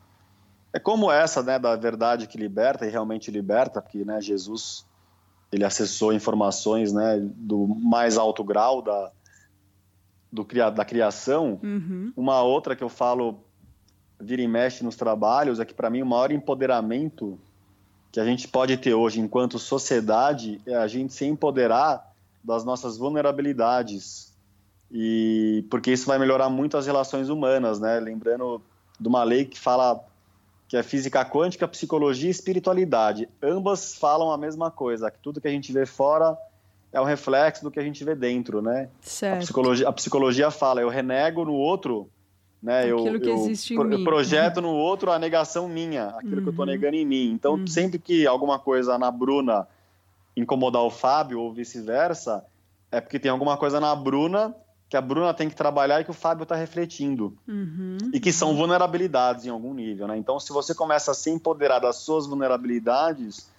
é 0.74 0.78
como 0.78 1.12
essa, 1.12 1.42
né, 1.42 1.58
da 1.58 1.76
verdade 1.76 2.26
que 2.26 2.38
liberta 2.38 2.86
e 2.86 2.90
realmente 2.90 3.30
liberta, 3.30 3.82
porque, 3.82 4.04
né, 4.04 4.20
Jesus 4.22 4.86
ele 5.52 5.64
acessou 5.64 6.14
informações, 6.14 6.94
né, 6.94 7.20
do 7.20 7.66
mais 7.66 8.16
alto 8.16 8.42
grau 8.42 8.80
da 8.80 9.12
do, 10.32 10.46
da 10.74 10.82
criação, 10.82 11.60
uhum. 11.62 12.10
uma 12.16 12.42
outra 12.42 12.74
que 12.74 12.82
eu 12.82 12.88
falo 12.88 13.44
vira 14.22 14.40
e 14.40 14.48
mexe 14.48 14.84
nos 14.84 14.96
trabalhos 14.96 15.60
é 15.60 15.64
que 15.64 15.74
para 15.74 15.90
mim 15.90 16.02
o 16.02 16.06
maior 16.06 16.30
empoderamento 16.30 17.38
que 18.10 18.20
a 18.20 18.24
gente 18.24 18.46
pode 18.46 18.76
ter 18.76 18.94
hoje 18.94 19.20
enquanto 19.20 19.58
sociedade 19.58 20.60
é 20.66 20.74
a 20.76 20.86
gente 20.86 21.12
se 21.12 21.24
empoderar 21.24 22.12
das 22.44 22.64
nossas 22.64 22.96
vulnerabilidades 22.96 24.32
e 24.90 25.64
porque 25.70 25.90
isso 25.90 26.06
vai 26.06 26.18
melhorar 26.18 26.50
muito 26.50 26.76
as 26.76 26.86
relações 26.86 27.28
humanas, 27.30 27.80
né? 27.80 27.98
Lembrando 27.98 28.60
de 29.00 29.08
uma 29.08 29.24
lei 29.24 29.46
que 29.46 29.58
fala 29.58 30.04
que 30.68 30.76
é 30.76 30.82
física 30.82 31.24
quântica, 31.24 31.66
psicologia 31.66 32.28
e 32.28 32.30
espiritualidade. 32.30 33.28
Ambas 33.42 33.94
falam 33.94 34.30
a 34.30 34.38
mesma 34.38 34.70
coisa, 34.70 35.10
que 35.10 35.18
tudo 35.18 35.40
que 35.40 35.48
a 35.48 35.50
gente 35.50 35.72
vê 35.72 35.86
fora 35.86 36.36
é 36.92 37.00
um 37.00 37.04
reflexo 37.04 37.64
do 37.64 37.70
que 37.70 37.80
a 37.80 37.82
gente 37.82 38.04
vê 38.04 38.14
dentro, 38.14 38.60
né? 38.60 38.88
Certo. 39.00 39.36
A 39.36 39.40
psicologia, 39.40 39.88
a 39.88 39.92
psicologia 39.92 40.50
fala, 40.50 40.82
eu 40.82 40.90
renego 40.90 41.44
no 41.44 41.54
outro, 41.54 42.08
né? 42.62 42.82
Aquilo 42.82 43.16
eu, 43.16 43.20
que 43.20 43.28
eu, 43.28 43.34
existe 43.34 43.74
pro, 43.74 43.92
em 43.92 43.98
mim. 43.98 44.04
projeto 44.04 44.60
no 44.60 44.70
outro 44.70 45.10
a 45.10 45.18
negação 45.18 45.68
minha, 45.68 46.08
aquilo 46.08 46.36
uhum. 46.36 46.42
que 46.42 46.48
eu 46.50 46.54
tô 46.54 46.62
uhum. 46.62 46.68
negando 46.68 46.96
em 46.96 47.04
mim. 47.04 47.30
Então, 47.32 47.54
uhum. 47.54 47.66
sempre 47.66 47.98
que 47.98 48.26
alguma 48.26 48.58
coisa 48.58 48.96
na 48.98 49.10
Bruna 49.10 49.66
incomodar 50.36 50.82
o 50.82 50.90
Fábio 50.90 51.40
ou 51.40 51.52
vice-versa, 51.52 52.44
é 52.90 53.00
porque 53.00 53.18
tem 53.18 53.30
alguma 53.30 53.56
coisa 53.56 53.80
na 53.80 53.94
Bruna 53.94 54.54
que 54.88 54.96
a 54.96 55.00
Bruna 55.00 55.32
tem 55.32 55.48
que 55.48 55.56
trabalhar 55.56 56.00
e 56.00 56.04
que 56.04 56.10
o 56.10 56.14
Fábio 56.14 56.42
está 56.42 56.54
refletindo. 56.54 57.36
Uhum. 57.48 57.96
E 58.12 58.20
que 58.20 58.30
são 58.30 58.54
vulnerabilidades 58.54 59.46
em 59.46 59.48
algum 59.48 59.72
nível, 59.72 60.06
né? 60.06 60.18
Então, 60.18 60.38
se 60.38 60.52
você 60.52 60.74
começa 60.74 61.10
a 61.10 61.14
se 61.14 61.30
empoderar 61.30 61.78
das 61.78 61.96
suas 61.96 62.26
vulnerabilidades 62.26 63.50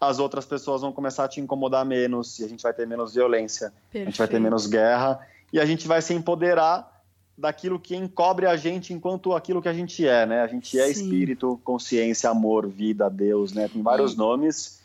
as 0.00 0.18
outras 0.18 0.46
pessoas 0.46 0.80
vão 0.80 0.92
começar 0.92 1.24
a 1.24 1.28
te 1.28 1.40
incomodar 1.40 1.84
menos 1.84 2.38
e 2.38 2.44
a 2.44 2.48
gente 2.48 2.62
vai 2.62 2.72
ter 2.72 2.86
menos 2.86 3.12
violência, 3.14 3.70
Perfeito. 3.92 4.02
a 4.02 4.10
gente 4.10 4.18
vai 4.18 4.28
ter 4.28 4.40
menos 4.40 4.66
guerra 4.66 5.20
e 5.52 5.60
a 5.60 5.66
gente 5.66 5.86
vai 5.86 6.00
se 6.00 6.14
empoderar 6.14 6.99
daquilo 7.40 7.80
que 7.80 7.96
encobre 7.96 8.46
a 8.46 8.56
gente 8.56 8.92
enquanto 8.92 9.32
aquilo 9.32 9.62
que 9.62 9.68
a 9.68 9.72
gente 9.72 10.06
é, 10.06 10.26
né? 10.26 10.42
A 10.42 10.46
gente 10.46 10.78
é 10.78 10.86
Sim. 10.86 10.92
espírito, 10.92 11.60
consciência, 11.64 12.28
amor, 12.30 12.68
vida, 12.68 13.08
Deus, 13.08 13.52
né? 13.52 13.68
Tem 13.68 13.82
vários 13.82 14.14
nomes 14.14 14.80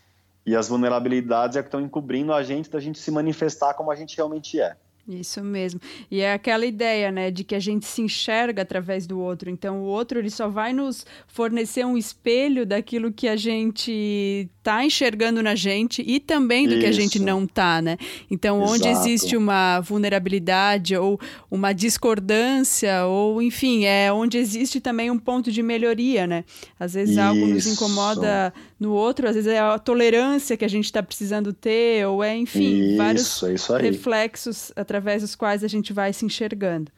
e 0.46 0.56
as 0.56 0.68
vulnerabilidades 0.70 1.58
é 1.58 1.62
que 1.62 1.68
estão 1.68 1.82
encobrindo 1.82 2.32
a 2.32 2.44
gente 2.44 2.70
da 2.70 2.80
gente 2.80 3.00
se 3.00 3.12
manifestar 3.12 3.74
como 3.74 3.92
a 3.92 3.96
gente 3.96 4.16
realmente 4.16 4.60
é. 4.60 4.76
Isso 5.08 5.44
mesmo. 5.44 5.80
E 6.10 6.22
é 6.22 6.34
aquela 6.34 6.66
ideia, 6.66 7.12
né, 7.12 7.30
de 7.30 7.44
que 7.44 7.54
a 7.54 7.60
gente 7.60 7.86
se 7.86 8.02
enxerga 8.02 8.64
através 8.64 9.06
do 9.06 9.20
outro. 9.20 9.50
Então, 9.50 9.82
o 9.82 9.86
outro 9.86 10.18
ele 10.18 10.32
só 10.32 10.48
vai 10.48 10.74
nos 10.74 11.06
fornecer 11.28 11.86
um 11.86 11.96
espelho 11.96 12.66
daquilo 12.66 13.12
que 13.12 13.28
a 13.28 13.36
gente 13.36 14.50
está 14.66 14.84
enxergando 14.84 15.44
na 15.44 15.54
gente 15.54 16.04
e 16.06 16.20
também 16.20 16.68
do 16.68 16.74
Isso. 16.74 16.82
que 16.82 16.88
a 16.88 16.92
gente 16.92 17.20
não 17.20 17.44
está, 17.44 17.80
né? 17.84 17.98
Então, 18.32 18.58
Exato. 18.58 18.74
onde 18.74 18.88
existe 18.88 19.38
uma 19.38 19.80
vulnerabilidade 19.80 20.98
ou 20.98 21.20
uma 21.52 21.72
discordância 21.72 23.06
ou, 23.06 23.40
enfim, 23.44 23.86
é 23.86 24.12
onde 24.12 24.40
existe 24.40 24.82
também 24.82 25.12
um 25.12 25.20
ponto 25.20 25.52
de 25.52 25.62
melhoria, 25.62 26.26
né? 26.26 26.44
Às 26.80 26.96
vezes 26.96 27.12
Isso. 27.12 27.22
algo 27.22 27.46
nos 27.46 27.68
incomoda 27.68 28.52
no 28.80 28.92
outro, 28.92 29.28
às 29.28 29.36
vezes 29.36 29.52
é 29.52 29.60
a 29.60 29.78
tolerância 29.78 30.58
que 30.58 30.66
a 30.66 30.70
gente 30.70 30.86
está 30.86 31.04
precisando 31.04 31.54
ter 31.54 32.08
ou 32.08 32.24
é, 32.24 32.36
enfim, 32.36 32.90
Isso, 32.90 32.98
vários 32.98 33.70
é 33.70 33.78
reflexos 33.78 34.72
através 34.76 35.22
dos 35.22 35.36
quais 35.36 35.64
a 35.64 35.68
gente 35.68 35.94
vai 35.94 36.12
se 36.12 36.26
enxergando. 36.26 36.92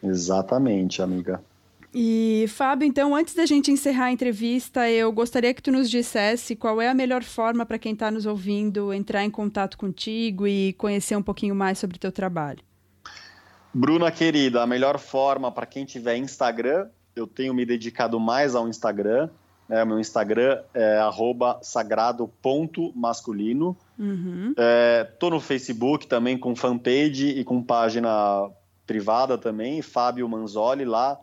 Exatamente, 0.00 1.02
amiga. 1.02 1.42
E, 1.92 2.46
Fábio, 2.48 2.86
então, 2.86 3.14
antes 3.14 3.34
da 3.34 3.44
gente 3.46 3.70
encerrar 3.70 4.06
a 4.06 4.12
entrevista, 4.12 4.90
eu 4.90 5.10
gostaria 5.10 5.54
que 5.54 5.62
tu 5.62 5.72
nos 5.72 5.88
dissesse 5.88 6.54
qual 6.54 6.82
é 6.82 6.88
a 6.88 6.94
melhor 6.94 7.22
forma 7.22 7.64
para 7.64 7.78
quem 7.78 7.94
está 7.94 8.10
nos 8.10 8.26
ouvindo 8.26 8.92
entrar 8.92 9.24
em 9.24 9.30
contato 9.30 9.78
contigo 9.78 10.46
e 10.46 10.74
conhecer 10.74 11.16
um 11.16 11.22
pouquinho 11.22 11.54
mais 11.54 11.78
sobre 11.78 11.96
o 11.96 12.00
teu 12.00 12.12
trabalho. 12.12 12.58
Bruna, 13.72 14.10
querida, 14.10 14.62
a 14.62 14.66
melhor 14.66 14.98
forma 14.98 15.50
para 15.50 15.64
quem 15.64 15.86
tiver 15.86 16.18
Instagram, 16.18 16.88
eu 17.16 17.26
tenho 17.26 17.54
me 17.54 17.64
dedicado 17.64 18.20
mais 18.20 18.54
ao 18.54 18.68
Instagram. 18.68 19.30
Né? 19.66 19.82
Meu 19.84 19.98
Instagram 19.98 20.60
é 20.74 21.00
sagrado.masculino. 21.62 23.74
Uhum. 23.98 24.52
É, 24.56 25.04
tô 25.18 25.30
no 25.30 25.40
Facebook 25.40 26.06
também 26.06 26.36
com 26.36 26.54
fanpage 26.54 27.28
e 27.28 27.42
com 27.44 27.62
página 27.62 28.50
privada 28.86 29.38
também, 29.38 29.80
Fábio 29.82 30.28
Manzoli 30.28 30.84
lá 30.84 31.18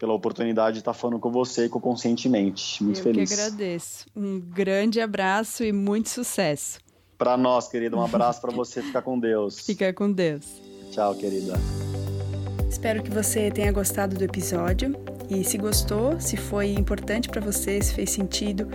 pela 0.00 0.14
oportunidade 0.14 0.76
de 0.76 0.78
estar 0.78 0.94
falando 0.94 1.20
com 1.20 1.30
você 1.30 1.66
e 1.66 1.68
com 1.68 1.78
Conscientemente. 1.78 2.82
Muito 2.82 3.00
Eu 3.00 3.04
feliz. 3.04 3.30
Eu 3.30 3.36
que 3.36 3.42
agradeço. 3.42 4.06
Um 4.16 4.40
grande 4.40 4.98
abraço 4.98 5.62
e 5.62 5.72
muito 5.72 6.08
sucesso. 6.08 6.80
Para 7.18 7.36
nós, 7.36 7.68
querida, 7.68 7.94
um 7.98 8.02
abraço 8.02 8.40
para 8.40 8.50
você. 8.50 8.80
Fica 8.80 9.02
com 9.02 9.20
Deus. 9.20 9.60
Fica 9.66 9.92
com 9.92 10.10
Deus. 10.10 10.46
Tchau, 10.90 11.14
querida. 11.14 11.52
Espero 12.66 13.02
que 13.02 13.10
você 13.10 13.50
tenha 13.50 13.70
gostado 13.70 14.16
do 14.16 14.24
episódio. 14.24 14.96
E 15.30 15.44
se 15.44 15.56
gostou, 15.56 16.20
se 16.20 16.36
foi 16.36 16.72
importante 16.72 17.28
para 17.28 17.40
você, 17.40 17.80
se 17.80 17.94
fez 17.94 18.10
sentido, 18.10 18.68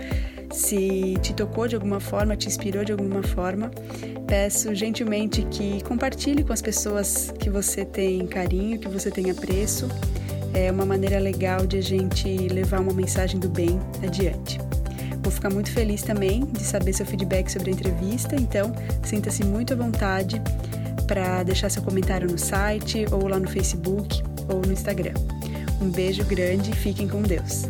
se 0.50 1.14
te 1.20 1.34
tocou 1.34 1.68
de 1.68 1.74
alguma 1.74 2.00
forma, 2.00 2.34
te 2.34 2.48
inspirou 2.48 2.82
de 2.82 2.92
alguma 2.92 3.22
forma, 3.22 3.70
peço 4.26 4.74
gentilmente 4.74 5.42
que 5.50 5.84
compartilhe 5.84 6.42
com 6.42 6.54
as 6.54 6.62
pessoas 6.62 7.30
que 7.38 7.50
você 7.50 7.84
tem 7.84 8.26
carinho, 8.26 8.78
que 8.78 8.88
você 8.88 9.10
tem 9.10 9.30
apreço 9.30 9.86
é 10.56 10.72
uma 10.72 10.86
maneira 10.86 11.18
legal 11.18 11.66
de 11.66 11.76
a 11.76 11.82
gente 11.82 12.48
levar 12.48 12.80
uma 12.80 12.94
mensagem 12.94 13.38
do 13.38 13.48
bem 13.48 13.78
adiante. 14.02 14.58
Vou 15.22 15.30
ficar 15.30 15.50
muito 15.50 15.70
feliz 15.70 16.02
também 16.02 16.46
de 16.46 16.62
saber 16.62 16.94
seu 16.94 17.04
feedback 17.04 17.50
sobre 17.50 17.70
a 17.70 17.74
entrevista, 17.74 18.36
então 18.36 18.72
sinta-se 19.04 19.44
muito 19.44 19.74
à 19.74 19.76
vontade 19.76 20.40
para 21.06 21.42
deixar 21.42 21.68
seu 21.68 21.82
comentário 21.82 22.30
no 22.30 22.38
site 22.38 23.04
ou 23.12 23.28
lá 23.28 23.38
no 23.38 23.48
Facebook 23.48 24.22
ou 24.48 24.62
no 24.62 24.72
Instagram. 24.72 25.12
Um 25.80 25.90
beijo 25.90 26.24
grande 26.24 26.70
e 26.70 26.74
fiquem 26.74 27.06
com 27.06 27.22
Deus. 27.22 27.64